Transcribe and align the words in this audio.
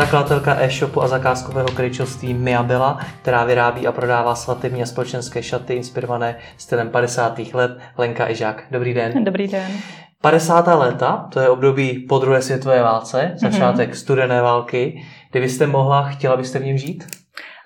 Zakladatelka 0.00 0.56
e-shopu 0.60 1.02
a 1.02 1.08
zakázkového 1.08 1.68
kryčovství 1.68 2.34
Miabela, 2.34 2.98
která 3.22 3.44
vyrábí 3.44 3.86
a 3.86 3.92
prodává 3.92 4.34
svatební 4.34 4.82
a 4.82 4.86
společenské 4.86 5.42
šaty 5.42 5.74
inspirované 5.74 6.36
stylem 6.56 6.88
50. 6.88 7.38
let, 7.52 7.78
Lenka 7.98 8.30
Ižák. 8.30 8.64
Dobrý 8.70 8.94
den. 8.94 9.24
Dobrý 9.24 9.48
den. 9.48 9.70
50. 10.20 10.66
léta, 10.66 11.28
to 11.32 11.40
je 11.40 11.48
období 11.48 12.06
po 12.08 12.18
druhé 12.18 12.42
světové 12.42 12.82
válce, 12.82 13.32
začátek 13.36 13.90
mm-hmm. 13.90 13.94
studené 13.94 14.42
války. 14.42 15.02
Kdybyste 15.30 15.66
mohla, 15.66 16.02
chtěla 16.02 16.36
byste 16.36 16.58
v 16.58 16.64
něm 16.64 16.78
žít? 16.78 17.19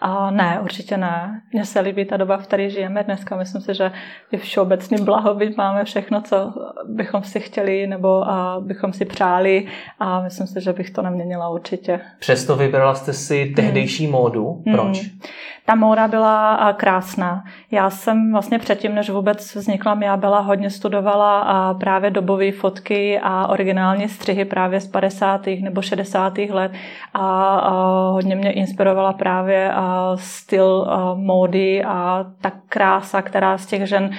A 0.06 0.30
ne, 0.30 0.60
určitě 0.62 0.96
ne. 0.96 1.42
Mně 1.52 1.64
se 1.64 1.80
líbí 1.80 2.04
ta 2.04 2.16
doba, 2.16 2.36
v 2.36 2.42
které 2.42 2.70
žijeme 2.70 3.04
dneska. 3.04 3.36
Myslím 3.36 3.62
si, 3.62 3.74
že 3.74 3.92
je 4.32 4.38
všeobecný 4.38 5.04
blahobyt, 5.04 5.56
máme 5.56 5.84
všechno, 5.84 6.22
co 6.22 6.54
bychom 6.88 7.22
si 7.22 7.40
chtěli 7.40 7.86
nebo 7.86 8.28
a 8.28 8.60
bychom 8.60 8.92
si 8.92 9.04
přáli 9.04 9.66
a 9.98 10.22
myslím 10.22 10.46
si, 10.46 10.60
že 10.60 10.72
bych 10.72 10.90
to 10.90 11.02
neměnila 11.02 11.48
určitě. 11.48 12.00
Přesto 12.18 12.56
vybrala 12.56 12.94
jste 12.94 13.12
si 13.12 13.52
tehdejší 13.56 14.04
hmm. 14.04 14.12
módu. 14.12 14.62
Proč? 14.72 15.00
Hmm. 15.00 15.20
Ta 15.66 15.74
móda 15.74 16.08
byla 16.08 16.72
krásná. 16.72 17.44
Já 17.70 17.90
jsem 17.90 18.32
vlastně 18.32 18.58
předtím, 18.58 18.94
než 18.94 19.10
vůbec 19.10 19.54
vznikla 19.54 19.98
já 20.02 20.16
byla 20.16 20.40
hodně 20.40 20.70
studovala 20.70 21.74
právě 21.74 22.10
dobové 22.10 22.52
fotky 22.52 23.20
a 23.22 23.46
originální 23.46 24.08
střihy 24.08 24.44
právě 24.44 24.80
z 24.80 24.86
50. 24.86 25.46
nebo 25.60 25.82
60. 25.82 26.38
let 26.38 26.72
a 27.14 27.70
hodně 28.10 28.36
mě 28.36 28.52
inspirovala 28.52 29.12
právě 29.12 29.72
styl 30.14 30.86
módy 31.14 31.84
a 31.84 32.26
ta 32.40 32.52
krása, 32.68 33.22
která 33.22 33.58
z 33.58 33.66
těch 33.66 33.86
žen 33.88 34.10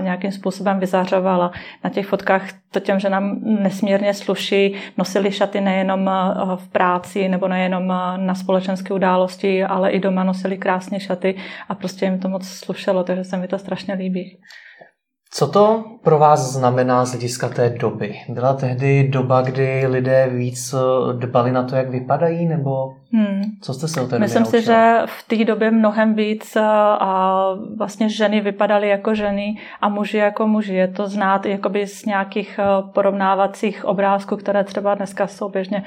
nějakým 0.00 0.32
způsobem 0.32 0.80
vyzařovala. 0.80 1.50
Na 1.84 1.90
těch 1.90 2.06
fotkách 2.06 2.42
to 2.70 2.80
těm 2.80 3.00
ženám 3.00 3.36
nesmírně 3.42 4.14
sluší. 4.14 4.74
Nosili 4.98 5.32
šaty 5.32 5.60
nejenom 5.60 6.10
v 6.56 6.68
práci 6.68 7.28
nebo 7.28 7.48
nejenom 7.48 7.86
na 8.16 8.34
společenské 8.34 8.94
události, 8.94 9.64
ale 9.64 9.90
i 9.90 10.00
doma 10.00 10.24
nosili 10.24 10.58
krásné 10.58 10.85
šaty 11.00 11.34
a 11.68 11.74
prostě 11.74 12.04
jim 12.04 12.18
to 12.18 12.28
moc 12.28 12.48
slušelo, 12.48 13.04
takže 13.04 13.24
se 13.24 13.36
mi 13.36 13.48
to 13.48 13.58
strašně 13.58 13.94
líbí. 13.94 14.38
Co 15.30 15.48
to 15.48 15.84
pro 16.04 16.18
vás 16.18 16.52
znamená 16.52 17.04
z 17.04 17.10
hlediska 17.10 17.48
té 17.48 17.70
doby? 17.70 18.14
Byla 18.28 18.54
tehdy 18.54 19.08
doba, 19.08 19.42
kdy 19.42 19.86
lidé 19.86 20.28
víc 20.30 20.74
dbali 21.18 21.52
na 21.52 21.62
to, 21.62 21.76
jak 21.76 21.90
vypadají, 21.90 22.46
nebo 22.46 22.70
Hmm. 23.12 23.42
Co 23.60 23.74
jste 23.74 23.88
se 23.88 24.00
o 24.00 24.06
té 24.06 24.18
Myslím 24.18 24.44
si, 24.44 24.62
že 24.62 24.98
v 25.06 25.28
té 25.28 25.44
době 25.44 25.70
mnohem 25.70 26.14
víc 26.14 26.56
a 27.00 27.42
vlastně 27.76 28.08
ženy 28.08 28.40
vypadaly 28.40 28.88
jako 28.88 29.14
ženy 29.14 29.58
a 29.80 29.88
muži 29.88 30.16
jako 30.16 30.46
muži. 30.46 30.74
Je 30.74 30.88
to 30.88 31.08
znát 31.08 31.46
jakoby 31.46 31.86
z 31.86 32.04
nějakých 32.04 32.60
porovnávacích 32.92 33.84
obrázků, 33.84 34.36
které 34.36 34.64
třeba 34.64 34.94
dneska 34.94 35.26
jsou 35.26 35.48
běžně 35.48 35.84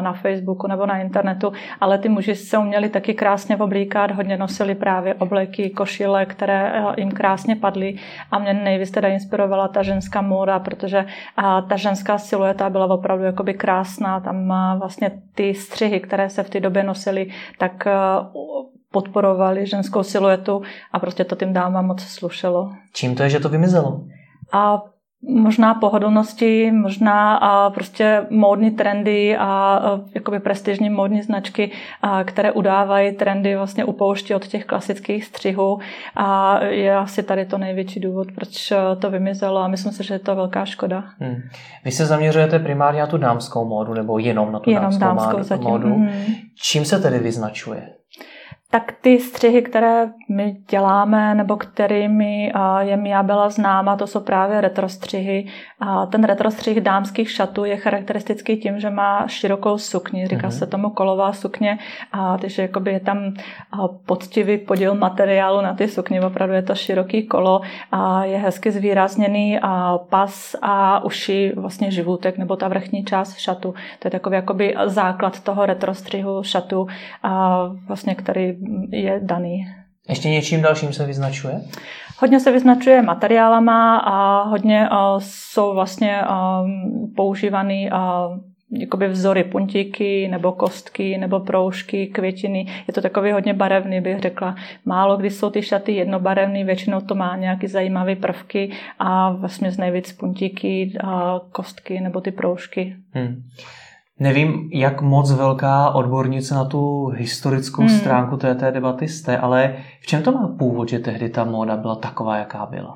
na 0.00 0.12
Facebooku 0.12 0.66
nebo 0.66 0.86
na 0.86 0.98
internetu, 0.98 1.52
ale 1.80 1.98
ty 1.98 2.08
muži 2.08 2.34
se 2.34 2.58
uměli 2.58 2.88
taky 2.88 3.14
krásně 3.14 3.56
oblíkat, 3.56 4.10
hodně 4.10 4.36
nosili 4.36 4.74
právě 4.74 5.14
obleky, 5.14 5.70
košile, 5.70 6.26
které 6.26 6.84
jim 6.96 7.10
krásně 7.10 7.56
padly 7.56 7.96
a 8.30 8.38
mě 8.38 8.54
nejvíc 8.54 8.90
teda 8.90 9.08
inspirovala 9.08 9.68
ta 9.68 9.82
ženská 9.82 10.22
móda, 10.22 10.58
protože 10.58 11.06
ta 11.68 11.76
ženská 11.76 12.18
silueta 12.18 12.70
byla 12.70 12.86
opravdu 12.86 13.24
jakoby 13.24 13.54
krásná, 13.54 14.20
tam 14.20 14.54
vlastně 14.78 15.10
ty 15.34 15.54
střihy, 15.54 16.00
které 16.00 16.30
se 16.30 16.42
v 16.42 16.50
té 16.50 16.59
době 16.60 16.82
nosili, 16.82 17.26
tak 17.58 17.86
eh, 17.86 17.92
podporovali 18.90 19.66
ženskou 19.66 20.02
siluetu 20.02 20.62
a 20.92 20.98
prostě 20.98 21.24
to 21.24 21.36
tím 21.36 21.52
dámám 21.52 21.86
moc 21.86 22.02
slušelo. 22.02 22.72
Čím 22.92 23.14
to 23.14 23.22
je, 23.22 23.30
že 23.30 23.40
to 23.40 23.48
vymizelo? 23.48 24.04
A 24.52 24.82
možná 25.22 25.74
pohodlnosti, 25.74 26.70
možná 26.72 27.36
a 27.36 27.70
prostě 27.70 28.26
módní 28.30 28.70
trendy 28.70 29.36
a 29.36 29.80
jakoby 30.14 30.40
prestižní 30.40 30.90
módní 30.90 31.22
značky, 31.22 31.70
a 32.02 32.24
které 32.24 32.52
udávají 32.52 33.12
trendy, 33.12 33.56
vlastně 33.56 33.84
upouští 33.84 34.34
od 34.34 34.46
těch 34.46 34.64
klasických 34.64 35.24
střihů 35.24 35.78
a 36.16 36.58
je 36.64 36.96
asi 36.96 37.22
tady 37.22 37.46
to 37.46 37.58
největší 37.58 38.00
důvod, 38.00 38.28
proč 38.34 38.72
to 38.98 39.10
vymizelo 39.10 39.58
a 39.58 39.68
myslím 39.68 39.92
si, 39.92 40.04
že 40.04 40.14
je 40.14 40.18
to 40.18 40.36
velká 40.36 40.64
škoda. 40.64 41.04
Hmm. 41.18 41.36
Vy 41.84 41.90
se 41.90 42.06
zaměřujete 42.06 42.58
primárně 42.58 43.00
na 43.00 43.06
tu 43.06 43.18
dámskou 43.18 43.64
módu 43.64 43.94
nebo 43.94 44.18
jenom 44.18 44.52
na 44.52 44.58
tu 44.58 44.70
jenom 44.70 44.82
dámskou, 44.98 45.04
dámskou 45.04 45.42
zatím. 45.42 45.68
módu. 45.68 45.94
Hmm. 45.94 46.34
Čím 46.62 46.84
se 46.84 46.98
tedy 47.00 47.18
vyznačuje? 47.18 47.99
Tak 48.72 48.92
ty 49.00 49.18
střihy, 49.18 49.62
které 49.62 50.08
my 50.28 50.56
děláme 50.70 51.34
nebo 51.34 51.56
kterými 51.56 52.52
je 52.80 52.96
Mia 52.96 53.22
byla 53.22 53.50
známa, 53.50 53.96
to 53.96 54.06
jsou 54.06 54.20
právě 54.20 54.60
retrostřihy. 54.60 55.46
A 55.80 56.06
ten 56.06 56.24
retrostřih 56.24 56.80
dámských 56.80 57.30
šatů 57.30 57.64
je 57.64 57.76
charakteristický 57.76 58.56
tím, 58.56 58.80
že 58.80 58.90
má 58.90 59.26
širokou 59.26 59.78
sukni, 59.78 60.26
říká 60.26 60.48
mm-hmm. 60.48 60.58
se 60.58 60.66
tomu 60.66 60.90
kolová 60.90 61.32
sukně, 61.32 61.78
a 62.12 62.38
takže 62.38 62.62
jakoby 62.62 62.92
je 62.92 63.00
tam 63.00 63.34
poctivý 64.06 64.58
podíl 64.58 64.94
materiálu 64.94 65.60
na 65.60 65.74
ty 65.74 65.88
sukni, 65.88 66.20
opravdu 66.20 66.54
je 66.54 66.62
to 66.62 66.74
široký 66.74 67.26
kolo 67.26 67.60
a 67.92 68.24
je 68.24 68.38
hezky 68.38 68.70
zvýrazněný 68.70 69.58
a 69.62 69.98
pas 70.10 70.56
a 70.62 71.04
uši 71.04 71.52
vlastně 71.56 71.90
živůtek 71.90 72.38
nebo 72.38 72.56
ta 72.56 72.68
vrchní 72.68 73.04
část 73.04 73.36
šatu. 73.36 73.74
To 73.98 74.06
je 74.06 74.10
takový 74.10 74.36
jakoby 74.36 74.74
základ 74.84 75.40
toho 75.40 75.66
retrostřihu 75.66 76.42
šatu, 76.42 76.86
a 77.22 77.60
vlastně, 77.88 78.14
který 78.14 78.59
je 78.90 79.20
daný. 79.22 79.66
Ještě 80.08 80.28
něčím 80.28 80.62
dalším 80.62 80.92
se 80.92 81.06
vyznačuje? 81.06 81.60
Hodně 82.18 82.40
se 82.40 82.52
vyznačuje 82.52 83.02
materiálama 83.02 83.96
a 83.96 84.42
hodně 84.42 84.88
jsou 85.18 85.74
vlastně 85.74 86.22
používaný 87.16 87.90
jakoby 88.72 89.08
vzory 89.08 89.44
puntíky 89.44 90.28
nebo 90.28 90.52
kostky 90.52 91.18
nebo 91.18 91.40
proužky, 91.40 92.06
květiny. 92.06 92.66
Je 92.88 92.94
to 92.94 93.00
takový 93.00 93.32
hodně 93.32 93.54
barevný, 93.54 94.00
bych 94.00 94.20
řekla. 94.20 94.56
Málo 94.84 95.16
kdy 95.16 95.30
jsou 95.30 95.50
ty 95.50 95.62
šaty 95.62 95.92
jednobarevný, 95.92 96.64
většinou 96.64 97.00
to 97.00 97.14
má 97.14 97.36
nějaký 97.36 97.66
zajímavé 97.66 98.16
prvky 98.16 98.72
a 98.98 99.30
vlastně 99.30 99.70
z 99.70 99.78
nejvíc 99.78 100.12
puntíky, 100.12 100.92
kostky 101.52 102.00
nebo 102.00 102.20
ty 102.20 102.30
proužky. 102.30 102.96
Hmm. 103.12 103.42
Nevím, 104.20 104.70
jak 104.72 105.02
moc 105.02 105.32
velká 105.32 105.90
odbornice 105.90 106.54
na 106.54 106.64
tu 106.64 107.06
historickou 107.06 107.82
hmm. 107.82 107.98
stránku 107.98 108.36
té, 108.36 108.54
té 108.54 108.72
debaty 108.72 109.08
jste, 109.08 109.38
ale 109.38 109.76
v 110.00 110.06
čem 110.06 110.22
to 110.22 110.32
má 110.32 110.48
původ, 110.58 110.88
že 110.88 110.98
tehdy 110.98 111.28
ta 111.28 111.44
móda 111.44 111.76
byla 111.76 111.94
taková, 111.94 112.36
jaká 112.36 112.66
byla? 112.66 112.94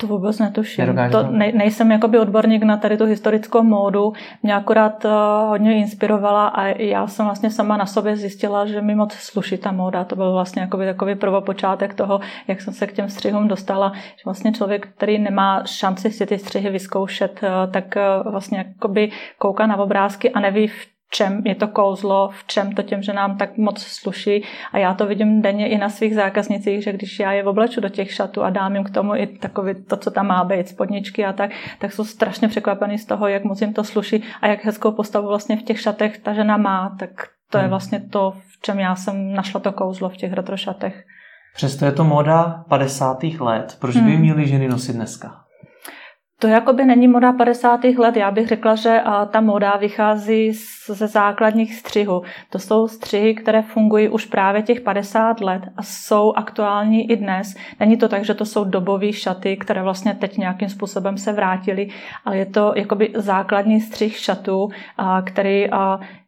To 0.00 0.06
vůbec 0.06 0.38
netuším. 0.38 0.98
To 1.12 1.22
ne, 1.30 1.52
nejsem 1.52 1.92
jakoby 1.92 2.18
odborník 2.18 2.62
na 2.62 2.76
tady 2.76 2.96
tu 2.96 3.04
historickou 3.04 3.62
módu. 3.62 4.12
Mě 4.42 4.54
akorát 4.54 5.04
uh, 5.04 5.10
hodně 5.48 5.76
inspirovala 5.76 6.48
a 6.48 6.66
já 6.66 7.06
jsem 7.06 7.24
vlastně 7.24 7.50
sama 7.50 7.76
na 7.76 7.86
sobě 7.86 8.16
zjistila, 8.16 8.66
že 8.66 8.80
mi 8.80 8.94
moc 8.94 9.12
sluší 9.12 9.58
ta 9.58 9.72
móda. 9.72 10.04
To 10.04 10.16
byl 10.16 10.32
vlastně 10.32 10.62
jakoby 10.62 10.86
takový 10.86 11.14
prvopočátek 11.14 11.94
toho, 11.94 12.20
jak 12.48 12.60
jsem 12.60 12.74
se 12.74 12.86
k 12.86 12.92
těm 12.92 13.08
střihům 13.08 13.48
dostala. 13.48 13.92
Že 13.94 14.22
vlastně 14.24 14.52
člověk, 14.52 14.88
který 14.96 15.18
nemá 15.18 15.62
šanci 15.66 16.10
si 16.10 16.26
ty 16.26 16.38
střihy 16.38 16.70
vyzkoušet, 16.70 17.40
uh, 17.42 17.72
tak 17.72 17.84
uh, 17.96 18.32
vlastně 18.32 18.58
jakoby 18.58 19.10
kouká 19.38 19.66
na 19.66 19.76
obrázky 19.76 20.30
a 20.30 20.40
neví, 20.40 20.68
v 20.68 20.93
čem 21.14 21.42
je 21.44 21.54
to 21.54 21.68
kouzlo, 21.68 22.30
v 22.32 22.46
čem 22.46 22.72
to 22.72 22.82
těm, 22.82 23.02
že 23.02 23.12
nám 23.12 23.38
tak 23.38 23.56
moc 23.56 23.82
sluší. 23.82 24.44
A 24.72 24.78
já 24.78 24.94
to 24.94 25.06
vidím 25.06 25.42
denně 25.42 25.68
i 25.68 25.78
na 25.78 25.88
svých 25.88 26.14
zákaznicích, 26.14 26.82
že 26.82 26.92
když 26.92 27.18
já 27.18 27.32
je 27.32 27.44
obleču 27.44 27.80
do 27.80 27.88
těch 27.88 28.12
šatů 28.12 28.42
a 28.42 28.50
dám 28.50 28.74
jim 28.74 28.84
k 28.84 28.90
tomu 28.90 29.14
i 29.14 29.26
takový 29.26 29.74
to, 29.84 29.96
co 29.96 30.10
tam 30.10 30.26
má 30.26 30.44
být, 30.44 30.68
spodničky 30.68 31.24
a 31.24 31.32
tak, 31.32 31.50
tak 31.78 31.92
jsou 31.92 32.04
strašně 32.04 32.48
překvapení 32.48 32.98
z 32.98 33.06
toho, 33.06 33.28
jak 33.28 33.44
moc 33.44 33.60
jim 33.60 33.72
to 33.72 33.84
sluší 33.84 34.22
a 34.42 34.46
jak 34.46 34.64
hezkou 34.64 34.92
postavu 34.92 35.28
vlastně 35.28 35.56
v 35.56 35.62
těch 35.62 35.80
šatech 35.80 36.18
ta 36.18 36.32
žena 36.32 36.56
má. 36.56 36.96
Tak 36.98 37.10
to 37.50 37.58
je 37.58 37.62
hmm. 37.62 37.70
vlastně 37.70 38.00
to, 38.00 38.34
v 38.48 38.60
čem 38.62 38.80
já 38.80 38.96
jsem 38.96 39.32
našla 39.32 39.60
to 39.60 39.72
kouzlo 39.72 40.08
v 40.08 40.16
těch 40.16 40.32
retrošatech. 40.32 41.04
Přesto 41.54 41.84
je 41.84 41.92
to 41.92 42.04
moda 42.04 42.64
50. 42.68 43.22
let. 43.40 43.76
Proč 43.80 43.94
by 43.94 44.10
hmm. 44.10 44.20
měly 44.20 44.48
ženy 44.48 44.68
nosit 44.68 44.92
dneska? 44.92 45.43
To 46.38 46.48
jakoby 46.48 46.84
není 46.84 47.08
moda 47.08 47.32
50. 47.32 47.84
let. 47.84 48.16
Já 48.16 48.30
bych 48.30 48.48
řekla, 48.48 48.74
že 48.74 49.02
ta 49.30 49.40
moda 49.40 49.76
vychází 49.76 50.52
ze 50.86 51.06
základních 51.06 51.74
střihů. 51.74 52.22
To 52.50 52.58
jsou 52.58 52.88
střihy, 52.88 53.34
které 53.34 53.62
fungují 53.62 54.08
už 54.08 54.26
právě 54.26 54.62
těch 54.62 54.80
50 54.80 55.40
let 55.40 55.62
a 55.76 55.82
jsou 55.82 56.32
aktuální 56.32 57.10
i 57.10 57.16
dnes. 57.16 57.54
Není 57.80 57.96
to 57.96 58.08
tak, 58.08 58.24
že 58.24 58.34
to 58.34 58.44
jsou 58.44 58.64
dobové 58.64 59.12
šaty, 59.12 59.56
které 59.56 59.82
vlastně 59.82 60.14
teď 60.14 60.38
nějakým 60.38 60.68
způsobem 60.68 61.18
se 61.18 61.32
vrátily, 61.32 61.88
ale 62.24 62.36
je 62.36 62.46
to 62.46 62.72
jakoby 62.76 63.12
základní 63.14 63.80
střih 63.80 64.16
šatů, 64.18 64.68
který 65.24 65.66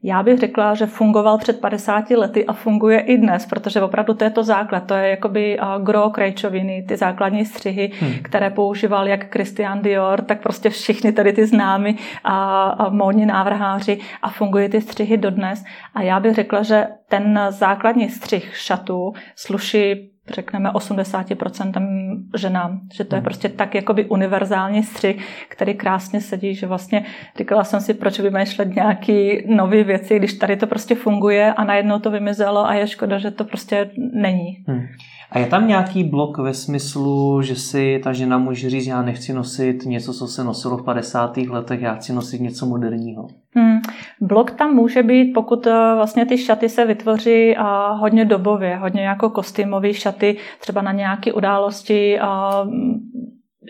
já 0.03 0.23
bych 0.23 0.39
řekla, 0.39 0.75
že 0.75 0.87
fungoval 0.87 1.39
před 1.39 1.61
50 1.61 2.11
lety 2.11 2.47
a 2.47 2.53
funguje 2.53 3.01
i 3.01 3.19
dnes, 3.19 3.47
protože 3.47 3.83
opravdu 3.83 4.15
to 4.15 4.25
je 4.25 4.31
to 4.31 4.45
základ. 4.45 4.87
To 4.87 4.95
je 4.95 5.09
jakoby 5.09 5.59
gro 5.83 6.11
krajčoviny, 6.11 6.85
ty 6.89 6.97
základní 6.97 7.45
střihy, 7.45 7.91
hmm. 8.01 8.13
které 8.23 8.51
používal 8.51 9.09
jak 9.09 9.33
Christian 9.33 9.83
Dior, 9.83 10.23
tak 10.23 10.43
prostě 10.43 10.71
všichni 10.71 11.13
tady 11.13 11.33
ty 11.33 11.47
známy 11.47 11.95
a, 12.25 12.69
a 12.69 12.89
módní 12.89 13.27
návrháři 13.27 13.99
a 14.23 14.31
fungují 14.31 14.69
ty 14.69 14.81
střihy 14.81 15.17
dodnes. 15.17 15.65
A 15.95 16.03
já 16.03 16.21
bych 16.21 16.35
řekla, 16.35 16.63
že 16.63 16.87
ten 17.09 17.41
základní 17.49 18.09
střih 18.09 18.57
šatů 18.57 19.13
sluší 19.37 20.16
řekneme 20.35 20.71
80% 20.71 22.23
ženám, 22.37 22.81
že 22.95 23.05
to 23.05 23.15
je 23.15 23.19
hmm. 23.19 23.25
prostě 23.25 23.49
tak 23.49 23.75
jakoby 23.75 24.05
univerzální 24.05 24.83
střih, 24.83 25.47
který 25.49 25.75
krásně 25.75 26.21
sedí, 26.21 26.55
že 26.55 26.67
vlastně 26.67 27.05
říkala 27.39 27.65
jsem 27.65 27.81
si, 27.81 27.95
proč 27.95 28.21
vymýšlet 28.21 28.75
nějaký 28.75 29.43
nové 29.55 29.85
věci, 29.85 30.19
když 30.19 30.35
tady 30.35 30.57
to 30.57 30.67
prostě 30.67 30.95
funguje 30.95 31.53
a 31.53 31.65
najednou 31.65 31.99
to 31.99 32.11
vymizelo 32.11 32.67
a 32.67 32.75
je 32.75 32.87
škoda, 32.87 33.19
že 33.19 33.31
to 33.31 33.45
prostě 33.45 33.91
není. 34.13 34.65
Hmm. 34.67 34.87
A 35.31 35.39
je 35.39 35.47
tam 35.47 35.69
nějaký 35.69 36.05
blok 36.05 36.39
ve 36.39 36.55
smyslu, 36.55 37.43
že 37.43 37.57
si 37.57 38.01
ta 38.05 38.13
žena 38.13 38.39
může 38.39 38.71
říct, 38.71 38.87
já 38.87 39.03
nechci 39.03 39.33
nosit 39.33 39.85
něco, 39.87 40.13
co 40.13 40.27
se 40.27 40.45
nosilo 40.45 40.77
v 40.77 40.85
50. 40.85 41.37
letech, 41.37 41.81
já 41.81 41.95
chci 41.95 42.13
nosit 42.13 42.41
něco 42.41 42.67
moderního? 42.67 43.29
Hmm. 43.57 43.81
Blok 44.21 44.51
tam 44.51 44.75
může 44.75 45.03
být, 45.03 45.33
pokud 45.33 45.67
eh, 45.67 45.95
vlastně 45.95 46.27
ty 46.27 46.39
šaty 46.39 46.69
se 46.69 46.85
vytvoří 46.85 47.57
a 47.57 47.93
hodně 47.93 48.25
dobově, 48.25 48.77
hodně 48.77 49.05
jako 49.05 49.31
kostýmové 49.31 49.95
šaty, 49.95 50.37
třeba 50.61 50.83
na 50.83 50.93
nějaké 50.93 51.33
události, 51.33 52.21
a 52.21 52.65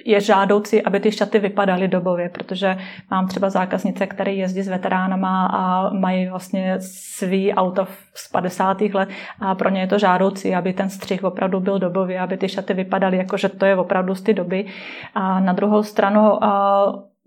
je 0.04 0.20
žádoucí, 0.20 0.82
aby 0.82 1.00
ty 1.00 1.12
šaty 1.12 1.38
vypadaly 1.38 1.88
dobově, 1.88 2.28
protože 2.28 2.76
mám 3.10 3.28
třeba 3.28 3.50
zákaznice, 3.50 4.06
které 4.06 4.32
jezdí 4.32 4.62
s 4.62 4.68
veteránama 4.68 5.46
a 5.46 5.90
mají 5.90 6.28
vlastně 6.28 6.76
svý 6.80 7.54
auto 7.54 7.86
z 8.14 8.28
50. 8.28 8.80
let 8.80 9.08
a 9.40 9.54
pro 9.54 9.70
ně 9.70 9.80
je 9.80 9.86
to 9.86 9.98
žádoucí, 9.98 10.54
aby 10.54 10.72
ten 10.72 10.90
střih 10.90 11.24
opravdu 11.24 11.60
byl 11.60 11.78
dobově, 11.78 12.20
aby 12.20 12.36
ty 12.36 12.48
šaty 12.48 12.74
vypadaly 12.74 13.16
jako, 13.16 13.36
že 13.36 13.48
to 13.48 13.66
je 13.66 13.76
opravdu 13.76 14.14
z 14.14 14.22
ty 14.22 14.34
doby. 14.34 14.66
A 15.14 15.40
na 15.40 15.52
druhou 15.52 15.82
stranu 15.82 16.44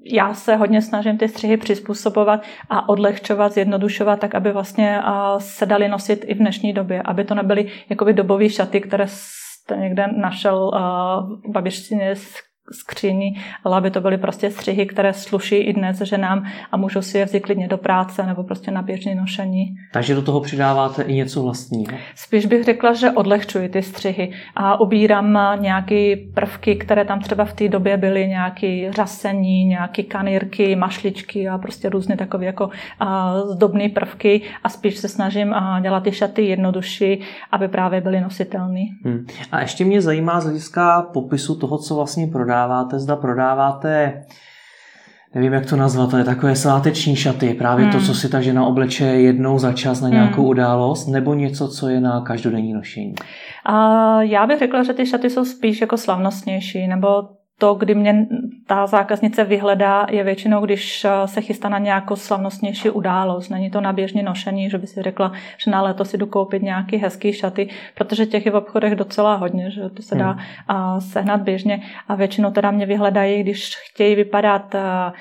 já 0.05 0.33
se 0.33 0.55
hodně 0.55 0.81
snažím 0.81 1.17
ty 1.17 1.27
střihy 1.27 1.57
přizpůsobovat 1.57 2.43
a 2.69 2.89
odlehčovat, 2.89 3.53
zjednodušovat, 3.53 4.19
tak 4.19 4.35
aby 4.35 4.51
vlastně 4.51 5.01
se 5.37 5.65
dali 5.65 5.87
nosit 5.87 6.25
i 6.27 6.33
v 6.33 6.37
dnešní 6.37 6.73
době, 6.73 7.01
aby 7.01 7.23
to 7.23 7.35
nebyly 7.35 7.71
jakoby 7.89 8.13
dobové 8.13 8.49
šaty, 8.49 8.81
které 8.81 9.05
jste 9.07 9.77
někde 9.77 10.07
našel 10.17 10.71
v 11.47 11.51
babičtině 11.51 12.15
skříní, 12.71 13.35
ale 13.63 13.77
aby 13.77 13.91
to 13.91 14.01
byly 14.01 14.17
prostě 14.17 14.51
střihy, 14.51 14.85
které 14.85 15.13
sluší 15.13 15.55
i 15.55 15.73
dnes 15.73 16.01
ženám 16.01 16.45
a 16.71 16.77
můžou 16.77 17.01
si 17.01 17.17
je 17.17 17.25
vzít 17.25 17.39
klidně 17.39 17.67
do 17.67 17.77
práce 17.77 18.25
nebo 18.25 18.43
prostě 18.43 18.71
na 18.71 18.81
běžné 18.81 19.15
nošení. 19.15 19.75
Takže 19.93 20.15
do 20.15 20.21
toho 20.21 20.41
přidáváte 20.41 21.03
i 21.03 21.13
něco 21.13 21.43
vlastního? 21.43 21.97
Spíš 22.15 22.45
bych 22.45 22.63
řekla, 22.63 22.93
že 22.93 23.11
odlehčuji 23.11 23.69
ty 23.69 23.81
střihy 23.81 24.31
a 24.55 24.79
ubírám 24.79 25.39
nějaké 25.59 26.15
prvky, 26.33 26.75
které 26.75 27.05
tam 27.05 27.19
třeba 27.19 27.45
v 27.45 27.53
té 27.53 27.69
době 27.69 27.97
byly, 27.97 28.27
nějaké 28.27 28.91
řasení, 28.91 29.65
nějaké 29.65 30.03
kanírky, 30.03 30.75
mašličky 30.75 31.49
a 31.49 31.57
prostě 31.57 31.89
různé 31.89 32.17
takové 32.17 32.45
jako 32.45 32.69
zdobné 33.51 33.89
prvky 33.89 34.41
a 34.63 34.69
spíš 34.69 34.97
se 34.97 35.07
snažím 35.07 35.55
dělat 35.81 36.03
ty 36.03 36.11
šaty 36.11 36.45
jednodušší, 36.45 37.21
aby 37.51 37.67
právě 37.67 38.01
byly 38.01 38.21
nositelné. 38.21 38.85
Hmm. 39.05 39.25
A 39.51 39.61
ještě 39.61 39.85
mě 39.85 40.01
zajímá 40.01 40.41
z 40.41 40.43
hlediska 40.43 41.01
popisu 41.01 41.55
toho, 41.55 41.77
co 41.77 41.95
vlastně 41.95 42.27
prodá 42.27 42.58
prodáváte, 42.59 42.99
zda 42.99 43.15
prodáváte 43.15 44.23
nevím, 45.35 45.53
jak 45.53 45.65
to 45.65 45.75
nazvat, 45.75 46.13
ale 46.13 46.23
takové 46.23 46.55
sváteční 46.55 47.15
šaty, 47.15 47.53
právě 47.53 47.85
hmm. 47.85 47.93
to, 47.93 48.05
co 48.05 48.15
si 48.15 48.29
ta 48.29 48.41
žena 48.41 48.65
obleče 48.65 49.05
jednou 49.05 49.59
za 49.59 49.73
čas 49.73 50.01
na 50.01 50.09
nějakou 50.09 50.41
hmm. 50.41 50.49
událost, 50.49 51.07
nebo 51.07 51.33
něco, 51.33 51.67
co 51.67 51.89
je 51.89 52.01
na 52.01 52.21
každodenní 52.21 52.73
nošení? 52.73 53.13
A 53.65 54.21
já 54.21 54.47
bych 54.47 54.59
řekla, 54.59 54.83
že 54.83 54.93
ty 54.93 55.05
šaty 55.05 55.29
jsou 55.29 55.45
spíš 55.45 55.81
jako 55.81 55.97
slavnostnější, 55.97 56.87
nebo 56.87 57.07
to, 57.59 57.73
kdy 57.73 57.95
mě 57.95 58.27
ta 58.67 58.87
zákaznice 58.87 59.43
vyhledá, 59.43 60.07
je 60.09 60.23
většinou, 60.23 60.65
když 60.65 61.05
eh, 61.05 61.27
se 61.27 61.41
chystá 61.41 61.69
na 61.69 61.77
nějakou 61.77 62.15
slavnostnější 62.15 62.89
událost. 62.89 63.49
Není 63.49 63.69
to 63.69 63.81
na 63.81 63.93
běžné 63.93 64.23
nošení, 64.23 64.69
že 64.69 64.77
by 64.77 64.87
si 64.87 65.01
řekla, 65.01 65.31
že 65.57 65.71
na 65.71 65.81
léto 65.81 66.05
si 66.05 66.17
jdu 66.17 66.25
koupit 66.25 66.61
nějaký 66.61 66.97
hezký 66.97 67.33
šaty, 67.33 67.69
protože 67.95 68.25
těch 68.25 68.45
je 68.45 68.51
v 68.51 68.55
obchodech 68.55 68.95
docela 68.95 69.35
hodně, 69.35 69.71
že 69.71 69.89
to 69.89 70.01
se 70.01 70.15
dá 70.15 70.37
hmm. 70.67 71.01
sehnat 71.01 71.41
běžně. 71.41 71.81
A 72.07 72.15
většinou 72.15 72.51
teda 72.51 72.71
mě 72.71 72.85
vyhledají, 72.85 73.43
když 73.43 73.75
chtějí 73.89 74.15
vypadat 74.15 74.75
eh, 74.75 75.11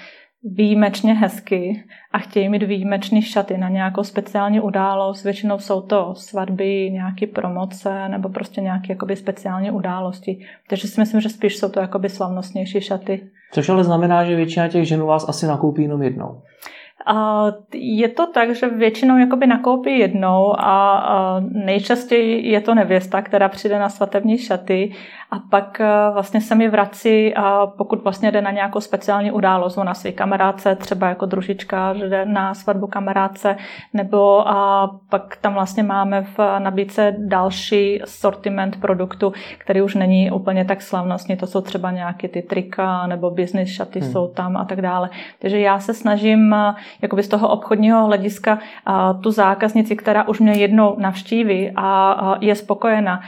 výjimečně 0.43 1.15
hezky 1.15 1.85
a 2.13 2.19
chtějí 2.19 2.49
mít 2.49 2.63
výjimečný 2.63 3.23
šaty 3.23 3.59
na 3.59 3.69
nějakou 3.69 4.03
speciální 4.03 4.61
událost. 4.61 5.25
Většinou 5.25 5.59
jsou 5.59 5.81
to 5.81 6.15
svatby, 6.15 6.91
nějaké 6.91 7.27
promoce 7.27 8.09
nebo 8.09 8.29
prostě 8.29 8.61
nějaké 8.61 8.93
jakoby 8.93 9.17
speciální 9.17 9.71
události. 9.71 10.47
Takže 10.69 10.89
si 10.89 11.01
myslím, 11.01 11.21
že 11.21 11.29
spíš 11.29 11.57
jsou 11.57 11.69
to 11.69 11.81
jakoby 11.81 12.09
slavnostnější 12.09 12.81
šaty. 12.81 13.21
Což 13.53 13.69
ale 13.69 13.85
znamená, 13.85 14.25
že 14.25 14.37
většina 14.37 14.69
těch 14.69 14.85
ženů 14.85 15.07
vás 15.07 15.29
asi 15.29 15.47
nakoupí 15.47 15.83
jenom 15.83 16.03
jednou. 16.03 16.41
A 17.07 17.45
je 17.75 18.09
to 18.09 18.27
tak, 18.27 18.55
že 18.55 18.69
většinou 18.69 19.19
jakoby 19.19 19.47
nakoupí 19.47 19.99
jednou 19.99 20.55
a 20.59 21.41
nejčastěji 21.41 22.51
je 22.51 22.61
to 22.61 22.75
nevěsta, 22.75 23.23
která 23.23 23.49
přijde 23.49 23.79
na 23.79 23.89
svatební 23.89 24.39
šaty 24.39 24.93
a 25.31 25.39
pak 25.51 25.81
vlastně 26.13 26.41
se 26.41 26.55
mi 26.55 26.69
vrací, 26.69 27.35
a 27.35 27.67
pokud 27.67 28.05
vlastně 28.05 28.31
jde 28.31 28.43
na 28.43 28.51
nějakou 28.51 28.81
speciální 28.81 29.33
událost, 29.33 29.77
na 29.77 29.95
své 29.95 30.13
kamarádce, 30.13 30.77
třeba 30.77 31.09
jako 31.09 31.27
družička, 31.27 31.95
že 31.95 32.09
jde 32.09 32.25
na 32.25 32.55
svatbu 32.55 32.87
kamarádce, 32.87 33.57
nebo 33.93 34.49
a 34.49 34.91
pak 35.11 35.37
tam 35.37 35.55
vlastně 35.55 35.83
máme 35.83 36.23
v 36.23 36.39
nabídce 36.59 37.17
další 37.19 38.03
sortiment 38.05 38.81
produktu, 38.81 39.33
který 39.59 39.83
už 39.83 39.95
není 39.95 40.31
úplně 40.31 40.65
tak 40.65 40.83
slavnostní, 40.83 41.37
to 41.37 41.47
jsou 41.47 41.61
třeba 41.61 41.91
nějaké 41.91 42.29
ty 42.29 42.43
trika 42.43 43.07
nebo 43.07 43.31
business 43.31 43.69
šaty 43.69 44.01
hmm. 44.01 44.13
jsou 44.13 44.29
tam 44.29 44.57
a 44.57 44.65
tak 44.65 44.83
dále. 44.83 45.11
Takže 45.39 45.61
já 45.61 45.79
se 45.79 45.95
snažím 45.95 46.55
jakoby 47.03 47.23
z 47.23 47.29
toho 47.29 47.49
obchodního 47.49 48.07
hlediska 48.07 48.59
tu 49.23 49.31
zákaznici, 49.31 49.97
která 49.97 50.29
už 50.29 50.41
mě 50.41 50.53
jednou 50.53 50.97
navštíví 50.99 51.73
a 51.77 52.37
je 52.41 52.55
spokojena, 52.55 53.21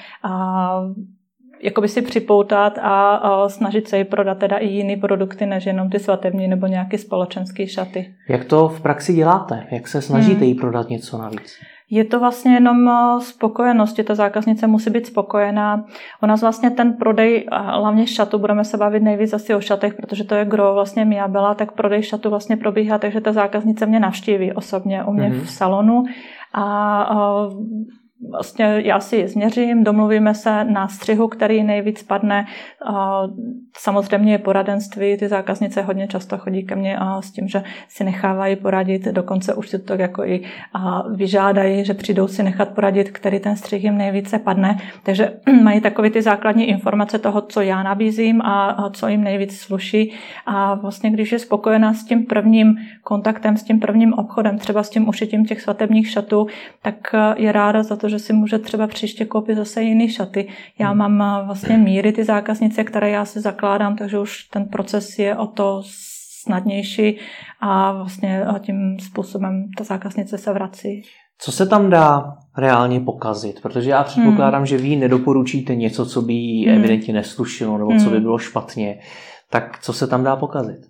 jakoby 1.62 1.88
si 1.88 2.02
připoutat 2.02 2.78
a, 2.82 3.48
snažit 3.48 3.88
se 3.88 3.98
jí 3.98 4.04
prodat 4.04 4.38
teda 4.38 4.56
i 4.56 4.66
jiné 4.66 4.96
produkty, 4.96 5.46
než 5.46 5.66
jenom 5.66 5.90
ty 5.90 5.98
svatební 5.98 6.48
nebo 6.48 6.66
nějaké 6.66 6.98
společenské 6.98 7.66
šaty. 7.66 8.14
Jak 8.28 8.44
to 8.44 8.68
v 8.68 8.80
praxi 8.80 9.12
děláte? 9.12 9.66
Jak 9.70 9.88
se 9.88 10.02
snažíte 10.02 10.38
hmm. 10.38 10.48
jí 10.48 10.54
prodat 10.54 10.88
něco 10.88 11.18
navíc? 11.18 11.60
Je 11.92 12.04
to 12.04 12.20
vlastně 12.20 12.54
jenom 12.54 12.88
eh, 12.88 13.20
spokojenost, 13.20 13.96
že 13.96 14.04
ta 14.04 14.14
zákaznice 14.14 14.66
musí 14.66 14.90
být 14.90 15.06
spokojená. 15.06 15.84
U 16.22 16.26
nás 16.26 16.40
vlastně 16.40 16.70
ten 16.70 16.92
prodej, 16.92 17.46
hlavně 17.52 18.06
šatu, 18.06 18.38
budeme 18.38 18.64
se 18.64 18.76
bavit 18.76 19.02
nejvíc 19.02 19.32
asi 19.32 19.54
o 19.54 19.60
šatech, 19.60 19.94
protože 19.94 20.24
to 20.24 20.34
je 20.34 20.44
gro 20.44 20.74
vlastně 20.74 21.04
Mia 21.04 21.28
byla, 21.28 21.54
tak 21.54 21.72
prodej 21.72 22.02
šatu 22.02 22.30
vlastně 22.30 22.56
probíhá, 22.56 22.98
takže 22.98 23.20
ta 23.20 23.32
zákaznice 23.32 23.86
mě 23.86 24.00
navštíví 24.00 24.52
osobně 24.52 25.04
u 25.04 25.12
mě 25.12 25.30
mm-hmm. 25.30 25.40
v 25.40 25.50
salonu 25.50 26.04
a, 26.52 26.62
a 27.02 27.48
vlastně 28.28 28.82
já 28.84 29.00
si 29.00 29.28
změřím, 29.28 29.84
domluvíme 29.84 30.34
se 30.34 30.64
na 30.64 30.88
střihu, 30.88 31.28
který 31.28 31.62
nejvíc 31.62 32.02
padne. 32.02 32.46
Samozřejmě 33.76 34.32
je 34.32 34.38
poradenství, 34.38 35.16
ty 35.16 35.28
zákaznice 35.28 35.82
hodně 35.82 36.08
často 36.08 36.38
chodí 36.38 36.62
ke 36.62 36.76
mně 36.76 36.98
a 36.98 37.22
s 37.22 37.30
tím, 37.30 37.48
že 37.48 37.62
si 37.88 38.04
nechávají 38.04 38.56
poradit, 38.56 39.04
dokonce 39.04 39.54
už 39.54 39.68
si 39.68 39.78
to 39.78 39.94
jako 39.94 40.24
i 40.24 40.42
vyžádají, 41.14 41.84
že 41.84 41.94
přijdou 41.94 42.28
si 42.28 42.42
nechat 42.42 42.68
poradit, 42.68 43.10
který 43.10 43.40
ten 43.40 43.56
střih 43.56 43.84
jim 43.84 43.96
nejvíce 43.96 44.38
padne. 44.38 44.78
Takže 45.02 45.32
mají 45.62 45.80
takové 45.80 46.10
ty 46.10 46.22
základní 46.22 46.68
informace 46.68 47.18
toho, 47.18 47.40
co 47.40 47.60
já 47.60 47.82
nabízím 47.82 48.42
a 48.42 48.90
co 48.92 49.08
jim 49.08 49.24
nejvíc 49.24 49.60
sluší. 49.60 50.12
A 50.46 50.74
vlastně, 50.74 51.10
když 51.10 51.32
je 51.32 51.38
spokojená 51.38 51.94
s 51.94 52.04
tím 52.04 52.26
prvním 52.26 52.74
kontaktem, 53.02 53.56
s 53.56 53.62
tím 53.62 53.80
prvním 53.80 54.12
obchodem, 54.12 54.58
třeba 54.58 54.82
s 54.82 54.90
tím 54.90 55.08
ušitím 55.08 55.44
těch 55.44 55.60
svatebních 55.60 56.10
šatů, 56.10 56.46
tak 56.82 57.14
je 57.36 57.52
ráda 57.52 57.82
za 57.82 57.96
to, 57.96 58.09
že 58.10 58.18
si 58.18 58.32
může 58.32 58.58
třeba 58.58 58.86
příště 58.86 59.24
koupit 59.24 59.56
zase 59.56 59.82
jiný 59.82 60.08
šaty. 60.08 60.48
Já 60.78 60.92
mám 60.92 61.46
vlastně 61.46 61.76
míry 61.76 62.12
ty 62.12 62.24
zákaznice, 62.24 62.84
které 62.84 63.10
já 63.10 63.24
si 63.24 63.40
zakládám, 63.40 63.96
takže 63.96 64.18
už 64.18 64.44
ten 64.44 64.64
proces 64.64 65.18
je 65.18 65.36
o 65.36 65.46
to 65.46 65.82
snadnější 66.42 67.18
a 67.60 67.92
vlastně 67.92 68.44
tím 68.60 68.98
způsobem 69.00 69.64
ta 69.78 69.84
zákaznice 69.84 70.38
se 70.38 70.52
vrací. 70.52 71.02
Co 71.38 71.52
se 71.52 71.66
tam 71.66 71.90
dá 71.90 72.36
reálně 72.56 73.00
pokazit? 73.00 73.60
Protože 73.62 73.90
já 73.90 74.04
předpokládám, 74.04 74.60
hmm. 74.60 74.66
že 74.66 74.76
vy 74.76 74.96
nedoporučíte 74.96 75.74
něco, 75.74 76.06
co 76.06 76.22
by 76.22 76.32
jí 76.32 76.66
hmm. 76.66 76.78
evidentně 76.78 77.14
neslušilo 77.14 77.78
nebo 77.78 77.90
hmm. 77.90 78.00
co 78.00 78.06
by 78.06 78.16
hmm. 78.16 78.22
bylo 78.22 78.38
špatně. 78.38 78.98
Tak 79.50 79.78
co 79.82 79.92
se 79.92 80.06
tam 80.06 80.24
dá 80.24 80.36
pokazit? 80.36 80.80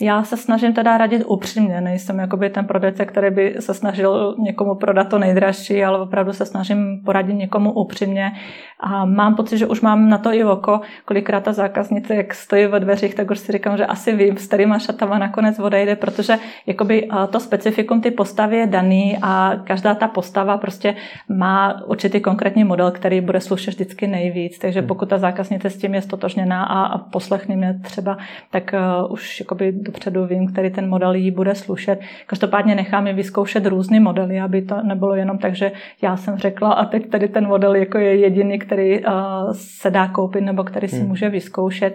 Já 0.00 0.24
se 0.24 0.36
snažím 0.36 0.72
teda 0.72 0.98
radit 0.98 1.22
upřímně, 1.26 1.80
nejsem 1.80 2.18
jakoby 2.18 2.50
ten 2.50 2.66
prodejce, 2.66 3.04
který 3.04 3.30
by 3.30 3.54
se 3.60 3.74
snažil 3.74 4.36
někomu 4.38 4.74
prodat 4.74 5.08
to 5.08 5.18
nejdražší, 5.18 5.84
ale 5.84 6.00
opravdu 6.00 6.32
se 6.32 6.46
snažím 6.46 7.02
poradit 7.04 7.34
někomu 7.34 7.72
upřímně. 7.72 8.32
A 8.80 9.04
mám 9.04 9.34
pocit, 9.34 9.58
že 9.58 9.66
už 9.66 9.80
mám 9.80 10.08
na 10.08 10.18
to 10.18 10.32
i 10.32 10.44
oko, 10.44 10.80
kolikrát 11.04 11.44
ta 11.44 11.52
zákaznice, 11.52 12.14
jak 12.14 12.34
stojí 12.34 12.66
ve 12.66 12.80
dveřích, 12.80 13.14
tak 13.14 13.30
už 13.30 13.38
si 13.38 13.52
říkám, 13.52 13.76
že 13.76 13.86
asi 13.86 14.16
vím, 14.16 14.36
s 14.36 14.46
kterýma 14.46 14.78
šatama 14.78 15.18
nakonec 15.18 15.58
odejde, 15.58 15.96
protože 15.96 16.38
jakoby 16.66 17.08
to 17.30 17.40
specifikum 17.40 18.00
ty 18.00 18.10
postavy 18.10 18.56
je 18.56 18.66
daný 18.66 19.18
a 19.22 19.52
každá 19.64 19.94
ta 19.94 20.08
postava 20.08 20.58
prostě 20.58 20.94
má 21.28 21.82
určitý 21.86 22.20
konkrétní 22.20 22.64
model, 22.64 22.90
který 22.90 23.20
bude 23.20 23.40
slušet 23.40 23.74
vždycky 23.74 24.06
nejvíc. 24.06 24.58
Takže 24.58 24.80
hmm. 24.80 24.88
pokud 24.88 25.08
ta 25.08 25.18
zákaznice 25.18 25.70
s 25.70 25.78
tím 25.78 25.94
je 25.94 26.02
stotožněná 26.02 26.64
a 26.64 26.98
poslechne 26.98 27.56
mě 27.56 27.80
třeba, 27.82 28.16
tak 28.50 28.74
uh, 29.04 29.12
už 29.12 29.40
jakoby 29.40 29.72
dopředu 29.84 30.26
vím, 30.26 30.46
který 30.52 30.70
ten 30.70 30.88
model 30.88 31.14
jí 31.14 31.30
bude 31.30 31.54
slušet. 31.54 32.00
Každopádně 32.26 32.74
nechám 32.74 33.06
je 33.06 33.12
vyzkoušet 33.12 33.66
různé 33.66 34.00
modely, 34.00 34.40
aby 34.40 34.62
to 34.62 34.82
nebylo 34.82 35.14
jenom 35.14 35.38
tak, 35.38 35.54
že 35.54 35.72
já 36.02 36.16
jsem 36.16 36.38
řekla 36.38 36.72
a 36.72 36.84
teď 36.84 37.10
tady 37.10 37.28
ten 37.28 37.46
model 37.46 37.74
jako 37.74 37.98
je 37.98 38.16
jediný, 38.16 38.58
který 38.58 39.04
uh, 39.04 39.12
se 39.52 39.90
dá 39.90 40.08
koupit 40.08 40.40
nebo 40.40 40.64
který 40.64 40.88
si 40.88 40.98
hmm. 40.98 41.08
může 41.08 41.28
vyzkoušet. 41.28 41.94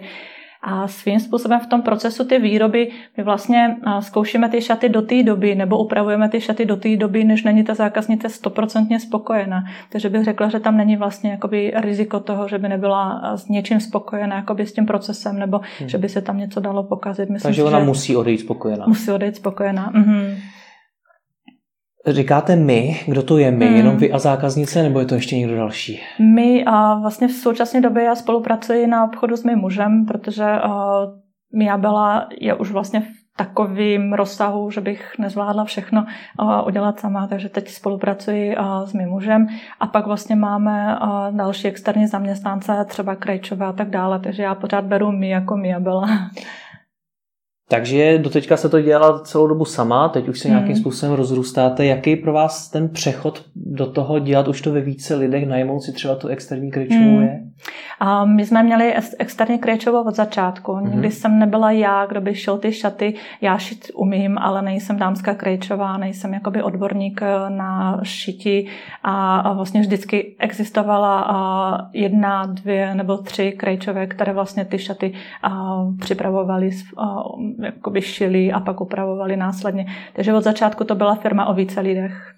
A 0.62 0.88
svým 0.88 1.20
způsobem 1.20 1.60
v 1.60 1.66
tom 1.66 1.82
procesu 1.82 2.24
ty 2.24 2.38
výroby 2.38 2.90
my 3.16 3.24
vlastně 3.24 3.76
zkoušíme 4.00 4.48
ty 4.48 4.62
šaty 4.62 4.88
do 4.88 5.02
té 5.02 5.22
doby 5.22 5.54
nebo 5.54 5.78
upravujeme 5.78 6.28
ty 6.28 6.40
šaty 6.40 6.64
do 6.64 6.76
té 6.76 6.96
doby, 6.96 7.24
než 7.24 7.42
není 7.42 7.64
ta 7.64 7.74
zákaznice 7.74 8.28
stoprocentně 8.28 9.00
spokojená. 9.00 9.64
Takže 9.92 10.08
bych 10.08 10.24
řekla, 10.24 10.48
že 10.48 10.60
tam 10.60 10.76
není 10.76 10.96
vlastně 10.96 11.30
jakoby 11.30 11.72
riziko 11.76 12.20
toho, 12.20 12.48
že 12.48 12.58
by 12.58 12.68
nebyla 12.68 13.22
s 13.36 13.48
něčím 13.48 13.80
spokojená 13.80 14.36
jakoby 14.36 14.66
s 14.66 14.72
tím 14.72 14.86
procesem 14.86 15.38
nebo 15.38 15.60
hmm. 15.78 15.88
že 15.88 15.98
by 15.98 16.08
se 16.08 16.22
tam 16.22 16.38
něco 16.38 16.60
dalo 16.60 16.82
pokazit. 16.82 17.30
Myslím 17.30 17.48
Takže 17.48 17.62
ona 17.62 17.78
musí 17.78 18.16
odejít 18.16 18.40
spokojená. 18.40 18.84
Musí 18.86 19.10
odejít 19.10 19.36
spokojená. 19.36 19.90
Mhm. 19.94 20.36
Říkáte 22.06 22.56
my, 22.56 23.00
kdo 23.06 23.22
to 23.22 23.38
je 23.38 23.50
my, 23.50 23.66
hmm. 23.66 23.76
jenom 23.76 23.96
vy 23.96 24.12
a 24.12 24.18
zákaznice, 24.18 24.82
nebo 24.82 25.00
je 25.00 25.06
to 25.06 25.14
ještě 25.14 25.36
někdo 25.36 25.56
další? 25.56 26.00
My 26.34 26.64
a 26.66 26.94
vlastně 26.94 27.28
v 27.28 27.32
současné 27.32 27.80
době 27.80 28.04
já 28.04 28.14
spolupracuji 28.14 28.86
na 28.86 29.04
obchodu 29.04 29.36
s 29.36 29.44
mým 29.44 29.58
mužem, 29.58 30.06
protože 30.06 30.44
uh, 30.44 30.72
Mia 31.58 31.78
byla 31.78 32.28
je 32.40 32.54
už 32.54 32.70
vlastně 32.70 33.00
v 33.00 33.06
takovým 33.36 34.12
rozsahu, 34.12 34.70
že 34.70 34.80
bych 34.80 35.12
nezvládla 35.18 35.64
všechno 35.64 36.04
uh, 36.40 36.66
udělat 36.66 37.00
sama, 37.00 37.26
takže 37.26 37.48
teď 37.48 37.68
spolupracuji 37.68 38.56
uh, 38.56 38.84
s 38.84 38.92
mým 38.92 39.08
mužem 39.08 39.46
a 39.80 39.86
pak 39.86 40.06
vlastně 40.06 40.36
máme 40.36 40.98
uh, 41.02 41.36
další 41.36 41.68
externí 41.68 42.06
zaměstnance, 42.06 42.84
třeba 42.88 43.14
krajčové 43.14 43.66
a 43.66 43.72
tak 43.72 43.90
dále, 43.90 44.18
takže 44.18 44.42
já 44.42 44.54
pořád 44.54 44.84
beru 44.84 45.12
mi 45.12 45.28
jako 45.28 45.56
Mia 45.56 45.80
byla. 45.80 46.06
Takže 47.70 48.18
doteďka 48.18 48.56
se 48.56 48.68
to 48.68 48.80
dělala 48.80 49.18
celou 49.18 49.46
dobu 49.46 49.64
sama, 49.64 50.08
teď 50.08 50.28
už 50.28 50.38
se 50.38 50.48
hmm. 50.48 50.56
nějakým 50.56 50.76
způsobem 50.76 51.14
rozrůstáte. 51.14 51.86
Jaký 51.86 52.16
pro 52.16 52.32
vás 52.32 52.70
ten 52.70 52.88
přechod 52.88 53.44
do 53.56 53.86
toho 53.86 54.18
dělat 54.18 54.48
už 54.48 54.60
to 54.60 54.72
ve 54.72 54.80
více 54.80 55.14
lidech, 55.14 55.48
najmout 55.48 55.82
si 55.82 55.92
třeba 55.92 56.14
tu 56.14 56.28
externí 56.28 56.70
krejčovou 56.70 57.16
hmm. 57.16 57.22
je? 57.22 57.40
A 58.00 58.24
my 58.24 58.46
jsme 58.46 58.62
měli 58.62 58.94
externí 59.18 59.58
krejčovou 59.58 60.02
od 60.02 60.14
začátku. 60.14 60.72
Hmm. 60.72 60.90
Nikdy 60.90 61.10
jsem 61.10 61.38
nebyla 61.38 61.70
já, 61.70 62.06
kdo 62.06 62.20
by 62.20 62.34
šel 62.34 62.58
ty 62.58 62.72
šaty. 62.72 63.14
Já 63.40 63.58
šit 63.58 63.90
umím, 63.94 64.38
ale 64.38 64.62
nejsem 64.62 64.96
dámská 64.96 65.34
krejčová, 65.34 65.96
nejsem 65.96 66.34
jakoby 66.34 66.62
odborník 66.62 67.22
eh, 67.22 67.50
na 67.50 68.00
šití 68.02 68.68
a 69.02 69.52
vlastně 69.52 69.80
vždycky 69.80 70.36
existovala 70.38 71.90
jedna, 71.92 72.46
dvě 72.46 72.94
nebo 72.94 73.16
tři 73.16 73.52
krejčové, 73.52 74.06
které 74.06 74.32
vlastně 74.32 74.64
ty 74.64 74.78
šaty 74.78 75.12
připravovaly 76.00 76.70
jakoby 77.64 78.02
šili 78.02 78.52
a 78.52 78.60
pak 78.60 78.80
upravovali 78.80 79.36
následně. 79.36 79.86
Takže 80.12 80.34
od 80.34 80.44
začátku 80.44 80.84
to 80.84 80.94
byla 80.94 81.14
firma 81.14 81.46
o 81.46 81.54
více 81.54 81.80
lidech. 81.80 82.34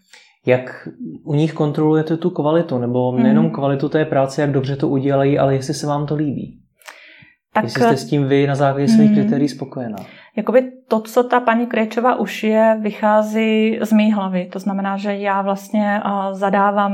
Jak 0.47 0.88
u 1.25 1.35
nich 1.35 1.52
kontrolujete 1.52 2.17
tu 2.17 2.31
kvalitu, 2.31 2.79
nebo 2.79 3.11
hmm. 3.11 3.23
nejenom 3.23 3.50
kvalitu 3.50 3.88
té 3.88 4.05
práce, 4.05 4.41
jak 4.41 4.52
dobře 4.52 4.76
to 4.76 4.88
udělají, 4.88 5.38
ale 5.38 5.55
jestli 5.55 5.75
se 5.75 5.87
vám 5.87 6.07
to 6.07 6.14
líbí? 6.14 6.59
Tak, 7.55 7.64
jestli 7.64 7.83
jste 7.83 7.97
s 7.97 8.05
tím 8.05 8.29
vy 8.29 8.47
na 8.47 8.55
základě 8.55 8.88
svých 8.88 9.11
hmm. 9.11 9.14
kritérií 9.21 9.49
spokojená? 9.49 9.97
Jakoby 10.37 10.73
to, 10.88 11.00
co 11.00 11.25
ta 11.25 11.41
paní 11.41 11.67
Krejčová 11.67 12.14
už 12.14 12.43
je, 12.43 12.79
vychází 12.81 13.79
z 13.83 13.93
mý 13.93 14.12
hlavy. 14.12 14.49
To 14.52 14.59
znamená, 14.59 14.97
že 14.97 15.17
já 15.17 15.43
vlastně 15.43 16.00
zadávám 16.33 16.93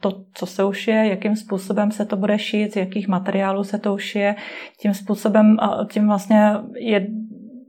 to, 0.00 0.10
co 0.34 0.46
se 0.46 0.64
ušije, 0.64 1.08
jakým 1.08 1.36
způsobem 1.36 1.90
se 1.90 2.04
to 2.04 2.16
bude 2.16 2.38
šít, 2.38 2.72
z 2.72 2.76
jakých 2.76 3.08
materiálů 3.08 3.64
se 3.64 3.78
to 3.78 3.94
ušije. 3.94 4.34
Tím 4.80 4.94
způsobem, 4.94 5.56
tím 5.92 6.06
vlastně 6.06 6.52
je 6.74 7.06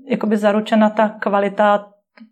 jakoby 0.07 0.37
zaručena 0.37 0.89
ta 0.89 1.09
kvalita 1.09 1.87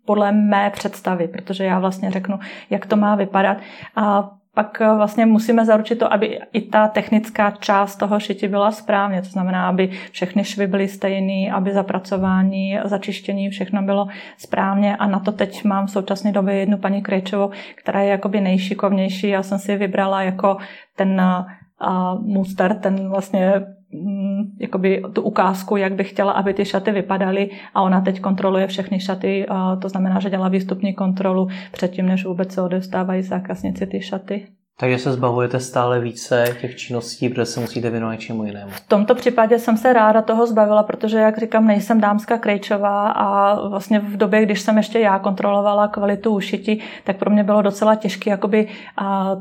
podle 0.05 0.31
mé 0.31 0.69
představy, 0.69 1.27
protože 1.27 1.63
já 1.63 1.79
vlastně 1.79 2.11
řeknu, 2.11 2.39
jak 2.69 2.85
to 2.85 2.95
má 2.95 3.15
vypadat. 3.15 3.57
A 3.95 4.29
pak 4.55 4.79
vlastně 4.79 5.25
musíme 5.25 5.65
zaručit 5.65 5.99
to, 5.99 6.13
aby 6.13 6.39
i 6.53 6.61
ta 6.61 6.87
technická 6.87 7.51
část 7.51 7.95
toho 7.95 8.19
šití 8.19 8.47
byla 8.47 8.71
správně. 8.71 9.21
To 9.21 9.29
znamená, 9.29 9.69
aby 9.69 9.89
všechny 10.11 10.43
švy 10.43 10.67
byly 10.67 10.87
stejné, 10.87 11.51
aby 11.51 11.73
zapracování, 11.73 12.79
začištění, 12.83 13.49
všechno 13.49 13.81
bylo 13.81 14.07
správně. 14.37 14.97
A 14.97 15.07
na 15.07 15.19
to 15.19 15.31
teď 15.31 15.63
mám 15.63 15.85
v 15.87 15.91
současné 15.91 16.31
době 16.31 16.55
jednu 16.55 16.77
paní 16.77 17.01
Krejčovou, 17.01 17.51
která 17.75 18.01
je 18.01 18.09
jakoby 18.09 18.41
nejšikovnější. 18.41 19.27
Já 19.27 19.43
jsem 19.43 19.59
si 19.59 19.75
vybrala 19.75 20.21
jako 20.21 20.57
ten 20.95 21.21
uh, 21.87 22.25
muster, 22.25 22.79
ten 22.79 23.09
vlastně 23.09 23.53
jakoby 24.59 25.03
tu 25.13 25.21
ukázku, 25.21 25.77
jak 25.77 25.93
bych 25.93 26.09
chtěla, 26.09 26.31
aby 26.31 26.53
ty 26.53 26.65
šaty 26.65 26.91
vypadaly 26.91 27.49
a 27.73 27.81
ona 27.81 28.01
teď 28.01 28.21
kontroluje 28.21 28.67
všechny 28.67 28.99
šaty, 28.99 29.45
to 29.81 29.89
znamená, 29.89 30.19
že 30.19 30.29
dělá 30.29 30.49
výstupní 30.49 30.93
kontrolu 30.93 31.47
předtím, 31.71 32.05
než 32.05 32.25
vůbec 32.25 32.53
se 32.53 32.61
odevstávají 32.61 33.21
zákaznici 33.21 33.87
ty 33.87 34.01
šaty. 34.01 34.47
Takže 34.79 34.97
se 34.97 35.11
zbavujete 35.11 35.59
stále 35.59 35.99
více 35.99 36.57
těch 36.61 36.75
činností, 36.75 37.29
protože 37.29 37.45
se 37.45 37.59
musíte 37.59 37.89
věnovat 37.89 38.13
něčemu 38.13 38.43
jinému. 38.43 38.71
V 38.71 38.87
tomto 38.87 39.15
případě 39.15 39.59
jsem 39.59 39.77
se 39.77 39.93
ráda 39.93 40.21
toho 40.21 40.47
zbavila, 40.47 40.83
protože, 40.83 41.17
jak 41.17 41.37
říkám, 41.37 41.67
nejsem 41.67 42.01
dámská 42.01 42.37
krejčová 42.37 43.09
a 43.09 43.59
vlastně 43.69 43.99
v 43.99 44.17
době, 44.17 44.45
když 44.45 44.61
jsem 44.61 44.77
ještě 44.77 44.99
já 44.99 45.19
kontrolovala 45.19 45.87
kvalitu 45.87 46.35
ušití, 46.35 46.81
tak 47.03 47.17
pro 47.17 47.29
mě 47.29 47.43
bylo 47.43 47.61
docela 47.61 47.95
těžké 47.95 48.29
jakoby 48.29 48.67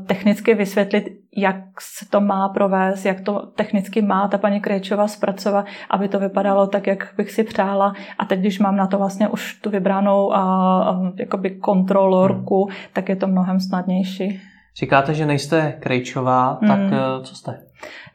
technicky 0.07 0.53
vysvětlit, 0.53 1.09
jak 1.37 1.55
se 1.81 2.09
to 2.09 2.21
má 2.21 2.49
provést, 2.49 3.05
jak 3.05 3.21
to 3.21 3.39
technicky 3.55 4.01
má 4.01 4.27
ta 4.27 4.37
paní 4.37 4.61
Krejčová 4.61 5.07
zpracovat, 5.07 5.65
aby 5.89 6.07
to 6.07 6.19
vypadalo 6.19 6.67
tak, 6.67 6.87
jak 6.87 7.13
bych 7.17 7.31
si 7.31 7.43
přála. 7.43 7.93
A 8.19 8.25
teď, 8.25 8.39
když 8.39 8.59
mám 8.59 8.75
na 8.75 8.87
to 8.87 8.97
vlastně 8.97 9.27
už 9.27 9.53
tu 9.53 9.69
vybranou 9.69 10.33
a, 10.33 10.39
a, 10.39 10.99
jakoby 11.15 11.49
kontrolorku, 11.49 12.65
hmm. 12.65 12.75
tak 12.93 13.09
je 13.09 13.15
to 13.15 13.27
mnohem 13.27 13.59
snadnější. 13.59 14.41
Říkáte, 14.75 15.13
že 15.13 15.25
nejste 15.25 15.77
krejčová, 15.79 16.59
tak. 16.67 16.79
Eh, 16.79 17.23
co 17.23 17.35
jste? 17.35 17.59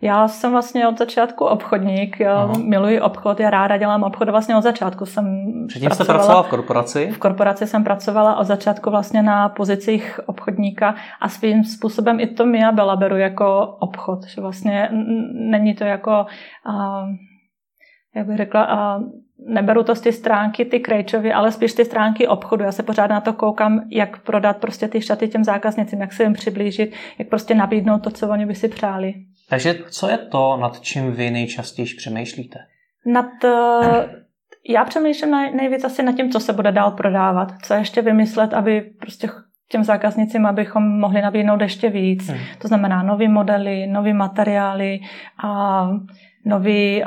Já 0.01 0.29
jsem 0.29 0.53
vlastně 0.53 0.89
od 0.89 0.99
začátku 0.99 1.45
obchodník, 1.45 2.21
já 2.21 2.35
Aha. 2.35 2.53
miluji 2.65 3.01
obchod, 3.01 3.41
já 3.41 3.51
ráda 3.51 3.77
dělám 3.77 4.03
obchod 4.03 4.29
vlastně 4.29 4.57
od 4.57 4.63
začátku. 4.63 5.07
Jsem 5.07 5.55
Předtím 5.69 5.91
jste 5.91 6.05
pracovala 6.05 6.43
v 6.43 6.49
korporaci? 6.49 7.11
V 7.11 7.19
korporaci 7.19 7.67
jsem 7.67 7.85
pracovala 7.85 8.37
od 8.37 8.45
začátku 8.45 8.91
vlastně 8.91 9.23
na 9.23 9.49
pozicích 9.49 10.21
obchodníka 10.27 10.95
a 11.21 11.29
svým 11.29 11.65
způsobem 11.65 12.21
i 12.21 12.27
to 12.27 12.47
Mia 12.47 12.73
Bela 12.73 12.97
beru 12.97 13.17
jako 13.17 13.77
obchod, 13.79 14.27
že 14.27 14.41
vlastně 14.41 14.89
není 15.33 15.75
to 15.75 15.85
jako, 15.85 16.27
uh, 16.69 17.09
jak 18.15 18.27
bych 18.27 18.37
řekla, 18.37 18.97
uh, 18.97 19.05
neberu 19.47 19.83
to 19.83 19.95
z 19.95 20.01
ty 20.01 20.13
stránky 20.13 20.65
ty 20.65 20.81
krejčovy, 20.81 21.33
ale 21.33 21.53
spíš 21.53 21.73
ty 21.73 21.85
stránky 21.85 22.29
obchodu. 22.29 22.65
Já 22.65 22.73
se 22.73 22.83
pořád 22.83 23.11
na 23.11 23.21
to 23.21 23.33
koukám, 23.33 23.81
jak 23.91 24.23
prodat 24.23 24.57
prostě 24.57 24.89
ty 24.89 25.03
šaty 25.03 25.29
těm 25.29 25.45
zákaznicím, 25.45 26.01
jak 26.01 26.13
se 26.13 26.23
jim 26.23 26.33
přiblížit, 26.33 26.95
jak 27.19 27.29
prostě 27.29 27.55
nabídnout 27.55 27.99
to, 27.99 28.11
co 28.11 28.29
oni 28.29 28.47
by 28.47 28.55
si 28.55 28.69
přáli. 28.69 29.15
Takže 29.49 29.75
co 29.91 30.09
je 30.09 30.19
to, 30.19 30.57
nad 30.57 30.81
čím 30.81 31.13
vy 31.13 31.31
nejčastěji 31.31 31.89
přemýšlíte? 31.97 32.59
Nad, 33.07 33.45
eh, 33.45 34.09
já 34.69 34.85
přemýšlím 34.85 35.31
nejvíc 35.31 35.85
asi 35.85 36.03
nad 36.03 36.17
tím, 36.17 36.31
co 36.31 36.41
se 36.41 36.53
bude 36.53 36.73
dál 36.73 36.91
prodávat, 36.91 37.53
co 37.63 37.75
ještě 37.75 38.03
vymyslet, 38.03 38.55
aby 38.55 38.81
prostě 38.81 39.29
těm 39.69 39.85
zákaznicím, 39.85 40.47
abychom 40.47 41.01
mohli 41.01 41.23
nabídnout 41.23 41.61
ještě 41.61 41.91
víc. 41.91 42.29
Hmm. 42.29 42.39
To 42.59 42.69
znamená 42.69 43.03
nové 43.03 43.29
modely, 43.29 43.87
nové 43.87 44.13
materiály 44.13 45.01
a 45.45 45.83
nové 46.49 47.01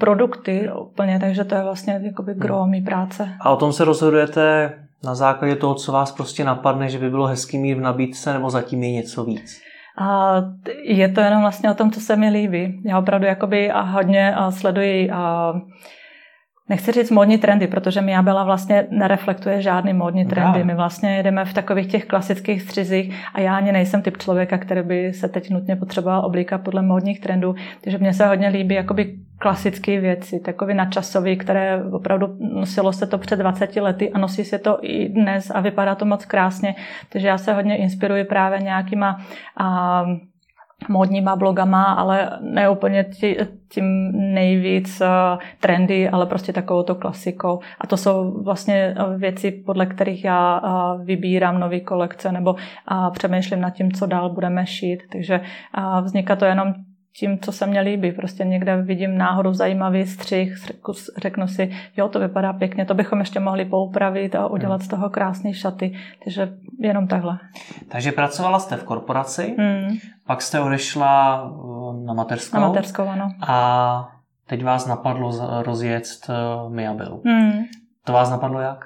produkty 0.00 0.70
úplně, 0.80 1.18
takže 1.20 1.44
to 1.44 1.54
je 1.54 1.62
vlastně 1.62 2.00
jakoby 2.02 2.32
hmm. 2.32 2.40
gro 2.40 2.66
mý 2.66 2.82
práce. 2.82 3.28
A 3.40 3.50
o 3.50 3.56
tom 3.56 3.72
se 3.72 3.84
rozhodujete 3.84 4.72
na 5.04 5.14
základě 5.14 5.56
toho, 5.56 5.74
co 5.74 5.92
vás 5.92 6.12
prostě 6.12 6.44
napadne, 6.44 6.88
že 6.88 6.98
by 6.98 7.10
bylo 7.10 7.26
hezký 7.26 7.58
mít 7.58 7.74
v 7.74 7.80
nabídce, 7.80 8.32
nebo 8.32 8.50
zatím 8.50 8.82
je 8.82 8.92
něco 8.92 9.24
víc? 9.24 9.60
A 10.00 10.34
je 10.82 11.08
to 11.08 11.20
jenom 11.20 11.40
vlastně 11.40 11.70
o 11.70 11.74
tom, 11.74 11.90
co 11.90 12.00
se 12.00 12.16
mi 12.16 12.30
líbí. 12.30 12.82
Já 12.84 12.98
opravdu 12.98 13.26
jakoby 13.26 13.70
a 13.70 13.80
hodně 13.80 14.34
sleduji 14.50 15.10
a 15.10 15.52
nechci 16.68 16.92
říct 16.92 17.10
módní 17.10 17.38
trendy, 17.38 17.66
protože 17.66 18.00
Mia 18.00 18.22
byla 18.22 18.44
vlastně 18.44 18.86
nereflektuje 18.90 19.62
žádný 19.62 19.92
módní 19.92 20.24
trendy. 20.24 20.64
My 20.64 20.74
vlastně 20.74 21.16
jedeme 21.16 21.44
v 21.44 21.54
takových 21.54 21.86
těch 21.86 22.04
klasických 22.04 22.62
střizích 22.62 23.14
a 23.34 23.40
já 23.40 23.56
ani 23.56 23.72
nejsem 23.72 24.02
typ 24.02 24.16
člověka, 24.18 24.58
který 24.58 24.82
by 24.82 25.12
se 25.12 25.28
teď 25.28 25.50
nutně 25.50 25.76
potřeboval 25.76 26.26
oblíkat 26.26 26.58
podle 26.58 26.82
módních 26.82 27.20
trendů. 27.20 27.54
Takže 27.80 27.98
mně 27.98 28.12
se 28.12 28.26
hodně 28.26 28.48
líbí 28.48 28.74
jakoby 28.74 29.14
klasické 29.38 30.00
věci, 30.00 30.40
takové 30.40 30.74
načasové, 30.74 31.36
které 31.36 31.82
opravdu 31.92 32.36
nosilo 32.54 32.92
se 32.92 33.06
to 33.06 33.18
před 33.18 33.36
20 33.36 33.76
lety 33.76 34.10
a 34.10 34.18
nosí 34.18 34.44
se 34.44 34.58
to 34.58 34.78
i 34.82 35.08
dnes 35.08 35.50
a 35.54 35.60
vypadá 35.60 35.94
to 35.94 36.04
moc 36.04 36.24
krásně. 36.24 36.74
Takže 37.08 37.28
já 37.28 37.38
se 37.38 37.54
hodně 37.54 37.76
inspiruji 37.76 38.24
právě 38.24 38.58
nějakýma 38.58 39.20
a, 39.56 40.04
módníma 40.88 41.36
blogama, 41.36 41.84
ale 41.84 42.30
ne 42.40 42.68
úplně 42.68 43.04
tím 43.68 44.12
nejvíc 44.34 45.02
trendy, 45.60 46.08
ale 46.08 46.26
prostě 46.26 46.52
takovou 46.52 46.82
to 46.82 46.94
klasikou. 46.94 47.60
A 47.80 47.86
to 47.86 47.96
jsou 47.96 48.42
vlastně 48.42 48.94
věci, 49.16 49.50
podle 49.50 49.86
kterých 49.86 50.24
já 50.24 50.60
vybírám 51.04 51.60
nové 51.60 51.80
kolekce 51.80 52.32
nebo 52.32 52.56
přemýšlím 53.12 53.60
nad 53.60 53.70
tím, 53.70 53.92
co 53.92 54.06
dál 54.06 54.30
budeme 54.30 54.66
šít. 54.66 55.02
Takže 55.12 55.40
vzniká 56.02 56.36
to 56.36 56.44
jenom 56.44 56.74
tím, 57.18 57.38
co 57.38 57.52
se 57.52 57.66
mně 57.66 57.80
líbí. 57.80 58.12
Prostě 58.12 58.44
někde 58.44 58.82
vidím 58.82 59.18
náhodou 59.18 59.52
zajímavý 59.52 60.06
střih, 60.06 60.54
řeknu 61.16 61.48
si, 61.48 61.70
jo, 61.96 62.08
to 62.08 62.20
vypadá 62.20 62.52
pěkně, 62.52 62.84
to 62.84 62.94
bychom 62.94 63.18
ještě 63.18 63.40
mohli 63.40 63.64
poupravit 63.64 64.34
a 64.34 64.46
udělat 64.46 64.82
z 64.82 64.88
toho 64.88 65.10
krásné 65.10 65.54
šaty. 65.54 65.98
Takže 66.24 66.52
jenom 66.78 67.08
takhle. 67.08 67.38
Takže 67.88 68.12
pracovala 68.12 68.58
jste 68.58 68.76
v 68.76 68.84
korporaci, 68.84 69.56
hmm. 69.58 69.96
pak 70.26 70.42
jste 70.42 70.60
odešla 70.60 71.42
eh, 71.44 72.06
na 72.06 72.14
materskou. 72.14 72.60
Na 72.60 72.68
materskou, 72.68 73.08
ano. 73.08 73.30
A 73.48 74.08
teď 74.46 74.64
vás 74.64 74.86
napadlo 74.86 75.62
rozjet 75.62 76.04
uh, 76.28 76.72
Miabilu. 76.72 77.22
Hmm. 77.26 77.64
To 78.04 78.12
vás 78.12 78.30
napadlo 78.30 78.60
jak? 78.60 78.84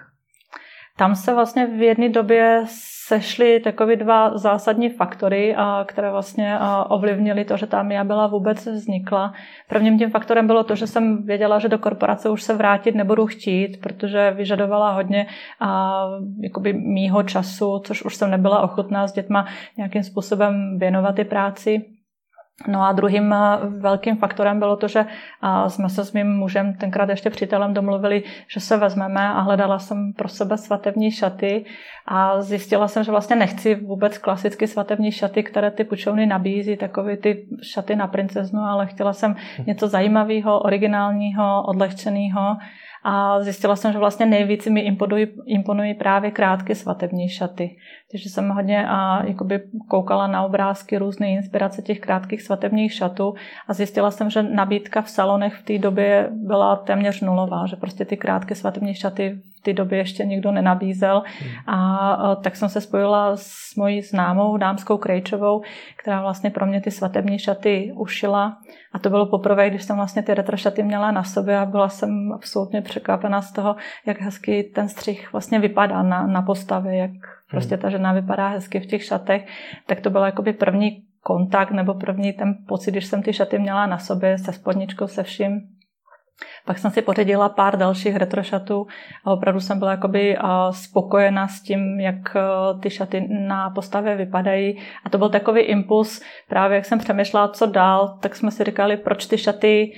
Tam 0.97 1.15
se 1.15 1.35
vlastně 1.35 1.67
v 1.67 1.83
jedné 1.83 2.09
době 2.09 2.65
sešly 3.06 3.61
takové 3.61 3.97
dva 3.97 4.38
zásadní 4.38 4.90
faktory, 4.90 5.56
které 5.87 6.11
vlastně 6.11 6.59
ovlivnily 6.88 7.44
to, 7.44 7.56
že 7.56 7.66
ta 7.66 7.82
MIA 7.82 8.04
byla 8.04 8.26
vůbec 8.26 8.66
vznikla. 8.66 9.32
Prvním 9.68 9.99
tím 9.99 10.11
faktorem 10.11 10.47
bylo 10.47 10.64
to, 10.64 10.75
že 10.75 10.87
jsem 10.87 11.26
věděla, 11.26 11.59
že 11.59 11.68
do 11.68 11.78
korporace 11.78 12.30
už 12.30 12.42
se 12.42 12.54
vrátit 12.54 12.94
nebudu 12.94 13.26
chtít, 13.26 13.80
protože 13.80 14.30
vyžadovala 14.30 14.92
hodně 14.92 15.26
a, 15.61 16.04
jakoby 16.40 16.73
mýho 16.73 17.23
času, 17.23 17.78
což 17.85 18.02
už 18.02 18.16
jsem 18.16 18.30
nebyla 18.30 18.61
ochotná 18.61 19.09
s 19.09 19.12
dětma 19.12 19.47
nějakým 19.76 20.02
způsobem 20.02 20.78
věnovat 20.78 21.18
i 21.18 21.25
práci. 21.25 21.85
No 22.69 22.83
a 22.83 22.92
druhým 22.92 23.33
eh, 23.33 23.59
velkým 23.81 24.16
faktorem 24.16 24.59
bylo 24.59 24.76
to, 24.76 24.88
že 24.88 25.00
eh, 25.00 25.71
jsme 25.71 25.88
se 25.88 26.04
s 26.04 26.12
mým 26.12 26.26
mužem, 26.26 26.75
tenkrát 26.75 27.09
ještě 27.09 27.31
přítelem, 27.31 27.75
domluvili, 27.75 28.23
že 28.49 28.61
se 28.61 28.76
vezmeme 28.76 29.28
a 29.28 29.40
hledala 29.40 29.78
jsem 29.78 30.12
pro 30.12 30.28
sebe 30.28 30.59
svatební 30.59 31.11
šaty 31.11 31.64
a 32.07 32.42
zjistila 32.42 32.88
jsem, 32.88 33.04
že 33.04 33.11
vlastně 33.11 33.37
nechci 33.37 33.75
vůbec 33.75 34.19
klasicky 34.19 34.66
svatební 34.66 35.12
šaty, 35.12 35.42
které 35.42 35.71
ty 35.71 35.85
pučovny 35.85 36.26
nabízí, 36.26 36.76
takové 36.76 37.16
ty 37.16 37.47
šaty 37.62 37.97
na 37.97 38.07
princeznu, 38.07 38.61
ale 38.61 38.87
chtěla 38.87 39.12
jsem 39.12 39.37
něco 39.66 39.88
zajímavého, 39.88 40.61
originálního, 40.61 41.62
odlehčeného 41.62 42.57
a 43.04 43.42
zjistila 43.42 43.76
jsem, 43.76 43.92
že 43.92 43.99
vlastně 43.99 44.26
nejvíc 44.26 44.66
mi 44.66 44.80
imponují, 44.80 45.26
imponují 45.47 45.94
právě 45.94 46.30
krátké 46.30 46.75
svatební 46.75 47.28
šaty. 47.28 47.76
Takže 48.11 48.28
jsem 48.28 48.49
hodně 48.49 48.87
a, 48.88 49.25
jakoby 49.25 49.62
koukala 49.88 50.26
na 50.26 50.42
obrázky, 50.42 50.99
různé 50.99 51.30
inspirace 51.30 51.82
těch 51.82 52.00
krátkých 52.00 52.42
svatebních 52.42 52.92
šatů 52.92 53.35
a 53.68 53.75
zjistila 53.75 54.11
jsem, 54.11 54.30
že 54.30 54.42
nabídka 54.42 55.02
v 55.02 55.11
salonech 55.11 55.54
v 55.54 55.62
té 55.62 55.78
době 55.78 56.28
byla 56.32 56.76
téměř 56.76 57.21
nulová, 57.21 57.66
že 57.66 57.76
prostě 57.76 58.04
ty 58.04 58.16
krátké 58.16 58.54
svatební 58.54 58.94
šaty 58.94 59.40
té 59.62 59.73
době 59.73 59.99
ještě 59.99 60.25
nikdo 60.25 60.52
nenabízel. 60.52 61.23
Hmm. 61.40 61.50
A, 61.66 62.12
a 62.12 62.35
tak 62.35 62.57
jsem 62.57 62.69
se 62.69 62.81
spojila 62.81 63.37
s 63.37 63.76
mojí 63.76 64.02
známou 64.02 64.57
dámskou 64.57 64.97
Krejčovou, 64.97 65.62
která 65.97 66.21
vlastně 66.21 66.50
pro 66.50 66.66
mě 66.66 66.81
ty 66.81 66.90
svatební 66.90 67.38
šaty 67.38 67.92
ušila. 67.95 68.59
A 68.92 68.99
to 68.99 69.11
bylo 69.11 69.26
poprvé, 69.26 69.71
když 69.71 69.83
jsem 69.83 69.97
vlastně 69.97 70.23
ty 70.23 70.35
retro 70.35 70.57
šaty 70.57 70.83
měla 70.83 71.11
na 71.11 71.25
sobě 71.25 71.59
a 71.59 71.66
byla 71.66 71.88
jsem 71.88 72.33
absolutně 72.33 72.83
překvapená 72.83 73.42
z 73.42 73.52
toho, 73.52 73.76
jak 74.07 74.21
hezky 74.21 74.71
ten 74.75 74.88
střih 74.88 75.33
vlastně 75.33 75.59
vypadá 75.59 76.02
na, 76.02 76.26
na 76.26 76.42
postavě, 76.42 76.97
jak 76.97 77.11
prostě 77.50 77.76
ta 77.76 77.90
žena 77.90 78.12
vypadá 78.12 78.49
hezky 78.49 78.81
v 78.81 78.87
těch 78.87 79.04
šatech, 79.04 79.47
tak 79.87 80.00
to 80.00 80.11
bylo 80.11 80.25
jakoby 80.25 80.52
první 80.52 81.02
kontakt 81.23 81.71
nebo 81.71 81.95
první 81.95 82.33
ten 82.33 82.54
pocit, 82.69 82.90
když 82.90 83.07
jsem 83.07 83.23
ty 83.23 83.33
šaty 83.33 83.59
měla 83.59 83.87
na 83.87 83.99
sobě 83.99 84.38
se 84.38 84.52
spodničkou, 84.52 85.07
se 85.07 85.23
vším. 85.23 85.61
Pak 86.64 86.78
jsem 86.78 86.90
si 86.90 87.02
pořídila 87.02 87.49
pár 87.49 87.78
dalších 87.78 88.16
retrošatů 88.16 88.87
a 89.25 89.30
opravdu 89.30 89.61
jsem 89.61 89.78
byla 89.78 89.90
jakoby 89.90 90.37
spokojená 90.70 91.49
s 91.49 91.61
tím, 91.61 92.00
jak 92.00 92.37
ty 92.80 92.90
šaty 92.90 93.28
na 93.30 93.70
postavě 93.70 94.16
vypadají. 94.16 94.78
A 95.04 95.11
to 95.11 95.18
byl 95.18 95.28
takový 95.28 95.61
impuls, 95.61 96.22
právě 96.49 96.76
jak 96.76 96.84
jsem 96.84 96.99
přemýšlela, 96.99 97.49
co 97.49 97.66
dál, 97.66 98.18
tak 98.20 98.37
jsme 98.37 98.50
si 98.50 98.64
říkali, 98.64 98.96
proč 98.96 99.26
ty 99.26 99.38
šaty 99.38 99.92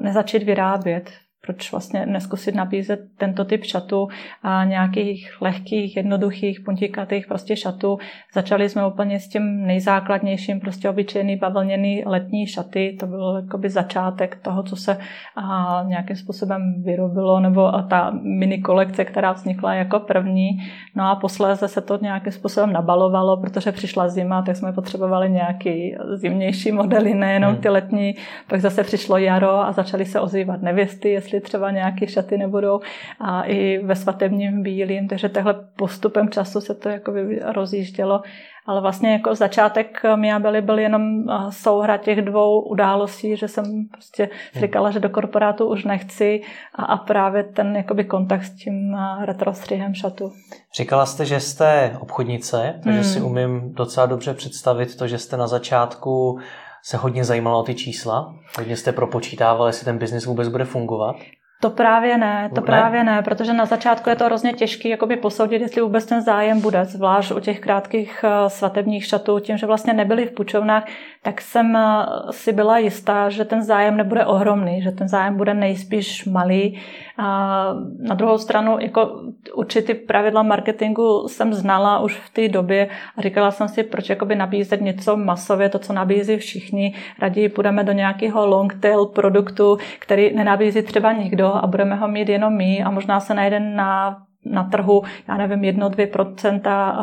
nezačít 0.00 0.42
vyrábět 0.42 1.10
proč 1.48 1.72
vlastně 1.72 2.06
neskusit 2.06 2.54
nabízet 2.54 3.00
tento 3.16 3.44
typ 3.44 3.64
šatů 3.64 4.08
a 4.42 4.64
nějakých 4.64 5.30
lehkých, 5.40 5.96
jednoduchých, 5.96 6.60
puntikatých 6.60 7.26
prostě 7.26 7.56
šatů. 7.56 7.98
Začali 8.34 8.68
jsme 8.68 8.86
úplně 8.86 9.20
s 9.20 9.28
tím 9.28 9.66
nejzákladnějším, 9.66 10.60
prostě 10.60 10.90
obyčejný 10.90 11.36
bavlněný 11.36 12.02
letní 12.06 12.46
šaty. 12.46 12.96
To 13.00 13.06
byl 13.06 13.40
jakoby 13.42 13.70
začátek 13.70 14.38
toho, 14.42 14.62
co 14.62 14.76
se 14.76 14.98
a, 15.36 15.84
nějakým 15.86 16.16
způsobem 16.16 16.82
vyrobilo, 16.82 17.40
nebo 17.40 17.74
a 17.74 17.82
ta 17.82 18.10
mini 18.22 18.58
kolekce, 18.58 19.04
která 19.04 19.32
vznikla 19.32 19.74
jako 19.74 20.00
první. 20.00 20.50
No 20.96 21.10
a 21.10 21.16
posléze 21.16 21.68
se 21.68 21.80
to 21.80 21.98
nějakým 22.02 22.32
způsobem 22.32 22.72
nabalovalo, 22.72 23.36
protože 23.36 23.72
přišla 23.72 24.08
zima, 24.08 24.42
tak 24.42 24.56
jsme 24.56 24.72
potřebovali 24.72 25.30
nějaký 25.30 25.96
zimnější 26.14 26.72
modely, 26.72 27.14
nejenom 27.14 27.52
hmm. 27.52 27.62
ty 27.62 27.68
letní. 27.68 28.14
Pak 28.48 28.60
zase 28.60 28.84
přišlo 28.84 29.18
jaro 29.18 29.50
a 29.50 29.72
začaly 29.72 30.04
se 30.04 30.20
ozývat 30.20 30.62
nevěsty, 30.62 31.08
jestli 31.08 31.37
jestli 31.38 31.48
třeba 31.48 31.70
nějaké 31.70 32.06
šaty 32.06 32.38
nebudou 32.38 32.80
a 33.20 33.42
i 33.42 33.78
ve 33.84 33.96
svatebním 33.96 34.62
bílým, 34.62 35.08
takže 35.08 35.28
takhle 35.28 35.54
postupem 35.76 36.28
času 36.28 36.60
se 36.60 36.74
to 36.74 36.88
jako 36.88 37.12
rozjíždělo. 37.54 38.22
Ale 38.66 38.80
vlastně 38.80 39.12
jako 39.12 39.34
začátek 39.34 40.02
Miabely 40.16 40.62
byl 40.62 40.78
jenom 40.78 41.24
souhra 41.50 41.96
těch 41.96 42.22
dvou 42.22 42.60
událostí, 42.60 43.36
že 43.36 43.48
jsem 43.48 43.88
prostě 43.92 44.28
říkala, 44.54 44.90
že 44.90 45.00
do 45.00 45.08
korporátu 45.08 45.66
už 45.68 45.84
nechci 45.84 46.40
a, 46.74 46.84
a 46.84 46.96
právě 46.96 47.44
ten 47.44 47.76
jakoby 47.76 48.04
kontakt 48.04 48.44
s 48.44 48.50
tím 48.50 48.96
retrostřihem 49.24 49.94
šatu. 49.94 50.32
Říkala 50.74 51.06
jste, 51.06 51.24
že 51.24 51.40
jste 51.40 51.96
obchodnice, 52.00 52.80
takže 52.84 53.00
hmm. 53.00 53.08
si 53.08 53.20
umím 53.20 53.74
docela 53.74 54.06
dobře 54.06 54.34
představit 54.34 54.96
to, 54.96 55.08
že 55.08 55.18
jste 55.18 55.36
na 55.36 55.46
začátku 55.46 56.38
se 56.84 56.96
hodně 56.96 57.24
zajímala 57.24 57.58
o 57.58 57.62
ty 57.62 57.74
čísla? 57.74 58.34
Hodně 58.58 58.76
jste 58.76 58.92
propočítávali, 58.92 59.68
jestli 59.68 59.84
ten 59.84 59.98
biznis 59.98 60.26
vůbec 60.26 60.48
bude 60.48 60.64
fungovat? 60.64 61.16
To 61.60 61.70
právě 61.70 62.18
ne, 62.18 62.50
to 62.54 62.60
ne? 62.60 62.66
právě 62.66 63.04
ne, 63.04 63.22
protože 63.22 63.52
na 63.52 63.64
začátku 63.64 64.10
je 64.10 64.16
to 64.16 64.24
hrozně 64.24 64.52
těžké 64.52 64.88
jakoby 64.88 65.16
posoudit, 65.16 65.62
jestli 65.62 65.82
vůbec 65.82 66.06
ten 66.06 66.22
zájem 66.22 66.60
bude, 66.60 66.84
zvlášť 66.84 67.32
u 67.32 67.40
těch 67.40 67.60
krátkých 67.60 68.24
eh, 68.24 68.50
svatebních 68.50 69.04
šatů, 69.06 69.38
tím, 69.38 69.56
že 69.56 69.66
vlastně 69.66 69.92
nebyli 69.92 70.26
v 70.26 70.32
půjčovnách, 70.32 70.84
tak 71.22 71.40
jsem 71.40 71.76
eh, 71.76 72.06
si 72.30 72.52
byla 72.52 72.78
jistá, 72.78 73.28
že 73.28 73.44
ten 73.44 73.62
zájem 73.62 73.96
nebude 73.96 74.26
ohromný, 74.26 74.82
že 74.82 74.90
ten 74.90 75.08
zájem 75.08 75.36
bude 75.36 75.54
nejspíš 75.54 76.24
malý. 76.24 76.80
A 77.18 77.74
na 77.98 78.14
druhou 78.14 78.38
stranu, 78.38 78.76
jako 78.80 79.20
určitý 79.54 79.94
pravidla 79.94 80.42
marketingu 80.42 81.28
jsem 81.28 81.54
znala 81.54 81.98
už 81.98 82.16
v 82.16 82.30
té 82.30 82.48
době 82.48 82.88
a 83.16 83.22
říkala 83.22 83.50
jsem 83.50 83.68
si, 83.68 83.82
proč 83.82 84.08
jakoby 84.08 84.34
nabízet 84.34 84.80
něco 84.80 85.16
masově, 85.16 85.68
to, 85.68 85.78
co 85.78 85.92
nabízí 85.92 86.36
všichni, 86.36 86.94
raději 87.18 87.48
půjdeme 87.48 87.84
do 87.84 87.92
nějakého 87.92 88.46
long 88.46 88.74
tail 88.80 89.06
produktu, 89.06 89.78
který 89.98 90.36
nenabízí 90.36 90.82
třeba 90.82 91.12
nikdo 91.12 91.46
a 91.54 91.66
budeme 91.66 91.94
ho 91.94 92.08
mít 92.08 92.28
jenom 92.28 92.56
my 92.56 92.82
a 92.82 92.90
možná 92.90 93.20
se 93.20 93.34
najde 93.34 93.60
na 93.60 94.18
na 94.50 94.64
trhu, 94.64 95.02
já 95.28 95.36
nevím, 95.36 95.60
1-2% 95.60 96.60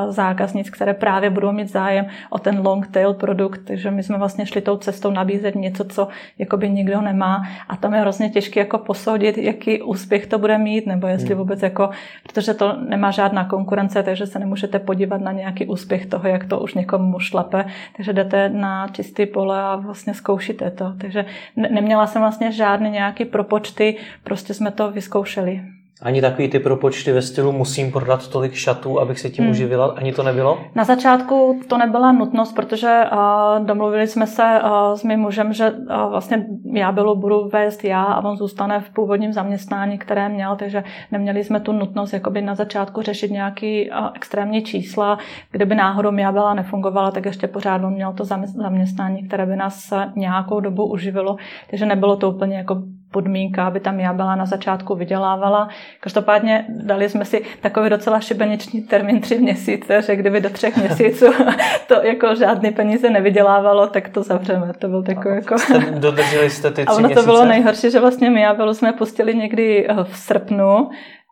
zákaznic, 0.10 0.69
které 0.69 0.93
právě 0.93 1.29
budou 1.29 1.51
mít 1.51 1.71
zájem 1.71 2.05
o 2.29 2.39
ten 2.39 2.62
long 2.67 2.88
tail 2.88 3.13
produkt, 3.13 3.62
takže 3.67 3.91
my 3.91 4.03
jsme 4.03 4.17
vlastně 4.17 4.45
šli 4.45 4.62
tou 4.62 4.77
cestou 4.77 5.12
nabízet 5.12 5.55
něco, 5.55 5.84
co 5.84 6.08
jakoby 6.39 6.69
nikdo 6.69 7.01
nemá 7.01 7.43
a 7.69 7.75
tam 7.75 7.93
je 7.93 8.01
hrozně 8.01 8.29
těžké 8.29 8.60
jako 8.60 8.77
posoudit, 8.77 9.38
jaký 9.38 9.81
úspěch 9.81 10.27
to 10.27 10.39
bude 10.39 10.58
mít, 10.58 10.88
nebo 10.88 11.08
jestli 11.08 11.29
hmm. 11.29 11.38
vůbec 11.38 11.62
jako, 11.62 11.89
protože 12.23 12.53
to 12.53 12.77
nemá 12.89 13.12
žádná 13.12 13.45
konkurence, 13.45 14.03
takže 14.03 14.27
se 14.27 14.39
nemůžete 14.39 14.79
podívat 14.79 15.21
na 15.21 15.31
nějaký 15.31 15.65
úspěch 15.65 16.05
toho, 16.05 16.27
jak 16.27 16.45
to 16.45 16.60
už 16.60 16.73
někomu 16.73 17.19
šlape, 17.19 17.65
takže 17.97 18.13
jdete 18.13 18.49
na 18.49 18.88
čistý 18.88 19.25
pole 19.25 19.62
a 19.62 19.75
vlastně 19.75 20.13
zkoušíte 20.13 20.71
to. 20.71 20.93
Takže 20.97 21.25
neměla 21.55 22.08
jsem 22.08 22.21
vlastně 22.21 22.51
žádný 22.51 22.89
nějaký 22.89 23.25
propočty, 23.25 23.97
prostě 24.23 24.53
jsme 24.53 24.71
to 24.71 24.91
vyzkoušeli. 24.91 25.75
Ani 26.01 26.21
takový 26.21 26.49
ty 26.49 26.60
propočty 26.60 27.12
ve 27.12 27.21
stylu 27.21 27.51
musím 27.51 27.91
prodat 27.91 28.27
tolik 28.27 28.53
šatů, 28.53 28.99
abych 28.99 29.19
se 29.19 29.29
tím 29.29 29.43
hmm. 29.43 29.51
uživila, 29.51 29.86
ani 29.86 30.13
to 30.13 30.23
nebylo? 30.23 30.60
Na 30.75 30.84
začátku 30.84 31.60
to 31.67 31.77
nebyla 31.77 32.12
nutnost, 32.12 32.53
protože 32.53 33.03
uh, 33.12 33.65
domluvili 33.65 34.08
jsme 34.08 34.27
se 34.27 34.62
uh, 34.63 34.95
s 34.95 35.03
mým 35.03 35.19
mužem, 35.19 35.53
že 35.53 35.71
uh, 35.71 36.10
vlastně 36.10 36.45
já 36.73 36.91
bylo 36.91 37.15
budu 37.15 37.49
vést 37.53 37.84
já 37.84 38.03
a 38.03 38.23
on 38.23 38.38
zůstane 38.38 38.79
v 38.79 38.89
původním 38.89 39.34
zaměstnání, 39.34 39.97
které 39.97 40.29
měl, 40.29 40.55
takže 40.55 40.84
neměli 41.12 41.43
jsme 41.43 41.60
tu 41.60 41.71
nutnost 41.71 42.13
jakoby 42.13 42.41
na 42.41 42.55
začátku 42.55 43.01
řešit 43.01 43.31
nějaký 43.31 43.91
uh, 43.91 43.97
extrémní 44.13 44.62
čísla. 44.62 45.17
Kdyby 45.51 45.75
náhodou 45.75 46.15
já 46.15 46.31
byla 46.31 46.53
nefungovala, 46.53 47.12
tak 47.12 47.25
ještě 47.25 47.47
pořád 47.47 47.84
on 47.84 47.93
měl 47.93 48.13
to 48.13 48.25
zaměstnání, 48.55 49.27
které 49.27 49.45
by 49.45 49.55
nás 49.55 49.93
nějakou 50.15 50.60
dobu 50.60 50.91
uživilo, 50.91 51.36
takže 51.69 51.86
nebylo 51.86 52.15
to 52.15 52.31
úplně 52.31 52.58
jako 52.58 52.84
podmínka, 53.15 53.67
aby 53.67 53.80
tam 53.80 53.99
já 53.99 54.13
byla 54.13 54.36
na 54.36 54.45
začátku 54.45 54.95
vydělávala. 54.95 55.69
Každopádně 55.99 56.65
dali 56.69 57.10
jsme 57.10 57.25
si 57.25 57.41
takový 57.62 57.89
docela 57.89 58.19
šibeniční 58.19 58.82
termín 58.82 59.21
tři 59.21 59.38
měsíce, 59.39 60.01
že 60.01 60.15
kdyby 60.15 60.41
do 60.41 60.49
třech 60.49 60.78
měsíců 60.78 61.25
to 61.88 61.93
jako 61.93 62.36
žádný 62.36 62.71
peníze 62.71 63.10
nevydělávalo, 63.10 63.88
tak 63.88 64.10
to 64.10 64.23
zavřeme. 64.23 64.73
To 64.80 64.88
byl 64.88 65.04
takový 65.04 65.36
jako... 65.36 65.56
Dodrželi 65.99 66.49
jste 66.49 66.71
ty 66.71 66.86
tři 66.86 66.88
A 66.88 66.93
ono 66.93 67.10
to 67.10 67.23
bylo 67.23 67.45
nejhorší, 67.45 67.91
že 67.91 67.99
vlastně 67.99 68.30
my 68.30 68.45
bylo 68.58 68.73
jsme 68.73 68.93
pustili 68.93 69.36
někdy 69.36 69.88
v 70.04 70.17
srpnu 70.17 70.89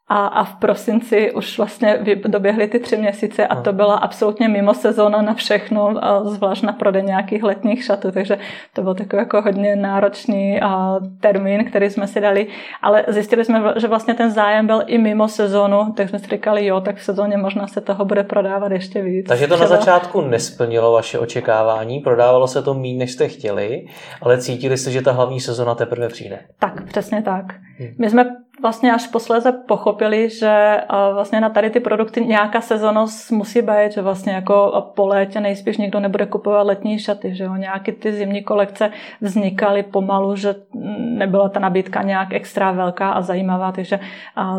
a, 0.08 0.28
a 0.28 0.44
v 0.44 0.56
prosinci 0.56 1.32
už 1.32 1.58
vlastně 1.58 2.00
doběhly 2.28 2.68
ty 2.68 2.80
tři 2.80 2.98
měsíce 2.98 3.48
a 3.48 3.62
to 3.62 3.74
byla 3.74 3.96
absolutně 3.96 4.48
mimo 4.48 4.74
sezóna 4.74 5.22
na 5.22 5.34
všechno, 5.34 6.06
a 6.06 6.24
zvlášť 6.24 6.64
na 6.64 6.74
prodej 6.74 7.04
nějakých 7.04 7.44
letních 7.44 7.86
šatů, 7.86 8.12
takže 8.12 8.38
to 8.74 8.82
byl 8.82 8.96
takový 8.96 9.20
jako 9.20 9.42
hodně 9.42 9.76
náročný 9.76 10.62
a, 10.62 11.00
termín, 11.20 11.66
který 11.66 11.90
jsme 11.90 12.08
si 12.08 12.22
dali, 12.22 12.48
ale 12.82 13.06
zjistili 13.08 13.46
jsme, 13.46 13.74
že 13.76 13.88
vlastně 13.88 14.14
ten 14.14 14.32
zájem 14.32 14.68
byl 14.68 14.84
i 14.88 14.98
mimo 14.98 15.28
sezónu, 15.28 15.94
tak 15.98 16.10
jsme 16.10 16.20
si 16.20 16.28
říkali, 16.28 16.66
jo, 16.66 16.82
tak 16.82 16.96
v 16.96 17.04
sezóně 17.04 17.38
možná 17.38 17.68
se 17.68 17.82
toho 17.82 18.06
bude 18.06 18.24
prodávat 18.24 18.72
ještě 18.72 19.02
víc. 19.02 19.28
Takže 19.28 19.48
to 19.48 19.58
na 19.58 19.68
začátku 19.68 20.22
nesplnilo 20.22 20.92
vaše 20.92 21.20
očekávání, 21.20 22.00
prodávalo 22.00 22.48
se 22.48 22.62
to 22.62 22.74
méně, 22.74 22.98
než 22.98 23.12
jste 23.12 23.28
chtěli, 23.28 23.86
ale 24.22 24.38
cítili 24.38 24.78
jste, 24.78 24.92
že 24.92 25.02
ta 25.02 25.12
hlavní 25.12 25.40
sezóna 25.40 25.76
teprve 25.76 26.08
přijde. 26.08 26.40
Tak, 26.60 26.83
přesně 26.94 27.22
tak. 27.22 27.46
Hmm. 27.80 27.90
My 28.00 28.10
jsme 28.10 28.26
vlastně 28.62 28.94
až 28.94 29.08
posléze 29.08 29.52
pochopili, 29.52 30.30
že 30.30 30.82
vlastně 31.14 31.42
na 31.42 31.50
tady 31.50 31.70
ty 31.70 31.80
produkty 31.80 32.26
nějaká 32.26 32.62
sezonost 32.62 33.32
musí 33.32 33.62
být, 33.62 33.92
že 33.92 34.02
vlastně 34.02 34.34
jako 34.34 34.84
po 34.96 35.08
létě 35.08 35.40
nejspíš 35.40 35.78
nikdo 35.78 36.00
nebude 36.00 36.26
kupovat 36.26 36.68
letní 36.68 37.00
šaty, 37.00 37.36
že 37.36 37.44
jo, 37.44 37.56
nějaký 37.56 37.92
ty 37.92 38.14
zimní 38.14 38.44
kolekce 38.44 38.92
vznikaly 39.22 39.84
pomalu, 39.84 40.36
že 40.36 40.56
nebyla 41.00 41.50
ta 41.50 41.60
nabídka 41.60 42.02
nějak 42.02 42.34
extra 42.34 42.72
velká 42.72 43.10
a 43.10 43.22
zajímavá, 43.22 43.72
takže 43.72 44.00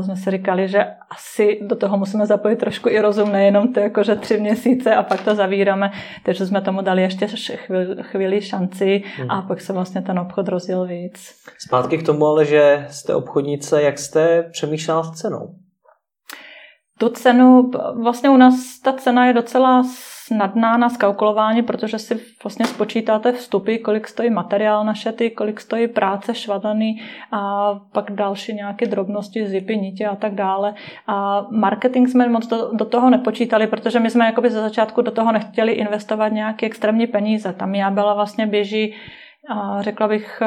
jsme 0.01 0.17
si 0.17 0.31
říkali, 0.31 0.69
že 0.69 0.87
asi 1.11 1.59
do 1.63 1.77
toho 1.77 1.97
musíme 1.97 2.27
zapojit 2.27 2.57
trošku 2.57 2.89
i 2.89 3.01
rozum, 3.01 3.33
nejenom 3.33 3.73
to 3.73 3.81
jako, 3.81 4.03
že 4.03 4.17
tři 4.17 4.41
měsíce 4.41 4.95
a 4.95 5.03
pak 5.03 5.25
to 5.25 5.35
zavíráme, 5.35 5.91
takže 6.23 6.47
jsme 6.47 6.61
tomu 6.61 6.83
dali 6.83 7.03
ještě 7.03 7.27
chvíli, 7.57 7.87
chvíli 8.03 8.43
šanci 8.43 9.03
a 9.29 9.37
mhm. 9.37 9.49
pak 9.49 9.61
se 9.61 9.73
vlastně 9.73 10.03
ten 10.03 10.19
obchod 10.19 10.49
rozjel 10.49 10.87
víc. 10.87 11.35
Zpátky 11.59 11.99
k 11.99 12.07
tomu 12.07 12.24
ale, 12.27 12.45
že 12.45 12.87
jste 12.91 13.15
obchodnice, 13.15 13.83
jak 13.83 13.99
jste 13.99 14.43
přemýšlela 14.43 15.03
s 15.03 15.11
cenou? 15.11 15.55
Tu 16.99 17.09
cenu, 17.09 17.71
vlastně 18.03 18.31
u 18.31 18.37
nás 18.37 18.81
ta 18.85 18.93
cena 18.93 19.27
je 19.27 19.33
docela 19.33 19.83
snadná 20.27 20.77
na 20.77 20.89
skalkulování, 20.89 21.63
protože 21.63 21.99
si 21.99 22.21
vlastně 22.45 22.67
spočítáte 22.67 23.33
vstupy, 23.33 23.77
kolik 23.77 24.09
stojí 24.09 24.31
materiál 24.31 24.85
na 24.85 24.95
šaty, 24.95 25.31
kolik 25.31 25.61
stojí 25.61 25.89
práce 25.89 26.35
švadaný 26.35 27.03
a 27.33 27.75
pak 27.93 28.11
další 28.11 28.55
nějaké 28.55 28.87
drobnosti, 28.87 29.47
zipy, 29.47 29.77
nitě 29.77 30.07
a 30.07 30.17
tak 30.17 30.35
dále. 30.35 30.75
A 31.07 31.47
marketing 31.51 32.09
jsme 32.09 32.29
moc 32.29 32.47
do, 32.47 32.71
do 32.73 32.85
toho 32.85 33.11
nepočítali, 33.11 33.67
protože 33.67 34.01
my 34.01 34.11
jsme 34.11 34.27
jakoby 34.27 34.51
ze 34.51 34.61
začátku 34.61 35.03
do 35.03 35.11
toho 35.11 35.33
nechtěli 35.33 35.73
investovat 35.73 36.29
nějaké 36.29 36.67
extrémní 36.67 37.07
peníze. 37.07 37.53
Tam 37.53 37.75
já 37.75 37.91
byla 37.91 38.15
vlastně 38.15 38.47
běží, 38.47 38.95
a 39.49 39.83
řekla 39.83 40.09
bych, 40.09 40.43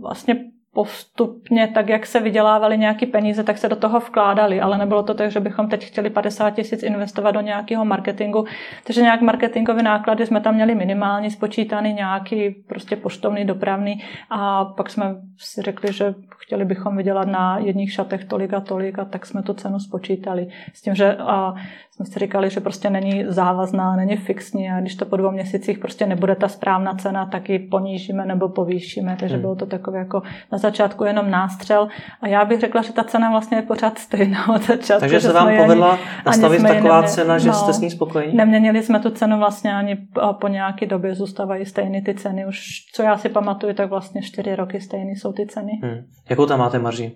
vlastně 0.00 0.53
postupně, 0.74 1.68
tak 1.74 1.88
jak 1.88 2.06
se 2.06 2.20
vydělávaly 2.20 2.78
nějaké 2.78 3.06
peníze, 3.06 3.44
tak 3.44 3.58
se 3.58 3.68
do 3.68 3.76
toho 3.76 4.00
vkládali, 4.00 4.60
ale 4.60 4.78
nebylo 4.78 5.02
to 5.02 5.14
tak, 5.14 5.30
že 5.30 5.40
bychom 5.40 5.68
teď 5.68 5.84
chtěli 5.84 6.10
50 6.10 6.50
tisíc 6.50 6.82
investovat 6.82 7.30
do 7.30 7.40
nějakého 7.40 7.84
marketingu. 7.84 8.44
Takže 8.84 9.02
nějak 9.02 9.20
marketingové 9.20 9.82
náklady 9.82 10.26
jsme 10.26 10.40
tam 10.40 10.54
měli 10.54 10.74
minimálně 10.74 11.30
spočítaný, 11.30 11.92
nějaký 11.92 12.50
prostě 12.50 12.96
poštovný, 12.96 13.44
dopravný 13.44 14.02
a 14.30 14.64
pak 14.64 14.90
jsme 14.90 15.16
si 15.38 15.62
řekli, 15.62 15.92
že 15.92 16.14
chtěli 16.38 16.64
bychom 16.64 16.96
vydělat 16.96 17.28
na 17.28 17.58
jedních 17.58 17.92
šatech 17.92 18.24
tolik 18.24 18.54
a 18.54 18.60
tolik 18.60 18.98
a 18.98 19.04
tak 19.04 19.26
jsme 19.26 19.42
tu 19.42 19.54
cenu 19.54 19.78
spočítali. 19.78 20.48
S 20.72 20.82
tím, 20.82 20.94
že 20.94 21.16
a 21.16 21.54
jsme 21.90 22.06
si 22.06 22.18
říkali, 22.18 22.50
že 22.50 22.60
prostě 22.60 22.90
není 22.90 23.24
závazná, 23.28 23.96
není 23.96 24.16
fixní 24.16 24.70
a 24.70 24.80
když 24.80 24.94
to 24.94 25.06
po 25.06 25.16
dvou 25.16 25.30
měsících 25.30 25.78
prostě 25.78 26.06
nebude 26.06 26.34
ta 26.34 26.48
správná 26.48 26.94
cena, 26.94 27.26
tak 27.26 27.48
ji 27.48 27.58
ponížíme 27.58 28.26
nebo 28.26 28.48
povýšíme. 28.48 29.16
Takže 29.20 29.34
hmm. 29.34 29.40
bylo 29.40 29.54
to 29.54 29.66
takové 29.66 29.98
jako 29.98 30.22
na 30.52 30.58
začátku 30.64 31.04
jenom 31.04 31.30
nástřel 31.30 31.88
a 32.20 32.28
já 32.28 32.44
bych 32.44 32.60
řekla, 32.60 32.82
že 32.82 32.92
ta 32.92 33.04
cena 33.04 33.30
vlastně 33.30 33.58
je 33.58 33.62
pořád 33.62 33.98
stejná 33.98 34.48
od 34.48 34.62
začátku. 34.62 35.00
Takže 35.00 35.20
se 35.20 35.32
vám 35.32 35.56
povedla 35.56 35.98
nastavit 36.26 36.62
taková 36.62 36.94
neměli, 36.94 37.08
cena, 37.08 37.38
že 37.38 37.48
no, 37.48 37.54
jste 37.54 37.72
s 37.72 37.80
ní 37.80 37.90
spokojení? 37.90 38.36
Neměnili 38.36 38.82
jsme 38.82 39.00
tu 39.00 39.10
cenu 39.10 39.38
vlastně 39.38 39.74
ani 39.74 39.96
po 40.40 40.48
nějaké 40.48 40.86
době, 40.86 41.14
zůstávají 41.14 41.66
stejné 41.66 42.02
ty 42.02 42.14
ceny. 42.14 42.46
Už 42.46 42.60
co 42.94 43.02
já 43.02 43.18
si 43.18 43.28
pamatuju, 43.28 43.74
tak 43.74 43.90
vlastně 43.90 44.22
čtyři 44.22 44.56
roky 44.56 44.80
stejné 44.80 45.10
jsou 45.10 45.32
ty 45.32 45.46
ceny. 45.46 45.72
Hmm. 45.82 46.04
Jakou 46.30 46.46
tam 46.46 46.58
máte 46.58 46.78
marži? 46.78 47.12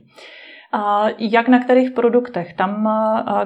Jak 1.19 1.49
na 1.49 1.59
kterých 1.59 1.91
produktech? 1.91 2.55
Tam, 2.55 2.89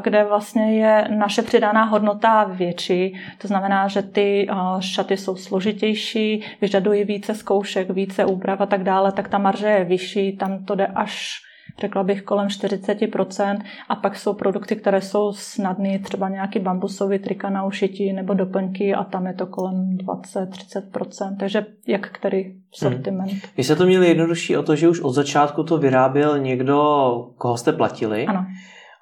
kde 0.02 0.24
vlastně 0.24 0.78
je 0.78 1.08
naše 1.16 1.42
přidaná 1.42 1.84
hodnota 1.84 2.44
větší, 2.44 3.20
to 3.38 3.48
znamená, 3.48 3.88
že 3.88 4.02
ty 4.02 4.48
šaty 4.80 5.16
jsou 5.16 5.36
složitější, 5.36 6.44
vyžadují 6.60 7.04
více 7.04 7.34
zkoušek, 7.34 7.90
více 7.90 8.24
úprav 8.24 8.60
a 8.60 8.66
tak 8.66 8.82
dále, 8.82 9.12
tak 9.12 9.28
ta 9.28 9.38
marže 9.38 9.68
je 9.68 9.84
vyšší, 9.84 10.36
tam 10.36 10.64
to 10.64 10.74
jde 10.74 10.86
až 10.86 11.32
řekla 11.80 12.02
bych 12.02 12.22
kolem 12.22 12.48
40%. 12.48 13.60
A 13.88 13.96
pak 13.96 14.16
jsou 14.16 14.34
produkty, 14.34 14.76
které 14.76 15.00
jsou 15.00 15.32
snadné, 15.32 15.98
třeba 15.98 16.28
nějaký 16.28 16.58
bambusový 16.58 17.18
trika 17.18 17.50
na 17.50 17.64
ušití 17.64 18.12
nebo 18.12 18.34
doplňky 18.34 18.94
a 18.94 19.04
tam 19.04 19.26
je 19.26 19.34
to 19.34 19.46
kolem 19.46 19.96
20-30%. 19.96 21.36
Takže 21.40 21.66
jak 21.86 22.08
který 22.10 22.54
sortiment. 22.72 23.30
Hmm. 23.30 23.40
Vy 23.56 23.64
jste 23.64 23.76
to 23.76 23.86
měli 23.86 24.08
jednodušší 24.08 24.56
o 24.56 24.62
to, 24.62 24.76
že 24.76 24.88
už 24.88 25.00
od 25.00 25.12
začátku 25.12 25.62
to 25.62 25.78
vyráběl 25.78 26.38
někdo, 26.38 26.78
koho 27.38 27.56
jste 27.56 27.72
platili. 27.72 28.26
Ano. 28.26 28.46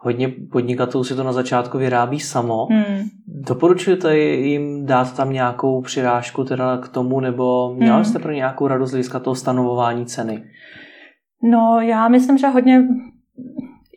Hodně 0.02 0.28
podnikatelů 0.52 1.04
si 1.04 1.14
to 1.14 1.22
na 1.22 1.32
začátku 1.32 1.78
vyrábí 1.78 2.20
samo. 2.20 2.66
Hmm. 2.66 3.08
Doporučujete 3.26 4.18
jim 4.18 4.86
dát 4.86 5.16
tam 5.16 5.32
nějakou 5.32 5.80
přirážku 5.82 6.44
teda 6.44 6.78
k 6.78 6.88
tomu, 6.88 7.20
nebo 7.20 7.74
měla 7.74 7.96
hmm. 7.96 8.04
jste 8.04 8.18
pro 8.18 8.32
nějakou 8.32 8.66
radu 8.66 8.86
z 8.86 8.90
hlediska 8.90 9.18
toho 9.18 9.34
stanovování 9.34 10.06
ceny? 10.06 10.42
No, 11.42 11.80
já 11.80 12.08
myslím, 12.08 12.38
že 12.38 12.46
hodně 12.46 12.82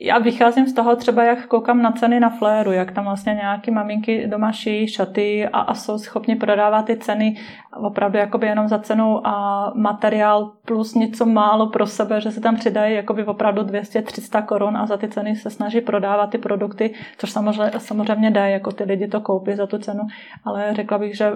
já 0.05 0.19
vycházím 0.19 0.67
z 0.67 0.73
toho 0.73 0.95
třeba, 0.95 1.23
jak 1.23 1.47
koukám 1.47 1.81
na 1.81 1.91
ceny 1.91 2.19
na 2.19 2.29
fléru, 2.29 2.71
jak 2.71 2.91
tam 2.91 3.03
vlastně 3.03 3.33
nějaké 3.33 3.71
maminky 3.71 4.27
doma 4.27 4.51
šijí 4.51 4.87
šaty 4.87 5.47
a, 5.47 5.59
a 5.59 5.73
jsou 5.73 5.97
schopni 5.97 6.35
prodávat 6.35 6.85
ty 6.85 6.97
ceny 6.97 7.35
opravdu 7.77 8.17
jakoby 8.17 8.47
jenom 8.47 8.67
za 8.67 8.79
cenu 8.79 9.27
a 9.27 9.71
materiál 9.75 10.51
plus 10.65 10.95
něco 10.95 11.25
málo 11.25 11.69
pro 11.69 11.87
sebe, 11.87 12.21
že 12.21 12.31
se 12.31 12.41
tam 12.41 12.55
přidají 12.55 12.95
jakoby 12.95 13.25
opravdu 13.25 13.61
200-300 13.61 14.45
korun 14.45 14.77
a 14.77 14.85
za 14.85 14.97
ty 14.97 15.07
ceny 15.07 15.35
se 15.35 15.49
snaží 15.49 15.81
prodávat 15.81 16.29
ty 16.29 16.37
produkty, 16.37 16.93
což 17.17 17.31
samozřejmě, 17.31 17.71
samozřejmě 17.77 18.31
dá, 18.31 18.45
jako 18.47 18.71
ty 18.71 18.83
lidi 18.83 19.07
to 19.07 19.21
koupí 19.21 19.55
za 19.55 19.67
tu 19.67 19.77
cenu, 19.77 20.01
ale 20.43 20.73
řekla 20.73 20.97
bych, 20.97 21.17
že 21.17 21.31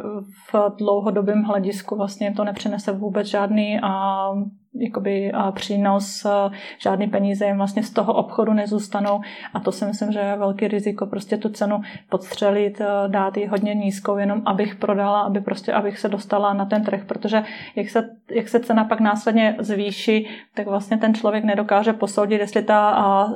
v 0.51 0.75
dlouhodobém 0.77 1.43
hledisku 1.43 1.95
vlastně 1.95 2.33
to 2.33 2.43
nepřinese 2.43 2.91
vůbec 2.91 3.27
žádný 3.27 3.79
a 3.83 4.27
jakoby 4.79 5.31
přínos, 5.51 6.25
žádný 6.79 7.07
peníze 7.07 7.45
jim 7.45 7.57
vlastně 7.57 7.83
z 7.83 7.89
toho 7.89 8.13
obchodu 8.13 8.53
nezůstanou. 8.53 9.21
A 9.53 9.59
to 9.59 9.71
si 9.71 9.85
myslím, 9.85 10.11
že 10.11 10.19
je 10.19 10.35
velký 10.35 10.67
riziko 10.67 11.05
prostě 11.05 11.37
tu 11.37 11.49
cenu 11.49 11.81
podstřelit, 12.09 12.81
dát 13.07 13.37
ji 13.37 13.45
hodně 13.45 13.75
nízkou, 13.75 14.17
jenom 14.17 14.41
abych 14.45 14.75
prodala, 14.75 15.21
aby 15.21 15.41
prostě, 15.41 15.73
abych 15.73 15.99
se 15.99 16.09
dostala 16.09 16.53
na 16.53 16.65
ten 16.65 16.83
trh, 16.83 17.05
protože 17.05 17.43
jak 17.75 17.89
se, 17.89 18.09
jak 18.31 18.49
se 18.49 18.59
cena 18.59 18.83
pak 18.83 18.99
následně 18.99 19.55
zvýší, 19.59 20.27
tak 20.53 20.67
vlastně 20.67 20.97
ten 20.97 21.13
člověk 21.13 21.43
nedokáže 21.43 21.93
posoudit, 21.93 22.41
jestli 22.41 22.63
ta 22.63 23.29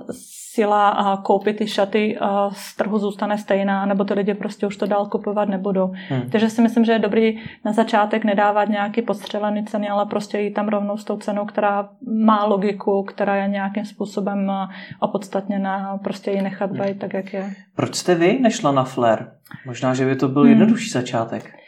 síla 0.53 0.89
a 0.89 1.17
koupit 1.17 1.57
ty 1.57 1.67
šaty 1.67 2.17
z 2.51 2.75
trhu 2.75 2.97
zůstane 2.97 3.37
stejná, 3.37 3.85
nebo 3.85 4.03
ty 4.03 4.13
lidi 4.13 4.33
prostě 4.33 4.67
už 4.67 4.77
to 4.77 4.85
dál 4.85 5.05
kupovat 5.05 5.49
nebudou. 5.49 5.91
Hmm. 6.09 6.29
Takže 6.29 6.49
si 6.49 6.61
myslím, 6.61 6.85
že 6.85 6.91
je 6.91 6.99
dobrý 6.99 7.39
na 7.65 7.71
začátek 7.71 8.23
nedávat 8.23 8.69
nějaký 8.69 9.01
podstřelený 9.01 9.65
ceny, 9.65 9.89
ale 9.89 10.05
prostě 10.05 10.39
jít 10.39 10.53
tam 10.53 10.67
rovnou 10.67 10.97
s 10.97 11.03
tou 11.03 11.17
cenou, 11.17 11.45
která 11.45 11.89
má 12.25 12.45
logiku, 12.45 13.03
která 13.03 13.35
je 13.35 13.47
nějakým 13.47 13.85
způsobem 13.85 14.51
opodstatněná, 14.99 15.97
prostě 16.03 16.31
ji 16.31 16.41
nechat 16.41 16.71
být 16.71 16.99
tak, 16.99 17.13
jak 17.13 17.33
je. 17.33 17.53
Proč 17.75 17.95
jste 17.95 18.15
vy 18.15 18.39
nešla 18.39 18.71
na 18.71 18.83
flair? 18.83 19.19
Možná, 19.65 19.93
že 19.93 20.05
by 20.05 20.15
to 20.15 20.27
byl 20.27 20.41
hmm. 20.41 20.49
jednodušší 20.49 20.89
začátek. 20.89 21.60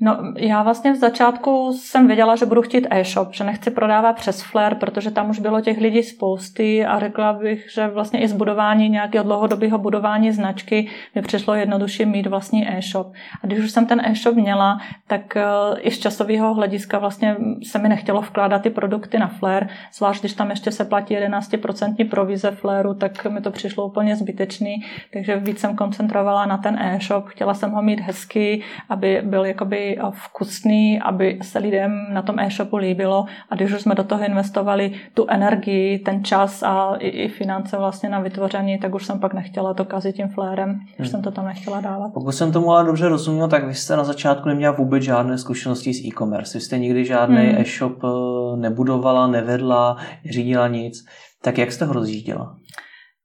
No, 0.00 0.32
já 0.36 0.62
vlastně 0.62 0.92
v 0.92 0.96
začátku 0.96 1.72
jsem 1.72 2.06
věděla, 2.06 2.36
že 2.36 2.46
budu 2.46 2.62
chtít 2.62 2.86
e-shop, 2.90 3.34
že 3.34 3.44
nechci 3.44 3.70
prodávat 3.70 4.16
přes 4.16 4.42
Flair, 4.42 4.74
protože 4.74 5.10
tam 5.10 5.30
už 5.30 5.38
bylo 5.38 5.60
těch 5.60 5.78
lidí 5.78 6.02
spousty 6.02 6.86
a 6.86 6.98
řekla 6.98 7.32
bych, 7.32 7.70
že 7.72 7.88
vlastně 7.88 8.20
i 8.20 8.28
zbudování 8.28 8.88
nějakého 8.88 9.24
dlouhodobého 9.24 9.78
budování 9.78 10.32
značky 10.32 10.88
mi 11.14 11.22
přišlo 11.22 11.54
jednodušší 11.54 12.04
mít 12.04 12.26
vlastní 12.26 12.68
e-shop. 12.68 13.12
A 13.42 13.46
když 13.46 13.58
už 13.58 13.70
jsem 13.70 13.86
ten 13.86 14.00
e-shop 14.04 14.36
měla, 14.36 14.80
tak 15.06 15.36
eh, 15.36 15.44
i 15.80 15.90
z 15.90 15.98
časového 15.98 16.54
hlediska 16.54 16.98
vlastně 16.98 17.36
se 17.62 17.78
mi 17.78 17.88
nechtělo 17.88 18.20
vkládat 18.20 18.62
ty 18.62 18.70
produkty 18.70 19.18
na 19.18 19.28
Flair, 19.28 19.66
zvlášť 19.94 20.20
když 20.20 20.32
tam 20.32 20.50
ještě 20.50 20.72
se 20.72 20.84
platí 20.84 21.16
11% 21.16 22.08
provize 22.08 22.50
Flairu, 22.50 22.94
tak 22.94 23.26
mi 23.26 23.40
to 23.40 23.50
přišlo 23.50 23.86
úplně 23.86 24.16
zbytečný, 24.16 24.84
takže 25.12 25.36
víc 25.36 25.58
jsem 25.58 25.76
koncentrovala 25.76 26.46
na 26.46 26.58
ten 26.58 26.78
e-shop. 26.78 27.26
Chtěla 27.26 27.54
jsem 27.54 27.70
ho 27.70 27.82
mít 27.82 28.00
hezký, 28.00 28.62
aby 28.88 29.22
byl 29.24 29.44
jakoby 29.44 29.87
vkusný, 30.10 31.00
aby 31.00 31.38
se 31.42 31.58
lidem 31.58 32.06
na 32.12 32.22
tom 32.22 32.38
e-shopu 32.38 32.76
líbilo 32.76 33.24
a 33.50 33.54
když 33.54 33.72
už 33.72 33.80
jsme 33.80 33.94
do 33.94 34.04
toho 34.04 34.24
investovali 34.24 34.92
tu 35.14 35.26
energii, 35.28 35.98
ten 35.98 36.24
čas 36.24 36.62
a 36.62 36.94
i, 36.98 37.08
i 37.08 37.28
finance 37.28 37.76
vlastně 37.76 38.08
na 38.08 38.20
vytvoření, 38.20 38.78
tak 38.78 38.94
už 38.94 39.06
jsem 39.06 39.20
pak 39.20 39.34
nechtěla 39.34 39.74
to 39.74 39.84
kazit 39.84 40.16
tím 40.16 40.28
flérem, 40.28 40.68
hmm. 40.68 40.80
už 41.00 41.08
jsem 41.08 41.22
to 41.22 41.30
tam 41.30 41.44
nechtěla 41.44 41.80
dávat. 41.80 42.12
Pokud 42.14 42.32
jsem 42.32 42.52
tomu 42.52 42.72
ale 42.72 42.84
dobře 42.84 43.08
rozuměl, 43.08 43.48
tak 43.48 43.64
vy 43.64 43.74
jste 43.74 43.96
na 43.96 44.04
začátku 44.04 44.48
neměla 44.48 44.72
vůbec 44.72 45.02
žádné 45.02 45.38
zkušenosti 45.38 45.94
s 45.94 46.04
e-commerce. 46.04 46.58
Vy 46.58 46.64
jste 46.64 46.78
nikdy 46.78 47.04
žádný 47.04 47.36
hmm. 47.36 47.60
e-shop 47.60 48.04
eh, 48.04 48.56
nebudovala, 48.56 49.26
nevedla, 49.26 49.96
neřídila 50.24 50.68
nic. 50.68 51.04
Tak 51.42 51.58
jak 51.58 51.72
jste 51.72 51.84
ho 51.84 51.92
rozjížděla? 51.92 52.56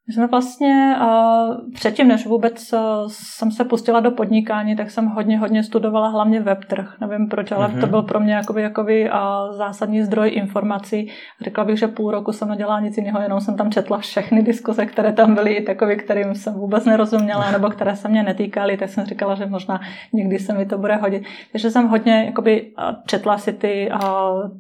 My 0.08 0.14
jsme 0.14 0.28
vlastně 0.28 0.96
uh, 1.02 1.72
předtím, 1.74 2.08
než 2.08 2.28
vůbec 2.28 2.74
uh, 2.74 2.80
jsem 3.08 3.52
se 3.52 3.66
pustila 3.66 4.00
do 4.00 4.12
podnikání, 4.12 4.76
tak 4.76 4.92
jsem 4.92 5.08
hodně, 5.08 5.40
hodně 5.40 5.64
studovala 5.64 6.08
hlavně 6.08 6.42
webtrh. 6.42 6.96
Nevím 7.02 7.28
proč, 7.28 7.52
ale 7.52 7.68
mm-hmm. 7.68 7.80
to 7.80 7.88
byl 7.88 8.02
pro 8.02 8.20
mě 8.20 8.34
jakoby, 8.34 8.62
jakoby 8.62 9.10
uh, 9.10 9.18
zásadní 9.58 10.04
zdroj 10.04 10.32
informací. 10.34 11.12
Řekla 11.42 11.64
bych, 11.64 11.80
že 11.80 11.88
půl 11.88 12.12
roku 12.12 12.32
jsem 12.32 12.50
nedělala 12.50 12.80
nic 12.80 12.98
jiného, 12.98 13.22
jenom 13.22 13.40
jsem 13.40 13.58
tam 13.58 13.72
četla 13.72 13.98
všechny 13.98 14.44
diskuze, 14.44 14.86
které 14.86 15.14
tam 15.14 15.36
byly, 15.36 15.62
takové, 15.62 15.96
kterým 15.96 16.36
jsem 16.36 16.54
vůbec 16.54 16.86
nerozuměla, 16.86 17.52
nebo 17.52 17.70
které 17.70 17.96
se 17.96 18.10
mě 18.10 18.24
netýkaly, 18.24 18.78
tak 18.78 18.90
jsem 18.90 19.06
říkala, 19.06 19.36
že 19.36 19.46
možná 19.46 19.82
někdy 20.14 20.40
se 20.40 20.54
mi 20.54 20.66
to 20.66 20.78
bude 20.78 20.96
hodit. 20.96 21.24
Takže 21.52 21.72
jsem 21.72 21.88
hodně 21.88 22.24
jakoby, 22.26 22.72
četla 23.06 23.38
si 23.38 23.54
ty, 23.54 23.92
uh, 23.94 24.00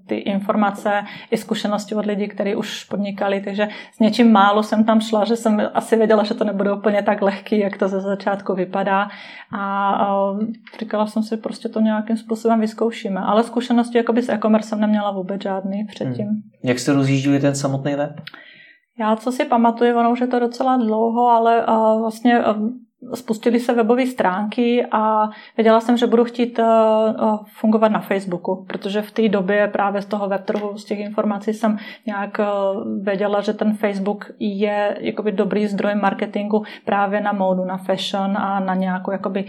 ty 0.07 0.15
informace 0.15 1.03
i 1.31 1.37
zkušenosti 1.37 1.95
od 1.95 2.05
lidí, 2.05 2.27
kteří 2.27 2.55
už 2.55 2.83
podnikali, 2.83 3.41
takže 3.41 3.67
s 3.93 3.99
něčím 3.99 4.31
málo 4.31 4.63
jsem 4.63 4.83
tam 4.83 5.01
šla, 5.01 5.25
že 5.33 5.37
jsem 5.37 5.61
asi 5.73 5.95
věděla, 5.95 6.23
že 6.23 6.33
to 6.33 6.43
nebude 6.43 6.73
úplně 6.73 7.03
tak 7.03 7.21
lehký, 7.21 7.59
jak 7.59 7.77
to 7.77 7.87
ze 7.87 8.01
začátku 8.01 8.53
vypadá. 8.53 9.07
A, 9.51 9.93
a 9.93 10.33
říkala 10.79 11.07
jsem 11.07 11.23
si, 11.23 11.37
prostě 11.37 11.69
to 11.69 11.79
nějakým 11.79 12.17
způsobem 12.17 12.59
vyzkoušíme. 12.59 13.19
Ale 13.19 13.43
zkušenosti 13.43 13.97
jakoby 13.97 14.21
s 14.21 14.29
e-commerce 14.29 14.69
jsem 14.69 14.79
neměla 14.79 15.11
vůbec 15.11 15.41
žádný 15.41 15.85
předtím. 15.85 16.25
Hmm. 16.25 16.41
Jak 16.63 16.79
jste 16.79 16.93
rozjíždili 16.93 17.39
ten 17.39 17.55
samotný 17.55 17.95
web? 17.95 18.21
Já 18.99 19.15
co 19.15 19.31
si 19.31 19.45
pamatuju, 19.45 19.97
ono 19.97 20.11
už 20.11 20.21
je 20.21 20.27
to 20.27 20.39
docela 20.39 20.77
dlouho, 20.77 21.29
ale 21.29 21.65
vlastně 21.99 22.39
spustily 23.13 23.59
se 23.59 23.73
webové 23.73 24.07
stránky 24.07 24.85
a 24.91 25.29
věděla 25.57 25.79
jsem, 25.79 25.97
že 25.97 26.07
budu 26.07 26.23
chtít 26.23 26.59
eh, 26.59 26.63
eh, 26.63 27.37
fungovat 27.45 27.91
na 27.91 27.99
Facebooku, 27.99 28.65
protože 28.67 29.01
v 29.01 29.11
té 29.11 29.29
době 29.29 29.67
právě 29.67 30.01
z 30.01 30.05
toho 30.05 30.27
webtrhu, 30.27 30.77
z 30.77 30.85
těch 30.85 30.99
informací 30.99 31.53
jsem 31.53 31.77
nějak 32.05 32.39
eh, 32.39 32.45
věděla, 33.01 33.41
že 33.41 33.53
ten 33.53 33.73
Facebook 33.73 34.31
je 34.39 34.97
jakoby 34.99 35.31
dobrý 35.31 35.67
zdroj 35.67 35.95
marketingu 35.95 36.63
právě 36.85 37.21
na 37.21 37.33
módu, 37.33 37.65
na 37.65 37.77
fashion 37.77 38.37
a 38.37 38.59
na 38.59 38.75
nějakou 38.75 39.11
jakoby 39.11 39.45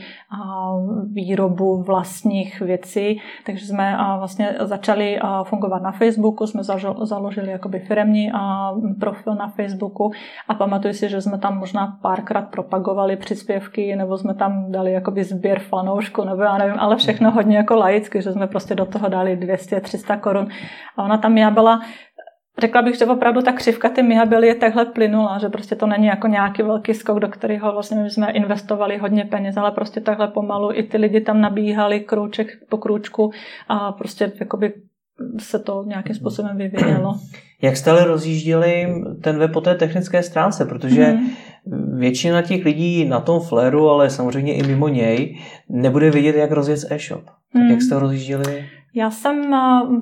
výrobu 1.13 1.83
vlastních 1.83 2.61
věcí. 2.61 3.21
Takže 3.47 3.67
jsme 3.67 3.97
vlastně 4.19 4.55
začali 4.61 5.19
fungovat 5.43 5.83
na 5.83 5.93
Facebooku, 5.93 6.47
jsme 6.47 6.63
založili 7.03 7.51
jakoby 7.51 7.79
firemní 7.79 8.33
profil 9.01 9.35
na 9.35 9.49
Facebooku 9.49 10.13
a 10.49 10.55
pamatuju 10.55 10.95
si, 10.95 11.09
že 11.09 11.21
jsme 11.21 11.39
tam 11.39 11.59
možná 11.59 11.99
párkrát 12.03 12.51
propagovali 12.51 13.17
při 13.17 13.35
příspěvky, 13.45 13.97
nebo 13.97 14.19
jsme 14.19 14.35
tam 14.35 14.73
dali 14.73 14.93
jakoby 14.93 15.25
sběr 15.25 15.59
fanoušku, 15.59 16.25
nebo 16.25 16.43
já 16.43 16.59
nevím, 16.59 16.79
ale 16.79 16.97
všechno 16.97 17.31
hodně 17.31 17.57
jako 17.57 17.77
laicky, 17.77 18.23
že 18.23 18.33
jsme 18.33 18.47
prostě 18.47 18.75
do 18.75 18.85
toho 18.85 19.09
dali 19.09 19.37
200-300 19.37 20.21
korun. 20.21 20.49
A 20.97 21.03
ona 21.03 21.19
tam 21.19 21.39
já 21.39 21.51
byla 21.51 21.81
Řekla 22.59 22.83
bych, 22.83 22.99
že 22.99 23.07
opravdu 23.07 23.43
ta 23.43 23.53
křivka 23.53 23.89
ty 23.89 24.03
Mihabily 24.03 24.47
je 24.47 24.55
takhle 24.55 24.85
plynula, 24.85 25.39
že 25.39 25.49
prostě 25.49 25.77
to 25.77 25.87
není 25.87 26.07
jako 26.07 26.27
nějaký 26.29 26.63
velký 26.63 26.95
skok, 26.95 27.19
do 27.19 27.29
kterého 27.29 27.73
vlastně 27.73 28.03
my 28.03 28.11
jsme 28.11 28.31
investovali 28.31 28.99
hodně 28.99 29.25
peněz, 29.25 29.57
ale 29.57 29.71
prostě 29.71 30.01
takhle 30.01 30.29
pomalu 30.29 30.71
i 30.73 30.83
ty 30.83 30.97
lidi 30.97 31.21
tam 31.21 31.41
nabíhali 31.41 32.01
krůček 32.01 32.49
po 32.71 32.77
krůčku 32.77 33.31
a 33.69 33.93
prostě 33.93 34.33
jakoby 34.41 34.73
se 35.39 35.59
to 35.59 35.85
nějakým 35.87 36.15
způsobem 36.15 36.57
vyvíjelo. 36.57 37.15
Jak 37.63 37.77
jste 37.77 37.91
ale 37.91 38.05
rozjížděli 38.05 38.87
ten 39.23 39.39
web 39.39 39.53
po 39.53 39.61
té 39.61 39.75
technické 39.75 40.23
stránce, 40.23 40.65
protože 40.65 41.13
mm 41.13 41.31
většina 41.99 42.43
těch 42.43 42.65
lidí 42.65 43.05
na 43.05 43.21
tom 43.21 43.41
fléru, 43.41 43.89
ale 43.89 44.11
samozřejmě 44.11 44.55
i 44.55 44.63
mimo 44.63 44.89
něj, 44.89 45.39
nebude 45.69 46.11
vědět, 46.11 46.37
jak 46.37 46.51
rozjet 46.51 46.81
e-shop. 46.91 47.25
Tak 47.25 47.63
jak 47.63 47.71
hmm. 47.71 47.81
jste 47.81 47.95
ho 47.95 48.01
rozjížděli? 48.01 48.65
Já 48.97 49.11
jsem 49.11 49.55
eh, 49.55 49.59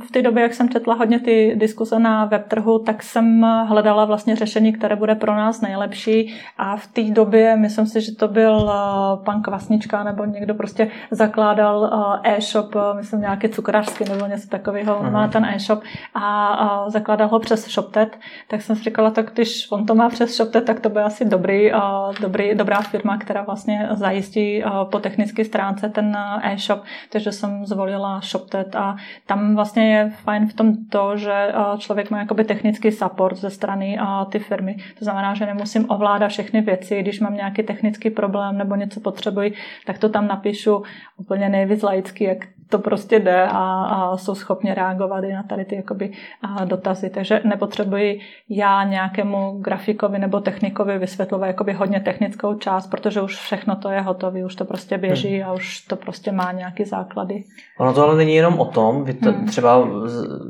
v 0.06 0.10
té 0.10 0.22
době, 0.22 0.42
jak 0.42 0.54
jsem 0.54 0.68
četla 0.68 0.94
hodně 0.94 1.20
ty 1.20 1.52
diskuse 1.56 1.98
na 1.98 2.24
webtrhu, 2.24 2.78
tak 2.78 3.02
jsem 3.02 3.44
eh, 3.44 3.64
hledala 3.64 4.04
vlastně 4.04 4.36
řešení, 4.36 4.72
které 4.72 4.96
bude 4.96 5.14
pro 5.14 5.34
nás 5.34 5.60
nejlepší. 5.60 6.34
A 6.58 6.76
v 6.76 6.86
té 6.86 7.02
době, 7.02 7.56
myslím 7.56 7.86
si, 7.86 8.00
že 8.00 8.14
to 8.14 8.28
byl 8.28 8.70
eh, 8.72 9.24
pan 9.24 9.42
Kvasnička 9.42 10.04
nebo 10.04 10.24
někdo 10.24 10.54
prostě 10.54 10.88
zakládal 11.10 11.90
e-shop, 12.22 12.74
myslím 12.96 13.20
nějaký 13.20 13.48
cukrářský 13.48 14.04
nebo 14.04 14.26
něco 14.26 14.48
takového, 14.48 14.98
on 14.98 15.12
má 15.12 15.28
ten 15.28 15.44
e-shop 15.44 15.82
a 16.14 16.84
zakládal 16.88 17.28
ho 17.28 17.40
přes 17.40 17.66
ShopTet, 17.68 18.18
tak 18.48 18.62
jsem 18.62 18.76
si 18.76 18.82
říkala, 18.82 19.10
tak 19.10 19.32
když 19.32 19.66
on 19.70 19.86
to 19.86 19.94
má 19.94 20.08
přes 20.08 20.36
ShopTet, 20.36 20.64
tak 20.64 20.80
to 20.80 20.88
bude 20.88 21.02
asi 21.02 21.24
dobrý, 21.24 21.72
dobrý, 22.20 22.54
dobrá 22.54 22.80
firma, 22.80 23.18
která 23.18 23.42
vlastně 23.42 23.88
zajistí 23.92 24.64
po 24.90 24.98
technické 24.98 25.44
stránce 25.44 25.88
ten 25.88 26.16
e-shop, 26.42 26.82
takže 27.10 27.32
jsem 27.32 27.66
zvolila 27.66 28.20
ShopTet 28.20 28.76
a 28.82 28.96
tam 29.26 29.54
vlastně 29.54 29.94
je 29.96 30.10
fajn 30.10 30.48
v 30.48 30.54
tom 30.54 30.72
to, 30.90 31.16
že 31.16 31.52
člověk 31.78 32.10
má 32.10 32.18
jakoby 32.18 32.44
technický 32.44 32.92
support 32.92 33.38
ze 33.38 33.50
strany 33.50 33.98
ty 34.30 34.38
firmy. 34.38 34.76
To 34.98 35.04
znamená, 35.04 35.34
že 35.34 35.46
nemusím 35.46 35.90
ovládat 35.90 36.28
všechny 36.28 36.60
věci, 36.60 37.02
když 37.02 37.20
mám 37.20 37.34
nějaký 37.34 37.62
technický 37.62 38.10
problém 38.10 38.58
nebo 38.58 38.74
něco 38.74 39.00
potřebuji, 39.00 39.52
tak 39.86 39.98
to 39.98 40.08
tam 40.08 40.28
napíšu 40.28 40.82
úplně 41.16 41.48
nejvíc 41.48 41.82
laicky, 41.82 42.24
jak 42.24 42.38
to 42.72 42.78
prostě 42.78 43.18
jde 43.18 43.42
a, 43.42 43.84
a 43.84 44.16
jsou 44.16 44.34
schopni 44.34 44.74
reagovat 44.74 45.24
i 45.24 45.32
na 45.32 45.42
tady 45.42 45.64
ty 45.64 45.76
jakoby, 45.76 46.12
a 46.42 46.64
dotazy. 46.64 47.10
Takže 47.10 47.40
nepotřebuji 47.44 48.20
já 48.48 48.84
nějakému 48.84 49.58
grafikovi 49.60 50.18
nebo 50.18 50.40
technikovi 50.40 50.98
vysvětlovat 50.98 51.46
jakoby 51.46 51.72
hodně 51.72 52.00
technickou 52.00 52.54
část, 52.54 52.86
protože 52.86 53.20
už 53.20 53.36
všechno 53.36 53.76
to 53.76 53.90
je 53.90 54.00
hotové, 54.00 54.44
už 54.44 54.54
to 54.54 54.64
prostě 54.64 54.98
běží 54.98 55.38
hmm. 55.38 55.48
a 55.48 55.52
už 55.52 55.80
to 55.80 55.96
prostě 55.96 56.32
má 56.32 56.52
nějaký 56.52 56.84
základy. 56.84 57.44
Ono 57.78 57.92
to 57.92 58.02
ale 58.02 58.16
není 58.16 58.34
jenom 58.34 58.60
o 58.60 58.64
tom, 58.64 59.04
vy 59.04 59.14
to, 59.14 59.32
hmm. 59.32 59.46
třeba 59.46 59.88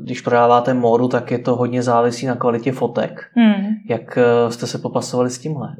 když 0.03 0.21
prodáváte 0.21 0.73
módu, 0.73 1.07
tak 1.07 1.31
je 1.31 1.39
to 1.39 1.55
hodně 1.55 1.83
závisí 1.83 2.25
na 2.25 2.35
kvalitě 2.35 2.71
fotek. 2.71 3.31
Hmm. 3.35 3.65
Jak 3.89 4.17
eh, 4.17 4.51
jste 4.51 4.67
se 4.67 4.77
popasovali 4.77 5.29
s 5.29 5.39
tímhle? 5.39 5.75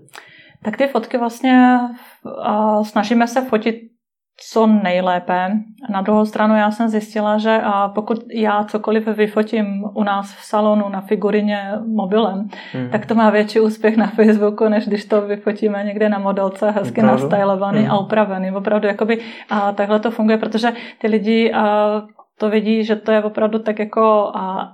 Tak 0.63 0.77
ty 0.77 0.87
fotky 0.87 1.17
vlastně 1.17 1.79
uh, 2.25 2.83
snažíme 2.83 3.27
se 3.27 3.41
fotit 3.41 3.92
co 4.37 4.67
nejlépe. 4.67 5.51
Na 5.89 6.01
druhou 6.01 6.25
stranu 6.25 6.55
já 6.55 6.71
jsem 6.71 6.89
zjistila, 6.89 7.37
že 7.37 7.61
pokud 7.95 8.19
já 8.33 8.63
cokoliv 8.63 9.07
vyfotím 9.07 9.83
u 9.93 10.03
nás 10.03 10.33
v 10.33 10.43
salonu 10.43 10.89
na 10.89 11.01
figurině 11.01 11.71
mobilem, 11.87 12.47
hmm. 12.71 12.89
tak 12.89 13.05
to 13.05 13.15
má 13.15 13.29
větší 13.29 13.59
úspěch 13.59 13.97
na 13.97 14.07
Facebooku, 14.07 14.69
než 14.69 14.87
když 14.87 15.05
to 15.05 15.21
vyfotíme 15.21 15.83
někde 15.83 16.09
na 16.09 16.19
modelce 16.19 16.71
hezky 16.71 17.01
Opravdu? 17.01 17.23
nastylovaný 17.23 17.79
hmm. 17.79 17.91
a 17.91 17.99
upravený. 17.99 18.51
Opravdu 18.51 18.87
jakoby 18.87 19.19
a 19.49 19.71
takhle 19.71 19.99
to 19.99 20.11
funguje, 20.11 20.37
protože 20.37 20.73
ty 21.01 21.07
lidi 21.07 21.53
a, 21.53 22.01
to 22.37 22.49
vidí, 22.49 22.83
že 22.83 22.95
to 22.95 23.11
je 23.11 23.23
opravdu 23.23 23.59
tak 23.59 23.79
jako 23.79 24.31
a, 24.35 24.73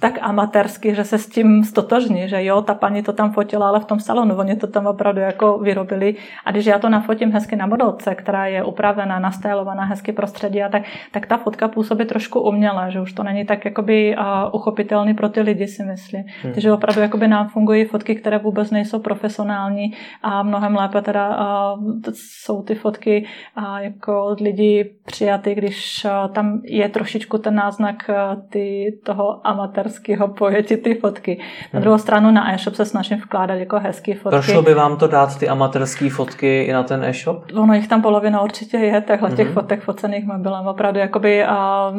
tak 0.00 0.18
amatérsky, 0.20 0.94
že 0.94 1.04
se 1.04 1.18
s 1.18 1.26
tím 1.26 1.64
stotožní, 1.64 2.28
že 2.28 2.44
jo, 2.44 2.62
ta 2.62 2.74
paní 2.74 3.02
to 3.02 3.12
tam 3.12 3.32
fotila, 3.32 3.68
ale 3.68 3.80
v 3.80 3.84
tom 3.84 4.00
salonu, 4.00 4.36
oni 4.36 4.56
to 4.56 4.66
tam 4.66 4.86
opravdu 4.86 5.20
jako 5.20 5.58
vyrobili. 5.58 6.14
A 6.44 6.50
když 6.50 6.66
já 6.66 6.78
to 6.78 6.88
nafotím 6.88 7.32
hezky 7.32 7.56
na 7.56 7.66
modelce, 7.66 8.14
která 8.14 8.46
je 8.46 8.64
upravená, 8.64 9.18
nastylovaná, 9.18 9.84
hezky 9.84 10.12
prostředí, 10.12 10.62
a 10.62 10.68
tak, 10.68 10.82
tak 11.10 11.26
ta 11.26 11.36
fotka 11.36 11.68
působí 11.68 12.04
trošku 12.04 12.40
uměle, 12.40 12.90
že 12.90 13.00
už 13.00 13.12
to 13.12 13.22
není 13.22 13.44
tak 13.44 13.64
jakoby 13.64 14.16
uh, 14.16 14.24
uchopitelný 14.52 15.14
pro 15.14 15.28
ty 15.28 15.40
lidi, 15.40 15.66
si 15.66 15.84
myslím. 15.84 16.24
Hmm. 16.42 16.52
Takže 16.52 16.72
opravdu 16.72 17.00
jakoby 17.00 17.28
nám 17.28 17.48
fungují 17.48 17.84
fotky, 17.84 18.14
které 18.14 18.38
vůbec 18.38 18.70
nejsou 18.70 18.98
profesionální 18.98 19.92
a 20.22 20.42
mnohem 20.42 20.76
lépe 20.76 21.02
teda 21.02 21.36
uh, 21.74 22.02
jsou 22.12 22.62
ty 22.62 22.74
fotky 22.74 23.26
uh, 23.58 23.76
jako 23.76 24.24
od 24.24 24.40
lidí 24.40 24.84
přijaty, 25.06 25.54
když 25.54 26.04
uh, 26.04 26.32
tam 26.32 26.60
je 26.64 26.88
trošičku 26.88 27.38
ten 27.38 27.54
náznak 27.54 27.96
uh, 28.08 28.42
ty, 28.48 28.98
toho 29.04 29.46
amatér 29.46 29.87
amatérského 29.88 30.28
pojetí 30.28 30.76
ty 30.76 30.94
fotky. 30.94 31.38
Na 31.38 31.44
hmm. 31.72 31.82
druhou 31.82 31.98
stranu 31.98 32.30
na 32.30 32.54
e-shop 32.54 32.74
se 32.74 32.84
snažím 32.84 33.18
vkládat 33.18 33.54
jako 33.54 33.78
hezké 33.78 34.14
fotky. 34.14 34.30
Prošlo 34.30 34.62
by 34.62 34.74
vám 34.74 34.96
to 34.96 35.06
dát 35.06 35.38
ty 35.38 35.48
amatérské 35.48 36.10
fotky 36.10 36.62
i 36.62 36.72
na 36.72 36.82
ten 36.82 37.04
e-shop? 37.04 37.44
Ono 37.54 37.74
jich 37.74 37.88
tam 37.88 38.02
polovina 38.02 38.42
určitě 38.42 38.76
je, 38.76 39.00
takhle 39.00 39.30
těch 39.30 39.46
hmm. 39.46 39.54
fotek 39.54 39.82
focených 39.82 40.26
mobilem. 40.26 40.66
Opravdu 40.66 40.98
jakoby 41.00 41.44
a 41.44 41.92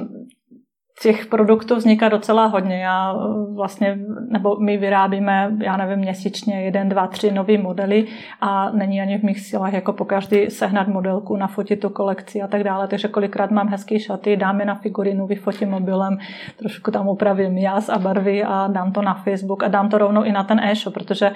těch 1.01 1.25
produktů 1.25 1.75
vzniká 1.75 2.09
docela 2.09 2.45
hodně. 2.45 2.83
Já 2.83 3.13
eh, 3.13 3.53
vlastně, 3.55 3.99
nebo 4.29 4.55
my 4.59 4.77
vyrábíme, 4.77 5.51
já 5.61 5.77
nevím, 5.77 5.99
měsíčně 5.99 6.61
jeden, 6.61 6.89
dva, 6.89 7.07
tři 7.07 7.31
nové 7.31 7.57
modely 7.57 8.07
a 8.41 8.71
není 8.71 9.01
ani 9.01 9.17
v 9.17 9.23
mých 9.23 9.39
silách 9.39 9.73
jako 9.73 9.93
po 9.93 10.05
každý 10.05 10.49
sehnat 10.49 10.87
modelku, 10.87 11.35
nafotit 11.35 11.79
tu 11.79 11.89
kolekci 11.89 12.41
a 12.41 12.47
tak 12.47 12.63
dále. 12.63 12.87
Takže 12.87 13.07
kolikrát 13.07 13.51
mám 13.51 13.67
hezké 13.67 13.99
šaty, 13.99 14.37
dám 14.37 14.59
je 14.59 14.65
na 14.65 14.75
figurinu, 14.75 15.27
vyfotím 15.27 15.69
mobilem, 15.69 16.17
trošku 16.57 16.91
tam 16.91 17.07
upravím 17.07 17.57
jas 17.57 17.89
a 17.89 17.97
barvy 17.97 18.43
a 18.43 18.67
dám 18.67 18.91
to 18.91 19.01
na 19.01 19.13
Facebook 19.13 19.63
a 19.63 19.67
dám 19.67 19.89
to 19.89 19.97
rovnou 19.97 20.23
i 20.23 20.31
na 20.31 20.43
ten 20.43 20.59
e-shop, 20.59 20.93
protože 20.93 21.31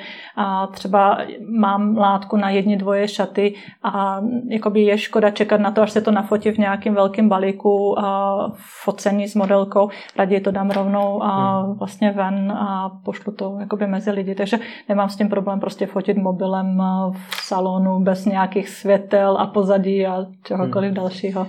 třeba 0.71 1.17
mám 1.59 1.97
látku 1.97 2.37
na 2.37 2.49
jedni, 2.49 2.77
dvoje 2.77 3.07
šaty 3.07 3.53
a 3.83 4.21
jakoby 4.49 4.81
je 4.81 4.97
škoda 4.97 5.29
čekat 5.29 5.61
na 5.61 5.71
to, 5.71 5.81
až 5.81 5.91
se 5.91 6.01
to 6.01 6.11
nafotí 6.11 6.51
v 6.51 6.57
nějakém 6.57 6.93
velkém 6.93 7.29
balíku 7.29 7.99
a 7.99 8.37
focení 8.83 9.27
s 9.27 9.35
modelem 9.35 9.52
modelkou, 9.53 9.89
raději 10.17 10.41
to 10.41 10.51
dám 10.51 10.69
rovnou 10.69 11.23
a 11.23 11.61
hmm. 11.61 11.77
vlastně 11.77 12.11
ven 12.11 12.51
a 12.51 12.89
pošlu 13.05 13.33
to 13.33 13.57
jakoby 13.59 13.87
mezi 13.87 14.11
lidi. 14.11 14.35
Takže 14.35 14.57
nemám 14.89 15.09
s 15.09 15.15
tím 15.15 15.29
problém 15.29 15.59
prostě 15.59 15.85
fotit 15.85 16.17
mobilem 16.17 16.81
v 17.11 17.35
salonu 17.35 17.99
bez 17.99 18.25
nějakých 18.25 18.69
světel 18.69 19.37
a 19.37 19.47
pozadí 19.47 20.07
a 20.07 20.25
čehokoliv 20.43 20.87
hmm. 20.87 20.95
dalšího. 20.95 21.47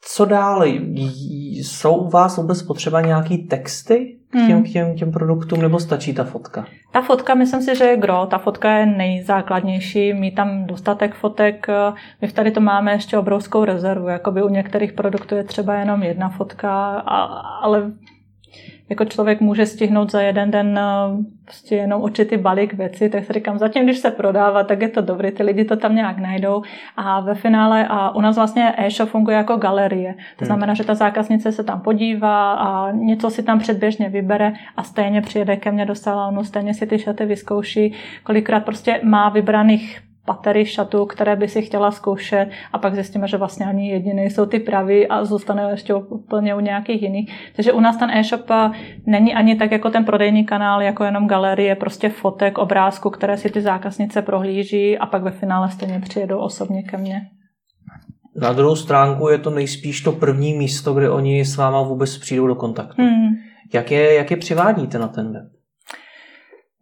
Co 0.00 0.24
dále? 0.24 0.68
Jsou 1.54 1.96
u 1.96 2.08
vás 2.08 2.36
vůbec 2.36 2.62
potřeba 2.62 3.00
nějaký 3.00 3.38
texty 3.38 4.17
k 4.30 4.32
těm, 4.32 4.56
hmm. 4.56 4.64
k 4.64 4.68
těm, 4.68 4.96
těm 4.96 5.12
produktům 5.12 5.62
nebo 5.62 5.80
stačí 5.80 6.14
ta 6.14 6.24
fotka? 6.24 6.66
Ta 6.92 7.02
fotka, 7.02 7.34
myslím 7.34 7.62
si, 7.62 7.76
že 7.76 7.84
je 7.84 7.96
gro. 7.96 8.26
Ta 8.26 8.38
fotka 8.38 8.76
je 8.76 8.86
nejzákladnější. 8.86 10.12
Mít 10.12 10.34
tam 10.34 10.66
dostatek 10.66 11.14
fotek. 11.14 11.66
My 12.20 12.28
v 12.28 12.32
tady 12.32 12.50
to 12.50 12.60
máme 12.60 12.92
ještě 12.92 13.18
obrovskou 13.18 13.64
rezervu. 13.64 14.08
Jakoby 14.08 14.42
u 14.42 14.48
některých 14.48 14.92
produktů 14.92 15.34
je 15.34 15.44
třeba 15.44 15.74
jenom 15.74 16.02
jedna 16.02 16.28
fotka, 16.28 17.02
a, 17.06 17.22
ale 17.62 17.92
jako 18.88 19.04
člověk 19.04 19.40
může 19.40 19.66
stihnout 19.66 20.10
za 20.10 20.20
jeden 20.20 20.50
den 20.50 20.78
eh, 20.78 21.24
prostě 21.44 21.76
jenom 21.76 22.02
určitý 22.02 22.36
balík 22.36 22.74
věcí, 22.74 23.10
tak 23.10 23.24
si 23.24 23.32
říkám, 23.32 23.58
zatím, 23.58 23.84
když 23.84 23.98
se 23.98 24.10
prodává, 24.10 24.64
tak 24.64 24.82
je 24.82 24.88
to 24.88 25.00
dobré, 25.00 25.32
ty 25.32 25.42
lidi 25.42 25.64
to 25.64 25.76
tam 25.76 25.94
nějak 25.94 26.18
najdou 26.18 26.62
a 26.96 27.20
ve 27.20 27.34
finále 27.34 27.86
a 27.88 28.14
u 28.14 28.20
nás 28.20 28.36
vlastně 28.36 28.74
e-shop 28.76 29.08
funguje 29.08 29.36
jako 29.36 29.56
galerie. 29.56 30.12
To 30.14 30.44
hmm. 30.44 30.46
znamená, 30.46 30.74
že 30.74 30.84
ta 30.84 30.94
zákaznice 30.94 31.52
se 31.52 31.64
tam 31.64 31.80
podívá 31.80 32.52
a 32.52 32.90
něco 32.92 33.30
si 33.30 33.42
tam 33.42 33.58
předběžně 33.58 34.08
vybere 34.08 34.52
a 34.76 34.82
stejně 34.82 35.22
přijede 35.22 35.56
ke 35.56 35.70
mně 35.70 35.86
do 35.86 35.94
salonu, 35.94 36.44
stejně 36.44 36.74
si 36.74 36.86
ty 36.86 36.98
šaty 36.98 37.26
vyzkouší, 37.26 37.94
kolikrát 38.24 38.64
prostě 38.64 39.00
má 39.02 39.28
vybraných 39.28 40.07
patery 40.28 40.66
šatů, 40.66 41.06
které 41.06 41.36
by 41.36 41.48
si 41.48 41.62
chtěla 41.62 41.90
zkoušet 41.90 42.48
a 42.72 42.78
pak 42.78 42.94
zjistíme, 42.94 43.28
že 43.28 43.36
vlastně 43.36 43.66
ani 43.66 43.88
jediné 43.90 44.24
jsou 44.24 44.46
ty 44.46 44.60
pravý 44.60 45.08
a 45.08 45.24
zůstane 45.24 45.70
ještě 45.70 45.94
úplně 45.94 46.54
u 46.54 46.60
nějakých 46.60 47.02
jiných. 47.02 47.32
Takže 47.56 47.72
u 47.72 47.80
nás 47.80 47.96
ten 47.96 48.10
e-shop 48.10 48.50
není 49.06 49.34
ani 49.34 49.56
tak 49.56 49.72
jako 49.72 49.90
ten 49.90 50.04
prodejní 50.04 50.44
kanál, 50.44 50.82
jako 50.82 51.04
jenom 51.04 51.26
galerie, 51.26 51.74
prostě 51.74 52.08
fotek, 52.08 52.58
obrázku, 52.58 53.10
které 53.10 53.36
si 53.36 53.50
ty 53.50 53.60
zákaznice 53.60 54.22
prohlíží 54.22 54.98
a 54.98 55.06
pak 55.06 55.22
ve 55.22 55.30
finále 55.30 55.70
stejně 55.70 56.00
přijedou 56.00 56.38
osobně 56.38 56.82
ke 56.82 56.96
mně. 56.96 57.20
Na 58.36 58.52
druhou 58.52 58.76
stránku 58.76 59.28
je 59.28 59.38
to 59.38 59.50
nejspíš 59.50 60.00
to 60.00 60.12
první 60.12 60.54
místo, 60.54 60.94
kde 60.94 61.10
oni 61.10 61.44
s 61.44 61.56
váma 61.56 61.82
vůbec 61.82 62.18
přijdou 62.18 62.46
do 62.46 62.54
kontaktu. 62.54 63.02
Hmm. 63.02 63.28
Jak, 63.74 63.90
je, 63.90 64.14
jak 64.14 64.30
je 64.30 64.36
přivádíte 64.36 64.98
na 64.98 65.08
ten 65.08 65.32
web? 65.32 65.57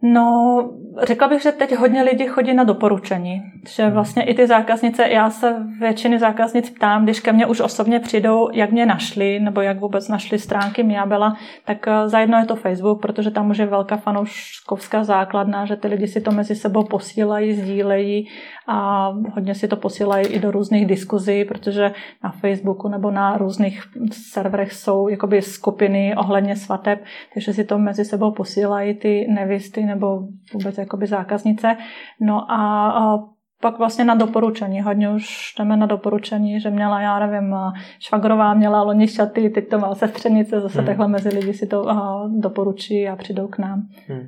No, 0.02 0.70
řekla 1.02 1.28
bych, 1.28 1.42
že 1.42 1.52
teď 1.52 1.76
hodně 1.76 2.02
lidí 2.02 2.26
chodí 2.26 2.54
na 2.54 2.64
doporučení. 2.64 3.42
Že 3.68 3.82
hmm. 3.82 3.92
vlastně 3.92 4.22
i 4.22 4.34
ty 4.34 4.46
zákaznice, 4.46 5.08
já 5.08 5.30
se 5.30 5.56
většiny 5.80 6.18
zákaznic 6.18 6.70
ptám, 6.70 7.04
když 7.04 7.20
ke 7.20 7.32
mně 7.32 7.46
už 7.46 7.60
osobně 7.60 8.00
přijdou, 8.00 8.48
jak 8.52 8.72
mě 8.72 8.86
našli, 8.86 9.40
nebo 9.40 9.60
jak 9.60 9.80
vůbec 9.80 10.08
našli 10.08 10.38
stránky 10.38 10.82
Miabela, 10.82 11.36
tak 11.64 11.88
eh, 11.88 12.08
zajedno 12.08 12.38
je 12.38 12.44
to 12.44 12.56
Facebook, 12.56 13.02
protože 13.02 13.30
tam 13.30 13.50
už 13.50 13.58
je 13.58 13.66
velká 13.66 13.96
fanouškovská 13.96 15.04
základna, 15.04 15.66
že 15.66 15.76
ty 15.76 15.88
lidi 15.88 16.08
si 16.08 16.20
to 16.20 16.30
mezi 16.30 16.54
sebou 16.54 16.84
posílají, 16.84 17.54
sdílejí 17.54 18.28
a 18.68 19.08
hodně 19.34 19.54
si 19.54 19.68
to 19.68 19.76
posílají 19.76 20.26
i 20.26 20.38
do 20.38 20.50
různých 20.50 20.86
diskuzí, 20.86 21.44
protože 21.44 21.92
na 22.24 22.30
Facebooku 22.30 22.88
nebo 22.88 23.10
na 23.10 23.36
různých 23.36 23.82
serverech 24.12 24.72
jsou 24.72 25.08
jakoby 25.08 25.42
skupiny 25.42 26.14
ohledně 26.16 26.56
svateb, 26.56 27.04
takže 27.34 27.52
si 27.52 27.64
to 27.64 27.78
mezi 27.78 28.04
sebou 28.04 28.32
posílají 28.32 28.94
ty 28.94 29.26
nevisty 29.30 29.85
nebo 29.86 30.20
vůbec 30.54 30.78
jakoby 30.78 31.06
zákaznice. 31.06 31.76
No 32.20 32.50
a, 32.50 32.90
a 32.90 33.18
pak 33.60 33.78
vlastně 33.78 34.04
na 34.04 34.14
doporučení. 34.14 34.82
Hodně 34.82 35.10
už 35.10 35.54
jdeme 35.58 35.76
na 35.76 35.86
doporučení, 35.86 36.60
že 36.60 36.70
měla, 36.70 37.00
já 37.00 37.26
nevím, 37.26 37.54
švagrová 38.00 38.54
měla 38.54 38.82
loni 38.82 39.08
šaty, 39.08 39.50
teď 39.50 39.68
to 39.68 39.78
má 39.78 39.94
sestřenice, 39.94 40.60
zase 40.60 40.78
hmm. 40.78 40.86
takhle 40.86 41.08
mezi 41.08 41.28
lidi 41.28 41.54
si 41.54 41.66
to 41.66 41.82
uh, 41.82 42.40
doporučí 42.40 43.08
a 43.08 43.16
přijdou 43.16 43.48
k 43.48 43.58
nám. 43.58 43.82
Hmm. 44.08 44.26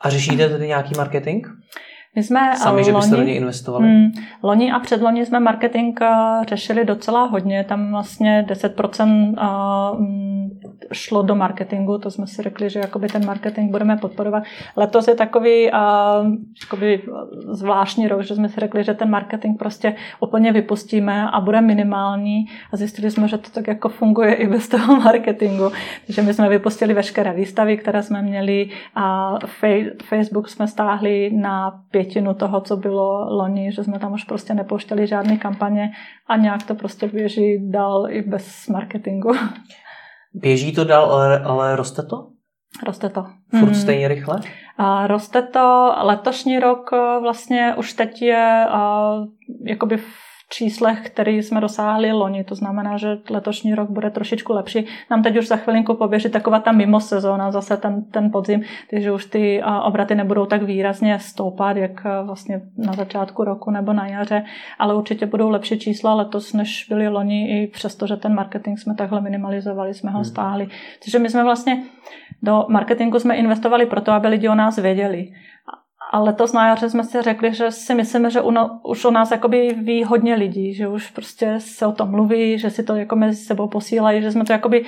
A 0.00 0.10
řešíte 0.10 0.48
tedy 0.48 0.66
nějaký 0.66 0.94
marketing? 0.96 1.46
My 2.16 2.22
jsme 2.22 2.56
Sami, 2.56 2.72
loni, 2.72 2.84
že 2.84 2.92
byste 2.92 3.16
do 3.16 3.22
něj 3.22 3.36
investovali? 3.36 3.88
Mm, 3.88 4.10
loni 4.42 4.72
a 4.72 4.78
předloni 4.78 5.26
jsme 5.26 5.40
marketing 5.40 5.98
řešili 6.48 6.84
docela 6.84 7.24
hodně. 7.24 7.64
Tam 7.64 7.90
vlastně 7.90 8.44
10% 8.48 9.06
mm, 9.98 10.35
šlo 10.92 11.22
do 11.22 11.34
marketingu, 11.34 11.98
to 11.98 12.10
jsme 12.10 12.26
si 12.26 12.42
řekli, 12.42 12.70
že 12.70 12.80
jakoby 12.80 13.08
ten 13.08 13.26
marketing 13.26 13.70
budeme 13.70 13.96
podporovat. 13.96 14.42
Letos 14.76 15.08
je 15.08 15.14
takový 15.14 15.70
jakoby 16.62 17.02
zvláštní 17.50 18.08
rok, 18.08 18.22
že 18.22 18.34
jsme 18.34 18.48
si 18.48 18.60
řekli, 18.60 18.84
že 18.84 18.94
ten 18.94 19.10
marketing 19.10 19.58
prostě 19.58 19.94
úplně 20.20 20.52
vypustíme 20.52 21.30
a 21.30 21.40
bude 21.40 21.60
minimální 21.60 22.46
a 22.72 22.76
zjistili 22.76 23.10
jsme, 23.10 23.28
že 23.28 23.38
to 23.38 23.50
tak 23.50 23.66
jako 23.66 23.88
funguje 23.88 24.34
i 24.34 24.46
bez 24.46 24.68
toho 24.68 24.96
marketingu. 25.00 25.70
Takže 26.06 26.22
my 26.22 26.34
jsme 26.34 26.48
vypustili 26.48 26.94
veškeré 26.94 27.32
výstavy, 27.32 27.76
které 27.76 28.02
jsme 28.02 28.22
měli 28.22 28.68
a 28.94 29.34
Facebook 30.02 30.48
jsme 30.48 30.68
stáhli 30.68 31.30
na 31.34 31.80
pět 31.90 32.06
pětinu 32.06 32.34
toho, 32.34 32.60
co 32.60 32.76
bylo 32.76 33.36
loni, 33.36 33.72
že 33.72 33.84
jsme 33.84 33.98
tam 33.98 34.12
už 34.12 34.24
prostě 34.24 34.54
nepouštěli 34.54 35.06
žádné 35.06 35.36
kampaně 35.36 35.90
a 36.26 36.36
nějak 36.36 36.62
to 36.62 36.74
prostě 36.74 37.08
běží 37.08 37.70
dál 37.70 38.06
i 38.10 38.22
bez 38.22 38.68
marketingu. 38.68 39.32
Běží 40.40 40.72
to 40.72 40.84
dál, 40.84 41.12
ale, 41.12 41.38
ale 41.38 41.76
roste 41.76 42.02
to? 42.02 42.26
Roste 42.86 43.08
to. 43.08 43.24
Furt 43.50 43.62
hmm. 43.62 43.74
stejně 43.74 44.08
rychle? 44.08 44.40
A 44.78 45.06
roste 45.06 45.42
to. 45.42 45.94
Letošní 46.00 46.58
rok 46.58 46.90
eh, 46.92 47.20
vlastně 47.20 47.74
už 47.78 47.92
teď 47.92 48.22
je 48.22 48.66
a, 48.70 49.12
eh, 49.22 49.70
jakoby 49.70 49.96
v 49.96 50.04
číslech, 50.50 51.06
které 51.06 51.32
jsme 51.32 51.60
dosáhli 51.60 52.12
loni. 52.12 52.44
To 52.44 52.54
znamená, 52.54 52.96
že 52.96 53.18
letošní 53.30 53.74
rok 53.74 53.90
bude 53.90 54.10
trošičku 54.10 54.52
lepší. 54.52 54.86
Nám 55.10 55.22
teď 55.22 55.36
už 55.38 55.48
za 55.48 55.56
chvilinku 55.56 55.94
poběží 55.94 56.28
taková 56.28 56.60
ta 56.60 56.72
mimo 56.72 57.00
sezóna, 57.00 57.50
zase 57.50 57.76
ten, 57.76 58.04
ten 58.04 58.30
podzim, 58.32 58.62
takže 58.90 59.12
už 59.12 59.24
ty 59.24 59.62
obraty 59.82 60.14
nebudou 60.14 60.46
tak 60.46 60.62
výrazně 60.62 61.18
stoupat, 61.18 61.76
jak 61.76 62.04
vlastně 62.04 62.60
na 62.76 62.92
začátku 62.92 63.44
roku 63.44 63.70
nebo 63.70 63.92
na 63.92 64.06
jaře, 64.06 64.44
ale 64.78 64.94
určitě 64.94 65.26
budou 65.26 65.50
lepší 65.50 65.78
čísla 65.78 66.14
letos, 66.14 66.52
než 66.52 66.86
byly 66.88 67.08
loni, 67.08 67.62
i 67.62 67.66
přesto, 67.66 68.06
že 68.06 68.16
ten 68.16 68.34
marketing 68.34 68.78
jsme 68.78 68.94
takhle 68.94 69.20
minimalizovali, 69.20 69.94
jsme 69.94 70.10
ho 70.10 70.18
hmm. 70.18 70.24
stáhli. 70.24 70.68
Takže 71.04 71.18
my 71.18 71.30
jsme 71.30 71.44
vlastně 71.44 71.82
do 72.42 72.66
marketingu 72.68 73.18
jsme 73.18 73.36
investovali 73.36 73.86
proto, 73.86 74.12
aby 74.12 74.28
lidi 74.28 74.48
o 74.48 74.54
nás 74.54 74.78
věděli. 74.78 75.28
A 76.12 76.20
letos 76.20 76.52
na 76.52 76.68
jaře 76.68 76.90
jsme 76.90 77.04
si 77.04 77.22
řekli, 77.22 77.54
že 77.54 77.70
si 77.70 77.94
myslíme, 77.94 78.30
že 78.30 78.40
uno, 78.40 78.80
už 78.82 79.04
o 79.04 79.10
nás 79.10 79.30
jakoby 79.30 79.76
ví 79.82 80.04
hodně 80.04 80.34
lidí, 80.34 80.74
že 80.74 80.88
už 80.88 81.10
prostě 81.10 81.54
se 81.58 81.86
o 81.86 81.92
tom 81.92 82.10
mluví, 82.10 82.58
že 82.58 82.70
si 82.70 82.82
to 82.82 82.96
jako 82.96 83.16
mezi 83.16 83.44
sebou 83.44 83.68
posílají, 83.68 84.22
že 84.22 84.32
jsme 84.32 84.44
to 84.44 84.52
jakoby 84.52 84.84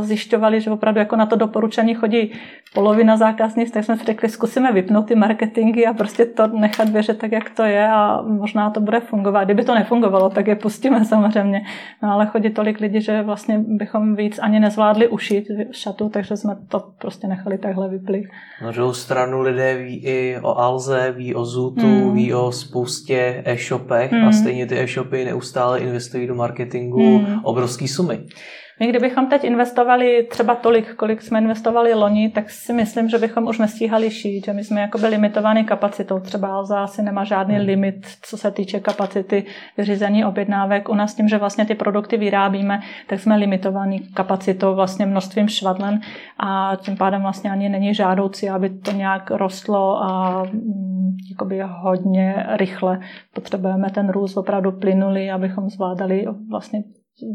zjišťovali, 0.00 0.60
že 0.60 0.70
opravdu 0.70 0.98
jako 0.98 1.16
na 1.16 1.26
to 1.26 1.36
doporučení 1.36 1.94
chodí 1.94 2.32
polovina 2.74 3.16
zákaznic, 3.16 3.70
tak 3.70 3.84
jsme 3.84 3.96
si 3.96 4.04
řekli, 4.04 4.28
zkusíme 4.28 4.72
vypnout 4.72 5.06
ty 5.06 5.14
marketingy 5.14 5.86
a 5.86 5.94
prostě 5.94 6.24
to 6.26 6.46
nechat 6.46 6.88
běžet 6.88 7.18
tak, 7.18 7.32
jak 7.32 7.50
to 7.50 7.62
je 7.62 7.88
a 7.88 8.22
možná 8.22 8.70
to 8.70 8.80
bude 8.80 9.00
fungovat. 9.00 9.44
Kdyby 9.44 9.64
to 9.64 9.74
nefungovalo, 9.74 10.30
tak 10.30 10.46
je 10.46 10.56
pustíme 10.56 11.04
samozřejmě. 11.04 11.62
No 12.02 12.12
ale 12.12 12.26
chodí 12.26 12.50
tolik 12.50 12.80
lidí, 12.80 13.00
že 13.00 13.22
vlastně 13.22 13.58
bychom 13.58 14.16
víc 14.16 14.38
ani 14.38 14.60
nezvládli 14.60 15.08
ušít 15.08 15.44
šatu, 15.70 16.08
takže 16.08 16.36
jsme 16.36 16.56
to 16.68 16.84
prostě 16.98 17.26
nechali 17.26 17.58
takhle 17.58 17.88
vyplit. 17.88 18.24
Na 18.62 18.70
druhou 18.70 18.92
stranu 18.92 19.40
lidé 19.40 19.76
ví 19.76 20.04
i 20.04 20.38
o 20.42 20.55
Alze, 20.58 21.14
ví 21.16 21.34
o 21.34 21.44
Zutu, 21.44 21.80
hmm. 21.80 22.14
ví 22.14 22.34
o 22.34 22.52
spoustě 22.52 23.42
e-shopech 23.44 24.12
hmm. 24.12 24.28
a 24.28 24.32
stejně 24.32 24.66
ty 24.66 24.78
e-shopy 24.78 25.24
neustále 25.24 25.80
investují 25.80 26.26
do 26.26 26.34
marketingu 26.34 27.18
hmm. 27.18 27.40
obrovské 27.44 27.88
sumy. 27.88 28.26
My 28.80 28.86
kdybychom 28.86 29.26
teď 29.26 29.44
investovali 29.44 30.26
třeba 30.30 30.54
tolik, 30.54 30.94
kolik 30.94 31.22
jsme 31.22 31.38
investovali 31.38 31.94
loni, 31.94 32.30
tak 32.30 32.50
si 32.50 32.72
myslím, 32.72 33.08
že 33.08 33.18
bychom 33.18 33.46
už 33.46 33.58
nestíhali 33.58 34.10
šít, 34.10 34.44
že 34.44 34.52
my 34.52 34.64
jsme 34.64 34.80
jakoby 34.80 35.06
limitovaný 35.06 35.64
kapacitou. 35.64 36.20
Třeba 36.20 36.48
Alza 36.48 36.80
asi 36.80 37.02
nemá 37.02 37.24
žádný 37.24 37.54
hmm. 37.54 37.66
limit, 37.66 38.06
co 38.22 38.36
se 38.36 38.50
týče 38.50 38.80
kapacity 38.80 39.44
vyřízení 39.76 40.24
objednávek. 40.24 40.88
U 40.88 40.94
nás 40.94 41.14
tím, 41.14 41.28
že 41.28 41.38
vlastně 41.38 41.66
ty 41.66 41.74
produkty 41.74 42.16
vyrábíme, 42.16 42.80
tak 43.06 43.20
jsme 43.20 43.36
limitovaný 43.36 44.00
kapacitou, 44.00 44.74
vlastně 44.74 45.06
množstvím 45.06 45.48
švadlen 45.48 46.00
a 46.38 46.72
tím 46.76 46.96
pádem 46.96 47.22
vlastně 47.22 47.50
ani 47.50 47.68
není 47.68 47.94
žádoucí, 47.94 48.48
aby 48.48 48.70
to 48.70 48.90
nějak 48.90 49.30
rostlo 49.30 50.02
a 50.02 50.42
mm, 50.42 51.16
jakoby 51.30 51.62
hodně 51.66 52.46
rychle. 52.48 53.00
Potřebujeme 53.34 53.90
ten 53.90 54.08
růst 54.08 54.36
opravdu 54.36 54.72
plynulý, 54.72 55.30
abychom 55.30 55.70
zvládali 55.70 56.26
vlastně 56.50 56.82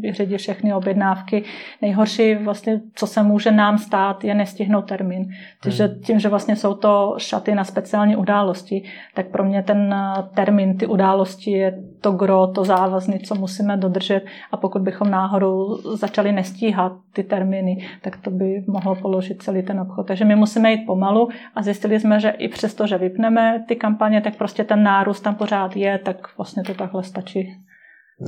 vyřídit 0.00 0.38
všechny 0.38 0.74
objednávky. 0.74 1.44
Nejhorší 1.82 2.34
vlastně, 2.34 2.80
co 2.94 3.06
se 3.06 3.22
může 3.22 3.50
nám 3.50 3.78
stát, 3.78 4.24
je 4.24 4.34
nestihnout 4.34 4.82
termín. 4.82 5.30
Takže 5.62 5.84
hmm. 5.84 6.00
tím, 6.00 6.20
že 6.20 6.28
vlastně 6.28 6.56
jsou 6.56 6.74
to 6.74 7.14
šaty 7.18 7.54
na 7.54 7.64
speciální 7.64 8.16
události, 8.16 8.82
tak 9.14 9.26
pro 9.26 9.44
mě 9.44 9.62
ten 9.62 9.94
eh, 9.94 10.22
termín, 10.34 10.78
ty 10.78 10.86
události 10.86 11.50
je 11.50 11.82
to 12.00 12.12
gro, 12.12 12.46
to 12.46 12.64
závazný, 12.64 13.18
co 13.18 13.34
musíme 13.34 13.76
dodržet 13.76 14.22
a 14.52 14.56
pokud 14.56 14.82
bychom 14.82 15.10
náhodou 15.10 15.78
začali 15.96 16.32
nestíhat 16.32 16.92
ty 17.12 17.22
termíny, 17.22 17.88
tak 18.02 18.16
to 18.16 18.30
by 18.30 18.64
mohlo 18.66 18.94
položit 18.94 19.42
celý 19.42 19.62
ten 19.62 19.80
obchod. 19.80 20.06
Takže 20.06 20.24
my 20.24 20.36
musíme 20.36 20.72
jít 20.72 20.86
pomalu 20.86 21.28
a 21.54 21.62
zjistili 21.62 22.00
jsme, 22.00 22.20
že 22.20 22.30
i 22.30 22.48
přesto, 22.48 22.86
že 22.86 22.98
vypneme 22.98 23.64
ty 23.68 23.76
kampaně, 23.76 24.20
tak 24.20 24.36
prostě 24.36 24.64
ten 24.64 24.82
nárůst 24.82 25.20
tam 25.20 25.34
pořád 25.34 25.76
je, 25.76 25.98
tak 25.98 26.36
vlastně 26.36 26.62
to 26.62 26.74
takhle 26.74 27.02
stačí. 27.02 27.56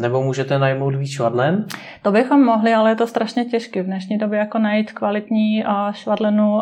Nebo 0.01 0.22
můžete 0.22 0.59
najmout 0.59 0.95
víc 0.95 1.11
švadlen? 1.11 1.66
To 2.03 2.12
bychom 2.12 2.45
mohli, 2.45 2.74
ale 2.74 2.90
je 2.90 2.97
to 2.97 3.07
strašně 3.07 3.45
těžké 3.45 3.82
v 3.82 3.86
dnešní 3.86 4.18
době 4.18 4.38
jako 4.38 4.59
najít 4.59 4.92
kvalitní 4.92 5.64
švadlenu, 5.92 6.61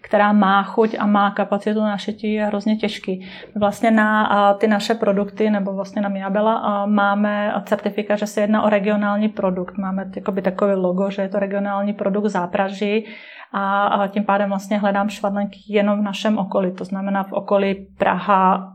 která 0.00 0.32
má 0.32 0.62
chuť 0.62 0.96
a 0.98 1.06
má 1.06 1.30
kapacitu 1.30 1.80
na 1.80 1.96
šití, 1.96 2.32
je 2.32 2.46
hrozně 2.46 2.76
těžký. 2.76 3.26
Vlastně 3.56 3.90
na 3.90 4.54
ty 4.54 4.66
naše 4.66 4.94
produkty, 4.94 5.50
nebo 5.50 5.72
vlastně 5.72 6.02
na 6.02 6.08
Miabela, 6.08 6.86
máme 6.86 7.54
certifikát, 7.64 8.18
že 8.18 8.26
se 8.26 8.40
jedná 8.40 8.62
o 8.62 8.68
regionální 8.68 9.28
produkt. 9.28 9.78
Máme 9.78 10.10
takové 10.42 10.74
logo, 10.74 11.10
že 11.10 11.22
je 11.22 11.28
to 11.28 11.38
regionální 11.38 11.92
produkt 11.92 12.26
zápraží 12.26 13.06
a 13.52 14.06
tím 14.08 14.24
pádem 14.24 14.48
vlastně 14.48 14.78
hledám 14.78 15.08
švadlenky 15.08 15.58
jenom 15.68 16.00
v 16.00 16.02
našem 16.02 16.38
okolí, 16.38 16.72
to 16.72 16.84
znamená 16.84 17.22
v 17.22 17.32
okolí 17.32 17.86
Praha, 17.98 18.73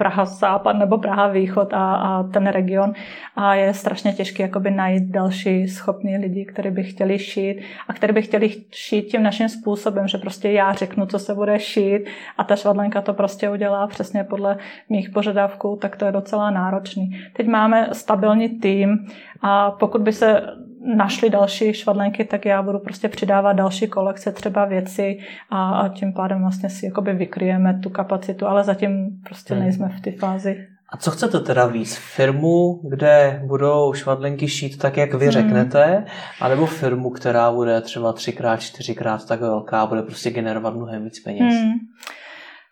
Praha 0.00 0.24
západ 0.24 0.72
nebo 0.72 0.98
Praha 0.98 1.28
východ 1.28 1.74
a, 1.74 1.94
a 1.94 2.22
ten 2.22 2.46
region 2.46 2.92
a 3.36 3.54
je 3.54 3.74
strašně 3.74 4.12
těžké 4.12 4.42
jakoby 4.42 4.70
najít 4.70 5.04
další 5.04 5.68
schopní 5.68 6.16
lidi, 6.16 6.44
kteří 6.44 6.70
by 6.70 6.82
chtěli 6.82 7.18
šít 7.18 7.56
a 7.88 7.92
kteří 7.92 8.12
by 8.12 8.22
chtěli 8.22 8.50
šít 8.70 9.02
tím 9.02 9.22
naším 9.22 9.48
způsobem, 9.48 10.08
že 10.08 10.18
prostě 10.18 10.50
já 10.50 10.72
řeknu, 10.72 11.06
co 11.06 11.18
se 11.18 11.34
bude 11.34 11.58
šít 11.58 12.02
a 12.38 12.44
ta 12.44 12.56
švadlenka 12.56 13.00
to 13.00 13.14
prostě 13.14 13.50
udělá 13.50 13.86
přesně 13.86 14.24
podle 14.24 14.56
mých 14.88 15.10
požadavků, 15.10 15.78
tak 15.82 15.96
to 15.96 16.04
je 16.04 16.12
docela 16.12 16.50
náročný. 16.50 17.20
Teď 17.32 17.46
máme 17.46 17.88
stabilní 17.92 18.48
tým 18.48 19.06
a 19.42 19.70
pokud 19.70 20.02
by 20.02 20.12
se 20.12 20.42
našli 20.80 21.30
další 21.30 21.72
švadlenky, 21.72 22.24
tak 22.24 22.46
já 22.46 22.62
budu 22.62 22.78
prostě 22.78 23.08
přidávat 23.08 23.52
další 23.52 23.88
kolekce, 23.88 24.32
třeba 24.32 24.64
věci 24.64 25.18
a, 25.50 25.70
a 25.70 25.88
tím 25.88 26.12
pádem 26.12 26.40
vlastně 26.40 26.70
si 26.70 26.86
jakoby 26.86 27.12
vykryjeme 27.12 27.80
tu 27.82 27.90
kapacitu, 27.90 28.46
ale 28.46 28.64
zatím 28.64 29.20
prostě 29.24 29.54
hmm. 29.54 29.62
nejsme 29.62 29.88
v 29.88 30.00
té 30.00 30.10
fázi. 30.10 30.66
A 30.92 30.96
co 30.96 31.10
chcete 31.10 31.40
teda 31.40 31.66
víc? 31.66 31.96
Firmu, 31.96 32.80
kde 32.88 33.42
budou 33.46 33.92
švadlenky 33.92 34.48
šít 34.48 34.78
tak, 34.78 34.96
jak 34.96 35.14
vy 35.14 35.24
hmm. 35.24 35.32
řeknete, 35.32 36.04
anebo 36.40 36.66
firmu, 36.66 37.10
která 37.10 37.52
bude 37.52 37.80
třeba 37.80 38.12
třikrát, 38.12 38.60
čtyřikrát 38.60 39.28
tak 39.28 39.40
velká 39.40 39.80
a 39.82 39.86
bude 39.86 40.02
prostě 40.02 40.30
generovat 40.30 40.74
mnohem 40.74 41.04
víc 41.04 41.20
peněz? 41.20 41.54
Hmm. 41.54 41.72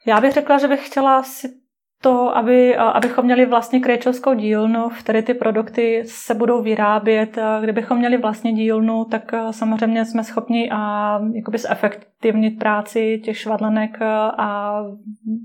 Já 0.06 0.20
bych 0.20 0.32
řekla, 0.32 0.58
že 0.58 0.68
bych 0.68 0.86
chtěla 0.86 1.22
si 1.22 1.48
to, 2.02 2.36
aby, 2.36 2.76
abychom 2.76 3.24
měli 3.24 3.46
vlastně 3.46 3.80
krejčovskou 3.80 4.34
dílnu, 4.34 4.88
v 4.88 5.02
které 5.02 5.22
ty 5.22 5.34
produkty 5.34 6.02
se 6.06 6.34
budou 6.34 6.62
vyrábět. 6.62 7.38
Kdybychom 7.62 7.98
měli 7.98 8.16
vlastně 8.16 8.52
dílnu, 8.52 9.04
tak 9.04 9.32
samozřejmě 9.50 10.04
jsme 10.04 10.24
schopni 10.24 10.70
a, 10.70 11.20
jakoby 11.32 11.58
zefektivnit 11.58 12.58
práci 12.58 13.20
těch 13.24 13.38
švadlenek 13.38 14.02
a 14.38 14.82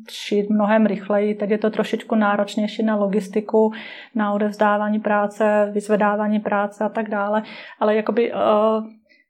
šít 0.10 0.50
mnohem 0.50 0.86
rychleji. 0.86 1.36
Teď 1.36 1.50
je 1.50 1.58
to 1.58 1.70
trošičku 1.70 2.16
náročnější 2.16 2.84
na 2.84 2.96
logistiku, 2.96 3.72
na 4.16 4.34
odevzdávání 4.34 5.00
práce, 5.00 5.70
vyzvedávání 5.74 6.40
práce 6.40 6.84
a 6.84 6.90
tak 6.90 7.10
dále. 7.10 7.44
Ale 7.80 7.96
jakoby 7.96 8.32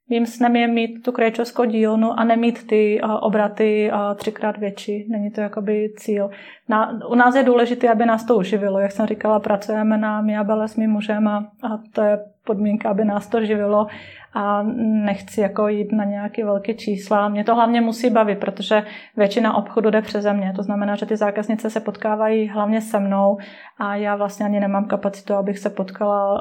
Mým 0.10 0.26
snem 0.26 0.56
je 0.56 0.68
mít 0.68 1.04
tu 1.04 1.12
krajčovskou 1.12 1.66
dílnu 1.66 2.20
a 2.20 2.24
nemít 2.24 2.68
ty 2.68 3.02
obraty 3.22 3.92
třikrát 4.16 4.58
větší. 4.58 5.06
Není 5.10 5.32
to 5.32 5.42
jakoby 5.42 5.94
cíl. 5.98 6.30
Na, 6.70 7.00
u 7.10 7.16
nás 7.16 7.36
je 7.36 7.44
důležité, 7.44 7.90
aby 7.90 8.06
nás 8.06 8.26
to 8.26 8.36
uživilo. 8.36 8.80
Jak 8.80 8.92
jsem 8.92 9.06
říkala, 9.06 9.40
pracujeme 9.40 9.98
na 9.98 10.22
Miabele 10.22 10.68
s 10.68 10.76
mým 10.76 10.92
mužem 10.92 11.28
a, 11.28 11.38
a 11.38 11.80
to 11.94 12.02
je 12.02 12.20
podmínka, 12.46 12.90
aby 12.90 13.06
nás 13.06 13.28
to 13.28 13.46
živilo 13.46 13.88
a 14.34 14.64
nechci 15.06 15.42
jako 15.42 15.68
jít 15.68 15.92
na 15.92 16.04
nějaké 16.04 16.46
velké 16.46 16.74
čísla. 16.74 17.30
Mě 17.30 17.44
to 17.44 17.56
hlavně 17.56 17.82
musí 17.82 18.10
bavit, 18.10 18.40
protože 18.40 18.84
většina 19.18 19.58
obchodu 19.58 19.90
jde 19.90 20.02
přeze 20.02 20.34
mě. 20.34 20.54
To 20.56 20.64
znamená, 20.64 20.96
že 20.96 21.06
ty 21.06 21.18
zákaznice 21.18 21.70
se 21.70 21.80
potkávají 21.80 22.48
hlavně 22.48 22.82
se 22.82 23.00
mnou 23.00 23.38
a 23.80 23.96
já 23.96 24.16
vlastně 24.16 24.46
ani 24.46 24.60
nemám 24.60 24.86
kapacitu, 24.86 25.34
abych 25.34 25.60
se 25.60 25.70
potkala 25.70 26.40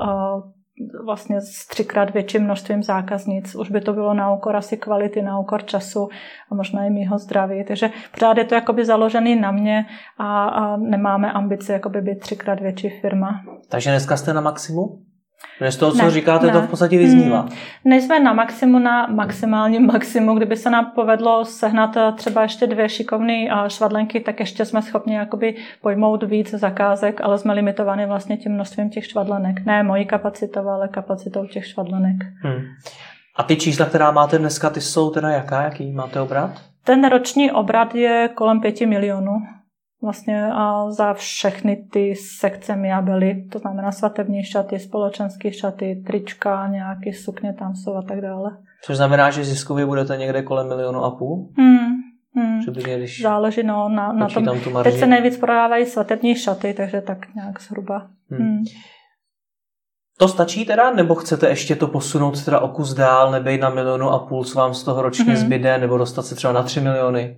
vlastně 1.04 1.40
s 1.40 1.66
třikrát 1.66 2.10
větším 2.10 2.42
množstvím 2.44 2.82
zákaznic. 2.82 3.54
Už 3.54 3.70
by 3.70 3.80
to 3.80 3.92
bylo 3.92 4.14
na 4.14 4.34
úkor 4.34 4.56
asi 4.56 4.76
kvality, 4.76 5.22
na 5.22 5.38
úkor 5.38 5.64
času 5.64 6.08
a 6.50 6.54
možná 6.54 6.84
i 6.84 6.90
mýho 6.90 7.18
zdraví. 7.18 7.64
Takže 7.64 7.90
pořád 8.12 8.38
je 8.38 8.44
to 8.44 8.54
jakoby 8.54 8.84
založený 8.84 9.40
na 9.40 9.50
mě 9.50 9.86
a, 10.18 10.44
a 10.44 10.76
nemáme 10.76 11.32
ambice 11.32 11.72
jakoby 11.72 12.00
být 12.00 12.18
třikrát 12.18 12.60
větší 12.60 12.88
firma. 12.88 13.42
Takže 13.68 13.90
dneska 13.90 14.16
jste 14.16 14.34
na 14.34 14.40
maximu? 14.40 15.11
Z 15.70 15.76
toho, 15.76 15.92
co 15.92 16.02
ne, 16.02 16.10
říkáte, 16.10 16.46
ne. 16.46 16.52
to 16.52 16.62
v 16.62 16.68
podstatě 16.68 16.98
vyznívá. 16.98 17.42
Mm, 17.42 17.48
nejsme 17.84 18.20
na 18.20 18.32
maximu, 18.32 18.78
na 18.78 19.06
maximálním 19.06 19.86
maximu. 19.86 20.34
Kdyby 20.34 20.56
se 20.56 20.70
nám 20.70 20.92
povedlo 20.94 21.44
sehnat 21.44 21.96
eh, 21.96 22.12
třeba 22.12 22.42
ještě 22.42 22.66
dvě 22.66 22.88
šikovné 22.88 23.48
eh, 23.50 23.70
švadlenky, 23.70 24.20
tak 24.20 24.40
ještě 24.40 24.64
jsme 24.64 24.82
schopni 24.82 25.14
jakoby 25.14 25.54
pojmout 25.80 26.22
víc 26.22 26.50
zakázek, 26.50 27.20
ale 27.20 27.38
jsme 27.38 27.52
limitovaní 27.54 28.06
vlastně 28.06 28.36
tím 28.36 28.52
množstvím 28.52 28.90
těch 28.90 29.06
švadlenek. 29.06 29.66
Ne 29.66 29.82
mojí 29.82 30.06
kapacitou, 30.06 30.68
ale 30.68 30.88
kapacitou 30.88 31.46
těch 31.46 31.66
švadlenek. 31.66 32.16
Hmm. 32.42 32.62
A 33.36 33.42
ty 33.42 33.56
čísla, 33.56 33.86
která 33.86 34.10
máte 34.10 34.38
dneska, 34.38 34.70
ty 34.70 34.80
jsou 34.80 35.10
teda 35.10 35.28
jaká? 35.28 35.62
Jaký 35.62 35.92
máte 35.92 36.20
obrat? 36.20 36.50
Ten 36.84 37.08
roční 37.08 37.52
obrat 37.52 37.94
je 37.94 38.28
kolem 38.34 38.60
pěti 38.60 38.86
milionů 38.86 39.42
vlastně 40.02 40.46
a 40.52 40.90
za 40.90 41.14
všechny 41.14 41.84
ty 41.92 42.14
sekce 42.16 42.76
miabely, 42.76 43.44
to 43.52 43.58
znamená 43.58 43.92
svatební 43.92 44.44
šaty, 44.44 44.78
společenské 44.78 45.52
šaty, 45.52 46.02
trička, 46.06 46.68
nějaké 46.68 47.12
sukně 47.12 47.52
tam 47.52 47.74
jsou 47.74 47.94
a 47.94 48.02
tak 48.02 48.20
dále. 48.20 48.50
Což 48.84 48.96
znamená, 48.96 49.30
že 49.30 49.44
ziskově 49.44 49.86
budete 49.86 50.16
někde 50.16 50.42
kolem 50.42 50.68
milionu 50.68 51.04
a 51.04 51.10
půl? 51.10 51.48
Hmm. 51.58 51.92
Hmm. 52.34 52.60
Přibližně, 52.60 52.98
když 52.98 53.22
Záleží 53.22 53.62
no, 53.62 53.88
na, 53.88 54.12
na 54.12 54.28
tom. 54.28 54.60
Tu 54.60 54.82
Teď 54.82 54.98
se 54.98 55.06
nejvíc 55.06 55.36
prodávají 55.36 55.86
svatební 55.86 56.34
šaty, 56.34 56.74
takže 56.74 57.00
tak 57.00 57.34
nějak 57.34 57.60
zhruba. 57.60 58.06
Hmm. 58.30 58.40
Hmm. 58.40 58.64
To 60.18 60.28
stačí 60.28 60.64
teda, 60.64 60.90
nebo 60.90 61.14
chcete 61.14 61.48
ještě 61.48 61.76
to 61.76 61.88
posunout 61.88 62.44
teda 62.44 62.60
o 62.60 62.68
kus 62.68 62.94
dál, 62.94 63.30
nebejt 63.30 63.60
na 63.60 63.70
milionu 63.70 64.10
a 64.10 64.18
půl, 64.18 64.44
co 64.44 64.58
vám 64.58 64.74
z 64.74 64.84
toho 64.84 65.02
ročně 65.02 65.24
hmm 65.24 65.36
zbyde, 65.36 65.78
nebo 65.78 65.98
dostat 65.98 66.22
se 66.22 66.34
třeba 66.34 66.52
na 66.52 66.62
tři 66.62 66.80
miliony? 66.80 67.36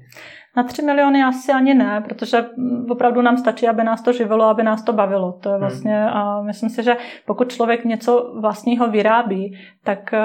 Na 0.56 0.62
3 0.62 0.82
miliony 0.82 1.22
asi 1.22 1.52
ani 1.52 1.74
ne, 1.74 2.00
protože 2.08 2.46
opravdu 2.88 3.22
nám 3.22 3.36
stačí, 3.36 3.68
aby 3.68 3.84
nás 3.84 4.02
to 4.02 4.12
živilo, 4.12 4.44
aby 4.44 4.62
nás 4.62 4.82
to 4.82 4.92
bavilo. 4.92 5.32
To 5.32 5.48
je 5.48 5.52
hmm. 5.52 5.60
vlastně, 5.60 6.04
a 6.10 6.42
myslím 6.42 6.70
si, 6.70 6.82
že 6.82 6.96
pokud 7.26 7.52
člověk 7.52 7.84
něco 7.84 8.34
vlastního 8.40 8.90
vyrábí, 8.90 9.58
tak 9.84 10.14
eh, 10.14 10.22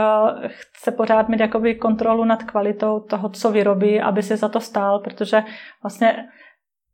chce 0.48 0.92
pořád 0.92 1.30
mít 1.30 1.40
jakoby 1.40 1.76
kontrolu 1.76 2.26
nad 2.26 2.44
kvalitou 2.44 3.00
toho, 3.00 3.30
co 3.30 3.52
vyrobí, 3.52 4.02
aby 4.02 4.24
si 4.24 4.38
za 4.38 4.50
to 4.50 4.60
stál, 4.60 5.00
protože 5.00 5.44
vlastně 5.84 6.16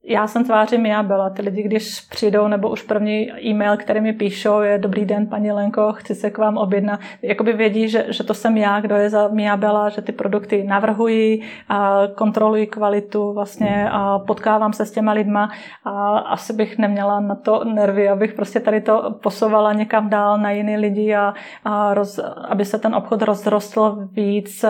já 0.07 0.27
jsem 0.27 0.45
tváří 0.45 0.77
Mia 0.77 1.03
byla. 1.03 1.29
Ty 1.29 1.41
lidi, 1.41 1.63
když 1.63 2.01
přijdou, 2.01 2.47
nebo 2.47 2.69
už 2.69 2.81
první 2.81 3.31
e-mail, 3.45 3.77
který 3.77 4.01
mi 4.01 4.13
píšou, 4.13 4.59
je 4.59 4.77
dobrý 4.77 5.05
den, 5.05 5.27
paní 5.27 5.51
Lenko, 5.51 5.93
chci 5.93 6.15
se 6.15 6.29
k 6.29 6.37
vám 6.37 6.57
objednat. 6.57 6.99
Jakoby 7.21 7.53
vědí, 7.53 7.89
že, 7.89 8.05
že 8.09 8.23
to 8.23 8.33
jsem 8.33 8.57
já, 8.57 8.79
kdo 8.79 8.95
je 8.95 9.09
za 9.09 9.27
Mia 9.27 9.57
Bela, 9.57 9.89
že 9.89 10.01
ty 10.01 10.11
produkty 10.11 10.63
navrhuji, 10.63 11.41
a 11.69 11.99
kontroluji 12.15 12.67
kvalitu, 12.67 13.33
vlastně 13.33 13.89
a 13.91 14.19
potkávám 14.19 14.73
se 14.73 14.85
s 14.85 14.91
těma 14.91 15.11
lidma 15.11 15.49
a 15.85 16.17
asi 16.17 16.53
bych 16.53 16.77
neměla 16.77 17.19
na 17.19 17.35
to 17.35 17.63
nervy, 17.63 18.09
abych 18.09 18.33
prostě 18.33 18.59
tady 18.59 18.81
to 18.81 19.15
posouvala 19.23 19.73
někam 19.73 20.09
dál 20.09 20.37
na 20.37 20.51
jiný 20.51 20.77
lidi 20.77 21.15
a, 21.15 21.33
a 21.65 21.93
roz, 21.93 22.19
aby 22.49 22.65
se 22.65 22.79
ten 22.79 22.95
obchod 22.95 23.21
rozrostl 23.21 24.07
víc 24.11 24.65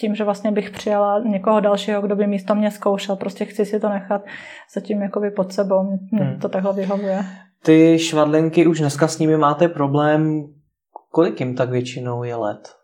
tím, 0.00 0.14
že 0.14 0.24
vlastně 0.24 0.52
bych 0.52 0.70
přijala 0.70 1.18
někoho 1.18 1.60
dalšího, 1.60 2.02
kdo 2.02 2.16
by 2.16 2.26
místo 2.26 2.54
mě 2.54 2.70
zkoušel. 2.70 3.16
Prostě 3.16 3.44
chci 3.44 3.64
si 3.64 3.80
to 3.80 3.88
nechat 3.88 4.22
zatím 4.74 5.02
jakoby 5.02 5.30
pod 5.30 5.52
sebou. 5.52 5.98
Mě, 6.10 6.24
hmm. 6.24 6.40
to 6.40 6.48
takhle 6.48 6.72
vyhovuje. 6.72 7.24
Ty 7.62 7.98
švadlenky, 7.98 8.66
už 8.66 8.80
dneska 8.80 9.08
s 9.08 9.18
nimi 9.18 9.36
máte 9.36 9.68
problém 9.68 10.46
Kolik 11.16 11.40
jim 11.40 11.54
tak 11.54 11.70
většinou 11.70 12.22
je 12.22 12.36
let? 12.36 12.74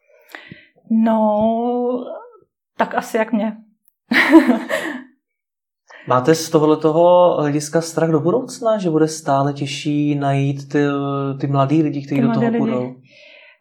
No, 0.91 2.05
tak 2.77 2.95
asi 2.95 3.17
jak 3.17 3.33
mě. 3.33 3.57
Máte 6.07 6.35
z 6.35 6.51
tohoto 6.51 6.93
hlediska 7.41 7.81
strach 7.81 8.11
do 8.11 8.21
budoucna, 8.21 8.79
že 8.79 8.91
bude 8.91 9.09
stále 9.09 9.53
těžší 9.53 10.15
najít 10.15 10.69
ty, 10.69 10.79
ty 11.41 11.47
mladý 11.47 11.83
lidi, 11.83 12.07
kteří 12.07 12.21
do 12.21 12.33
toho 12.33 12.51
budou? 12.51 12.95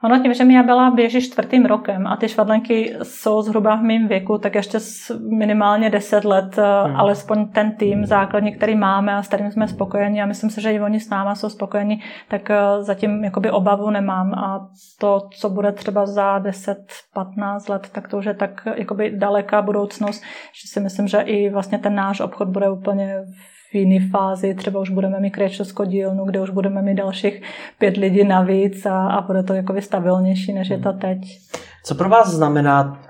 Ono 0.03 0.19
tím, 0.19 0.33
že 0.33 0.43
já 0.43 0.63
byla 0.63 0.91
běží 0.91 1.21
čtvrtým 1.21 1.65
rokem 1.65 2.07
a 2.07 2.17
ty 2.17 2.29
švadlenky 2.29 2.95
jsou 3.03 3.41
zhruba 3.41 3.75
v 3.75 3.81
mém 3.81 4.07
věku, 4.07 4.37
tak 4.37 4.55
ještě 4.55 4.77
minimálně 5.37 5.89
10 5.89 6.25
let, 6.25 6.57
eh, 6.57 6.87
hmm. 6.87 6.95
alespoň 6.95 7.47
ten 7.47 7.75
tým 7.75 8.05
základní, 8.05 8.55
který 8.55 8.75
máme 8.75 9.13
a 9.13 9.23
s 9.23 9.27
kterým 9.27 9.51
jsme 9.51 9.67
spokojeni 9.67 10.21
a 10.21 10.25
myslím 10.25 10.49
si, 10.49 10.61
že 10.61 10.73
i 10.73 10.81
oni 10.81 10.99
s 10.99 11.09
náma 11.09 11.35
jsou 11.35 11.49
spokojeni, 11.49 12.01
tak 12.27 12.49
eh, 12.49 12.57
zatím 12.79 13.23
jakoby 13.23 13.51
obavu 13.51 13.89
nemám 13.89 14.33
a 14.33 14.69
to, 14.99 15.19
co 15.33 15.49
bude 15.49 15.71
třeba 15.71 16.05
za 16.05 16.39
10-15 16.39 17.69
let, 17.69 17.89
tak 17.91 18.07
to 18.07 18.17
už 18.17 18.25
je 18.25 18.33
tak 18.33 18.67
jakoby 18.75 19.11
daleká 19.17 19.61
budoucnost, 19.61 20.23
že 20.61 20.67
si 20.67 20.79
myslím, 20.79 21.07
že 21.07 21.19
i 21.21 21.49
vlastně 21.49 21.77
ten 21.77 21.95
náš 21.95 22.19
obchod 22.19 22.47
bude 22.47 22.69
úplně 22.69 23.15
v 23.21 23.60
jiné 23.73 24.09
fázi, 24.09 24.53
třeba 24.53 24.79
už 24.79 24.89
budeme 24.89 25.19
mít 25.19 25.31
kréčovskou 25.31 25.85
dílnu, 25.85 26.25
kde 26.25 26.41
už 26.41 26.49
budeme 26.49 26.81
mít 26.81 26.95
dalších 26.95 27.41
pět 27.77 27.97
lidí 27.97 28.23
navíc 28.23 28.85
a, 28.85 29.07
a 29.07 29.21
bude 29.21 29.43
to 29.43 29.53
jako 29.53 29.81
stabilnější, 29.81 30.53
než 30.53 30.69
je 30.69 30.77
to 30.77 30.93
teď. 30.93 31.19
Co 31.83 31.95
pro 31.95 32.09
vás 32.09 32.31
znamená 32.31 33.01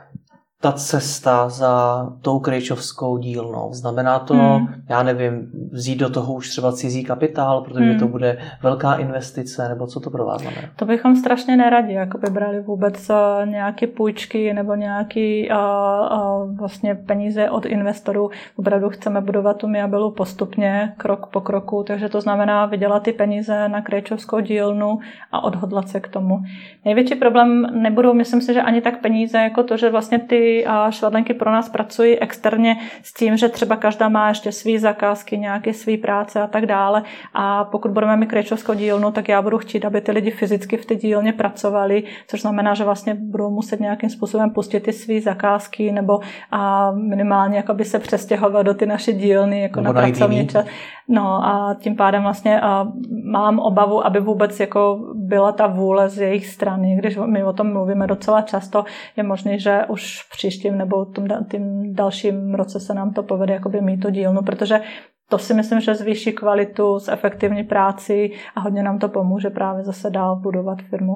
ta 0.62 0.72
cesta 0.72 1.49
za 1.49 2.05
tou 2.22 2.39
krejčovskou 2.39 3.18
dílnou? 3.18 3.70
Znamená 3.72 4.20
to, 4.20 4.34
hmm. 4.34 4.68
já 4.89 5.03
nevím, 5.03 5.51
vzít 5.72 5.95
do 5.95 6.09
toho 6.09 6.34
už 6.34 6.49
třeba 6.49 6.72
cizí 6.72 7.03
kapitál, 7.03 7.62
protože 7.62 7.86
hmm. 7.86 7.99
to 7.99 8.07
bude 8.07 8.38
velká 8.64 8.95
investice, 8.95 9.70
nebo 9.70 9.88
co 9.88 9.99
to 9.99 10.09
pro 10.09 10.26
vás 10.26 10.41
znamená? 10.41 10.68
To 10.76 10.86
bychom 10.86 11.16
strašně 11.16 11.57
neradi, 11.57 11.93
jako 11.93 12.18
by 12.18 12.30
brali 12.30 12.62
vůbec 12.62 13.09
eh, 13.09 13.45
nějaké 13.45 13.88
půjčky 13.88 14.53
nebo 14.53 14.76
nějaké 14.76 15.43
uh, 15.51 15.57
uh, 15.57 16.57
vlastně 16.57 16.95
peníze 16.95 17.49
od 17.49 17.66
investorů. 17.66 18.30
Opravdu 18.55 18.89
chceme 18.89 19.22
budovat 19.22 19.57
tu 19.57 19.68
Miabelu 19.68 20.12
postupně, 20.12 20.93
krok 20.97 21.28
po 21.28 21.41
kroku, 21.41 21.84
takže 21.88 22.09
to 22.09 22.22
znamená 22.22 22.66
vydělat 22.66 23.03
ty 23.03 23.14
peníze 23.14 23.70
na 23.70 23.82
krejčovskou 23.82 24.39
dílnu 24.39 24.99
a 25.32 25.43
odhodlat 25.43 25.89
se 25.89 25.99
k 25.99 26.07
tomu. 26.07 26.39
Největší 26.86 27.16
problém 27.16 27.82
nebudou, 27.82 28.14
myslím 28.14 28.41
si, 28.41 28.53
že 28.53 28.62
ani 28.62 28.82
tak 28.82 29.01
peníze, 29.01 29.38
jako 29.38 29.64
to, 29.64 29.78
že 29.78 29.89
vlastně 29.89 30.20
ty 30.20 30.50
a 30.65 30.91
švadlenky 30.91 31.33
pro 31.33 31.51
nás 31.51 31.69
pracují 31.69 32.19
externě 32.19 32.77
s 33.03 33.13
tím, 33.13 33.37
že 33.37 33.49
třeba 33.49 33.75
každá 33.75 34.09
má 34.09 34.29
ještě 34.29 34.51
své 34.51 34.79
zakázky, 34.79 35.37
nějaké 35.37 35.73
své 35.73 35.97
práce 35.97 36.41
a 36.41 36.47
tak 36.47 36.65
dále. 36.65 37.03
A 37.33 37.63
pokud 37.63 37.91
budeme 37.91 38.17
mít 38.17 38.29
krečovskou 38.29 38.73
dílnu, 38.73 39.11
tak 39.11 39.29
já 39.29 39.41
budu 39.41 39.57
chtít, 39.57 39.85
aby 39.85 40.01
ty 40.01 40.11
lidi 40.11 40.31
fyzicky 40.31 40.77
v 40.77 40.85
té 40.85 40.95
dílně 40.95 41.33
pracovali, 41.33 42.03
což 42.27 42.41
znamená, 42.41 42.73
že 42.73 42.83
vlastně 42.83 43.15
budou 43.15 43.49
muset 43.49 43.79
nějakým 43.79 44.09
způsobem 44.09 44.49
pustit 44.49 44.79
ty 44.79 44.93
své 44.93 45.21
zakázky 45.21 45.91
nebo 45.91 46.19
a 46.51 46.91
minimálně 46.91 47.57
jakoby 47.57 47.85
se 47.85 47.99
přestěhovat 47.99 48.65
do 48.65 48.73
ty 48.73 48.85
naše 48.85 49.13
dílny 49.13 49.61
jako 49.61 49.81
nebo 49.81 49.93
na 49.93 50.01
pracovní 50.01 50.47
čas. 50.47 50.65
No 51.07 51.45
a 51.45 51.75
tím 51.79 51.95
pádem 51.95 52.23
vlastně 52.23 52.61
a 52.61 52.87
mám 53.23 53.59
obavu, 53.59 54.05
aby 54.05 54.19
vůbec 54.19 54.59
jako 54.59 54.99
byla 55.13 55.51
ta 55.51 55.67
vůle 55.67 56.09
z 56.09 56.17
jejich 56.17 56.47
strany. 56.47 56.95
Když 56.99 57.17
my 57.25 57.43
o 57.43 57.53
tom 57.53 57.73
mluvíme 57.73 58.07
docela 58.07 58.41
často, 58.41 58.85
je 59.17 59.23
možné, 59.23 59.59
že 59.59 59.85
už 59.87 60.27
příštím 60.41 60.77
nebo 60.77 61.05
tom, 61.05 61.27
tím 61.51 61.95
dalším 61.95 62.53
roce 62.53 62.79
se 62.79 62.93
nám 62.93 63.13
to 63.13 63.23
povede 63.23 63.53
jakoby 63.53 63.81
mít 63.81 63.97
to 63.97 64.09
dílnu, 64.09 64.41
protože 64.41 64.81
to 65.29 65.37
si 65.37 65.53
myslím, 65.53 65.81
že 65.81 65.95
zvýší 65.95 66.31
kvalitu, 66.31 66.99
zefektivní 66.99 67.63
práci 67.63 68.31
a 68.55 68.59
hodně 68.59 68.83
nám 68.83 68.99
to 68.99 69.09
pomůže 69.09 69.49
právě 69.49 69.83
zase 69.83 70.09
dál 70.09 70.35
budovat 70.35 70.77
firmu. 70.89 71.15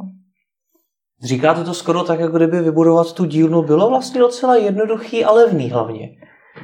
Říkáte 1.24 1.64
to 1.64 1.74
skoro 1.74 2.04
tak, 2.04 2.20
jako 2.20 2.38
kdyby 2.38 2.62
vybudovat 2.62 3.14
tu 3.14 3.26
dílnu 3.26 3.62
bylo 3.62 3.90
vlastně 3.90 4.20
docela 4.20 4.56
jednoduchý 4.56 5.26
a 5.26 5.32
levný 5.32 5.70
hlavně. 5.70 6.10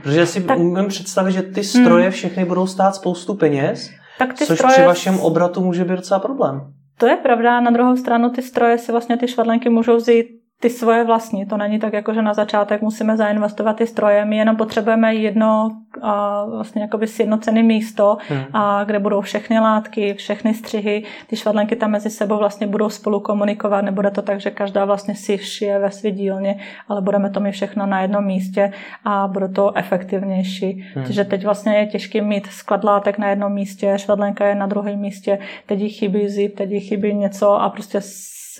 Protože 0.03 0.25
si 0.25 0.43
tak, 0.43 0.59
umím 0.59 0.87
představit, 0.87 1.31
že 1.31 1.41
ty 1.41 1.63
stroje 1.63 2.03
hmm. 2.03 2.11
všechny 2.11 2.45
budou 2.45 2.67
stát 2.67 2.95
spoustu 2.95 3.35
peněz, 3.35 3.89
tak 4.19 4.33
ty 4.33 4.45
což 4.45 4.57
stroje... 4.57 4.73
při 4.73 4.85
vašem 4.85 5.19
obratu 5.19 5.61
může 5.61 5.83
být 5.83 5.95
docela 5.95 6.19
problém. 6.19 6.73
To 6.99 7.07
je 7.07 7.15
pravda, 7.15 7.61
na 7.61 7.71
druhou 7.71 7.95
stranu 7.97 8.29
ty 8.29 8.41
stroje 8.41 8.77
si 8.77 8.91
vlastně 8.91 9.17
ty 9.17 9.27
švadlenky 9.27 9.69
můžou 9.69 9.95
vzít 9.95 10.40
ty 10.61 10.69
svoje 10.69 11.03
vlastní. 11.03 11.45
To 11.45 11.57
není 11.57 11.79
tak, 11.79 11.93
jako 11.93 12.13
že 12.13 12.21
na 12.21 12.33
začátek 12.33 12.81
musíme 12.81 13.17
zainvestovat 13.17 13.75
ty 13.75 13.87
stroje. 13.87 14.25
My 14.25 14.37
jenom 14.37 14.55
potřebujeme 14.55 15.15
jedno 15.15 15.69
a 16.01 16.45
vlastně 16.45 16.81
jakoby 16.81 17.07
sjednocené 17.07 17.63
místo, 17.63 18.17
hmm. 18.29 18.43
a 18.53 18.83
kde 18.83 18.99
budou 18.99 19.21
všechny 19.21 19.59
látky, 19.59 20.13
všechny 20.13 20.53
střihy. 20.53 21.03
Ty 21.27 21.35
švadlenky 21.35 21.75
tam 21.75 21.91
mezi 21.91 22.09
sebou 22.09 22.37
vlastně 22.37 22.67
budou 22.67 22.89
spolu 22.89 23.19
komunikovat. 23.19 23.81
Nebude 23.81 24.11
to 24.11 24.21
tak, 24.21 24.39
že 24.39 24.51
každá 24.51 24.85
vlastně 24.85 25.15
si 25.15 25.37
šije 25.37 25.79
ve 25.79 25.91
své 25.91 26.11
dílně, 26.11 26.59
ale 26.87 27.01
budeme 27.01 27.29
to 27.29 27.39
mít 27.39 27.51
všechno 27.51 27.85
na 27.85 28.01
jednom 28.01 28.25
místě 28.25 28.71
a 29.05 29.27
bude 29.27 29.47
to 29.47 29.77
efektivnější. 29.77 30.85
Hmm. 30.95 31.03
Takže 31.03 31.23
teď 31.23 31.43
vlastně 31.43 31.73
je 31.73 31.85
těžké 31.85 32.21
mít 32.21 32.47
sklad 32.47 32.83
látek 32.83 33.17
na 33.17 33.29
jednom 33.29 33.53
místě, 33.53 33.93
švadlenka 33.97 34.45
je 34.45 34.55
na 34.55 34.65
druhém 34.65 34.99
místě, 34.99 35.39
teď 35.65 35.79
jí 35.79 35.89
chybí 35.89 36.29
zip, 36.29 36.55
teď 36.55 36.71
jí 36.71 36.79
chybí 36.79 37.13
něco 37.13 37.51
a 37.51 37.69
prostě 37.69 38.01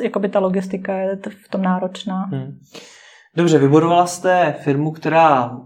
jakoby 0.02 0.30
ta 0.30 0.40
logistika 0.40 0.94
je 0.98 1.20
v 1.46 1.50
tom 1.50 1.62
náročná. 1.62 2.24
Hmm. 2.24 2.60
Dobře, 3.36 3.58
vybudovala 3.58 4.08
jste 4.08 4.56
firmu, 4.64 4.92
která 4.92 5.58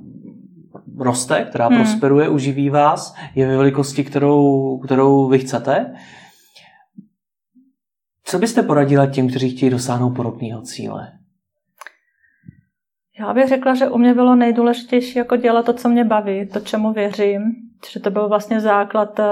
roste, 0.98 1.46
která 1.50 1.68
hmm. 1.68 1.78
prosperuje, 1.78 2.30
uživí 2.30 2.70
vás, 2.70 3.16
je 3.36 3.48
ve 3.48 3.58
velikosti, 3.58 4.04
kterou, 4.04 4.78
kterou 4.78 5.28
vy 5.28 5.40
chcete. 5.40 5.96
Co 8.24 8.40
byste 8.40 8.64
poradila 8.64 9.08
těm, 9.08 9.30
kteří 9.30 9.50
chtějí 9.50 9.70
dosáhnout 9.70 10.10
podobného 10.10 10.62
cíle? 10.62 11.12
Já 13.20 13.34
bych 13.34 13.48
řekla, 13.48 13.76
že 13.76 13.90
u 13.90 13.98
mě 13.98 14.14
bylo 14.14 14.36
nejdůležitější 14.36 15.18
jako 15.18 15.36
dělat 15.36 15.66
to, 15.66 15.74
co 15.74 15.90
mě 15.90 16.04
baví, 16.04 16.48
to, 16.48 16.60
čemu 16.60 16.94
věřím 16.94 17.65
že 17.92 18.00
to 18.00 18.12
byl 18.12 18.30
vlastně 18.30 18.60
základ 18.60 19.20
eh, 19.20 19.24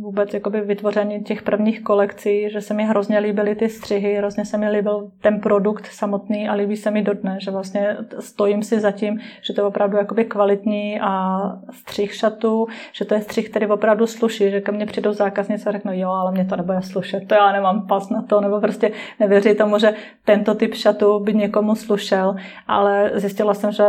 vůbec 0.00 0.34
jakoby 0.34 0.60
vytvoření 0.60 1.24
těch 1.24 1.42
prvních 1.42 1.82
kolekcí, 1.82 2.50
že 2.50 2.60
se 2.60 2.74
mi 2.74 2.84
hrozně 2.84 3.18
líbily 3.18 3.54
ty 3.54 3.68
střihy, 3.68 4.14
hrozně 4.14 4.44
se 4.44 4.58
mi 4.58 4.70
líbil 4.70 5.10
ten 5.20 5.40
produkt 5.40 5.86
samotný 5.86 6.48
a 6.48 6.54
líbí 6.54 6.76
se 6.76 6.90
mi 6.90 7.02
dodne, 7.02 7.38
že 7.40 7.50
vlastně 7.50 7.96
stojím 8.18 8.62
si 8.62 8.80
za 8.80 8.90
tím, 8.90 9.20
že 9.40 9.52
to 9.54 9.60
je 9.60 9.64
opravdu 9.64 9.96
jakoby 9.96 10.24
kvalitní 10.24 11.00
a 11.00 11.38
střih 11.70 12.14
šatu, 12.14 12.66
že 12.92 13.04
to 13.04 13.14
je 13.14 13.20
střih, 13.20 13.50
který 13.50 13.66
opravdu 13.66 14.06
sluší, 14.06 14.50
že 14.50 14.60
ke 14.60 14.72
mně 14.72 14.86
přijdou 14.86 15.12
zákaznice 15.12 15.68
a 15.68 15.72
řeknou, 15.72 15.92
jo, 15.94 16.10
ale 16.10 16.32
mě 16.32 16.44
to 16.44 16.56
nebude 16.56 16.82
slušet, 16.82 17.28
to 17.28 17.34
já 17.34 17.52
nemám 17.52 17.86
pas 17.86 18.10
na 18.10 18.22
to, 18.22 18.40
nebo 18.40 18.60
prostě 18.60 18.92
nevěří 19.20 19.54
tomu, 19.54 19.78
že 19.78 19.94
tento 20.24 20.54
typ 20.54 20.74
šatu 20.74 21.20
by 21.20 21.34
někomu 21.34 21.74
slušel, 21.74 22.36
ale 22.66 23.10
zjistila 23.14 23.54
jsem, 23.54 23.72
že 23.72 23.82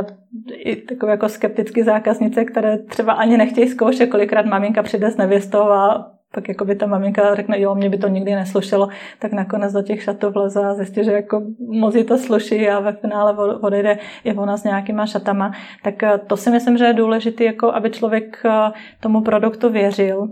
i 0.53 0.75
takové 0.75 1.11
jako 1.11 1.29
skeptické 1.29 1.83
zákaznice, 1.83 2.45
které 2.45 2.77
třeba 2.77 3.13
ani 3.13 3.37
nechtějí 3.37 3.67
zkoušet, 3.67 4.07
kolikrát 4.07 4.45
maminka 4.45 4.83
přijde 4.83 5.11
s 5.11 5.17
nevěstou 5.17 5.61
a 5.61 6.11
pak 6.31 6.49
jako 6.49 6.65
by 6.65 6.75
ta 6.75 6.85
maminka 6.85 7.35
řekne, 7.35 7.61
jo, 7.61 7.75
mě 7.75 7.89
by 7.89 7.97
to 7.97 8.07
nikdy 8.07 8.35
neslušelo, 8.35 8.89
tak 9.19 9.31
nakonec 9.31 9.73
do 9.73 9.81
těch 9.81 10.03
šatů 10.03 10.29
vleze 10.29 10.65
a 10.65 10.73
zjistí, 10.73 11.03
že 11.03 11.11
jako 11.11 11.41
moc 11.59 11.95
jí 11.95 12.03
to 12.03 12.17
sluší 12.17 12.69
a 12.69 12.79
ve 12.79 12.93
finále 12.93 13.57
odejde 13.57 13.97
i 14.23 14.33
ona 14.33 14.57
s 14.57 14.63
nějakýma 14.63 15.05
šatama. 15.05 15.51
Tak 15.83 16.03
eh, 16.03 16.17
to 16.17 16.37
si 16.37 16.51
myslím, 16.51 16.77
že 16.77 16.85
je 16.85 16.93
důležité, 16.93 17.43
jako 17.43 17.73
aby 17.73 17.89
člověk 17.89 18.41
eh, 18.45 18.71
tomu 18.99 19.21
produktu 19.21 19.69
věřil, 19.69 20.27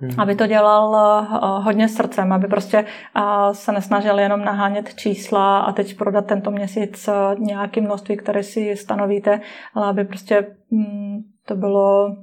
Hmm. 0.00 0.10
Aby 0.18 0.34
to 0.34 0.46
dělal 0.46 0.90
uh, 0.90 1.64
hodně 1.64 1.88
srdcem, 1.88 2.32
aby 2.32 2.46
prostě 2.46 2.84
uh, 3.16 3.52
se 3.52 3.72
nesnažil 3.72 4.18
jenom 4.18 4.44
nahánět 4.44 4.94
čísla 4.94 5.58
a 5.58 5.72
teď 5.72 5.96
prodat 5.96 6.26
tento 6.26 6.50
měsíc 6.50 7.08
uh, 7.08 7.40
nějaký 7.40 7.80
množství, 7.80 8.16
které 8.16 8.42
si 8.42 8.76
stanovíte, 8.76 9.40
ale 9.74 9.86
aby 9.86 10.04
prostě 10.04 10.46
um, 10.70 11.24
to 11.46 11.56
bylo 11.56 12.16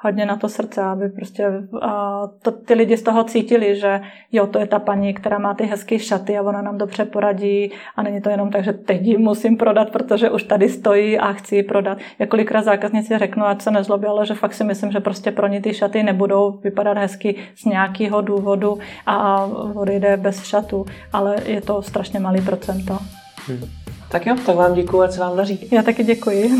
hodně 0.00 0.26
na 0.26 0.36
to 0.36 0.48
srdce, 0.48 0.82
aby 0.82 1.08
prostě 1.08 1.46
a 1.82 2.22
to, 2.42 2.50
ty 2.50 2.74
lidi 2.74 2.96
z 2.96 3.02
toho 3.02 3.24
cítili, 3.24 3.76
že 3.76 4.00
jo, 4.32 4.46
to 4.46 4.58
je 4.58 4.66
ta 4.66 4.78
paní, 4.78 5.14
která 5.14 5.38
má 5.38 5.54
ty 5.54 5.64
hezké 5.64 5.98
šaty 5.98 6.38
a 6.38 6.42
ona 6.42 6.62
nám 6.62 6.78
dobře 6.78 7.04
poradí 7.04 7.72
a 7.96 8.02
není 8.02 8.20
to 8.20 8.30
jenom 8.30 8.50
tak, 8.50 8.64
že 8.64 8.72
teď 8.72 9.02
ji 9.02 9.18
musím 9.18 9.56
prodat, 9.56 9.90
protože 9.90 10.30
už 10.30 10.42
tady 10.42 10.68
stojí 10.68 11.18
a 11.18 11.32
chci 11.32 11.56
ji 11.56 11.62
prodat. 11.62 11.98
Jakolikrát 12.18 12.64
zákazníci 12.64 13.18
řeknu, 13.18 13.44
ať 13.44 13.62
se 13.62 13.70
nezlobí, 13.70 14.06
ale 14.06 14.26
že 14.26 14.34
fakt 14.34 14.54
si 14.54 14.64
myslím, 14.64 14.92
že 14.92 15.00
prostě 15.00 15.30
pro 15.30 15.46
ně 15.46 15.60
ty 15.60 15.74
šaty 15.74 16.02
nebudou 16.02 16.50
vypadat 16.50 16.98
hezky 16.98 17.34
z 17.56 17.64
nějakého 17.64 18.20
důvodu 18.20 18.78
a 19.06 19.44
odejde 19.74 20.16
bez 20.16 20.44
šatu, 20.44 20.86
ale 21.12 21.36
je 21.44 21.60
to 21.60 21.82
strašně 21.82 22.20
malý 22.20 22.40
procento. 22.40 22.98
Hmm. 23.46 23.60
Tak 24.10 24.26
jo, 24.26 24.36
tak 24.46 24.56
vám 24.56 24.74
děkuji 24.74 25.02
a 25.02 25.08
se 25.08 25.20
vám 25.20 25.36
daří. 25.36 25.68
Já 25.72 25.82
taky 25.82 26.04
děkuji. 26.04 26.50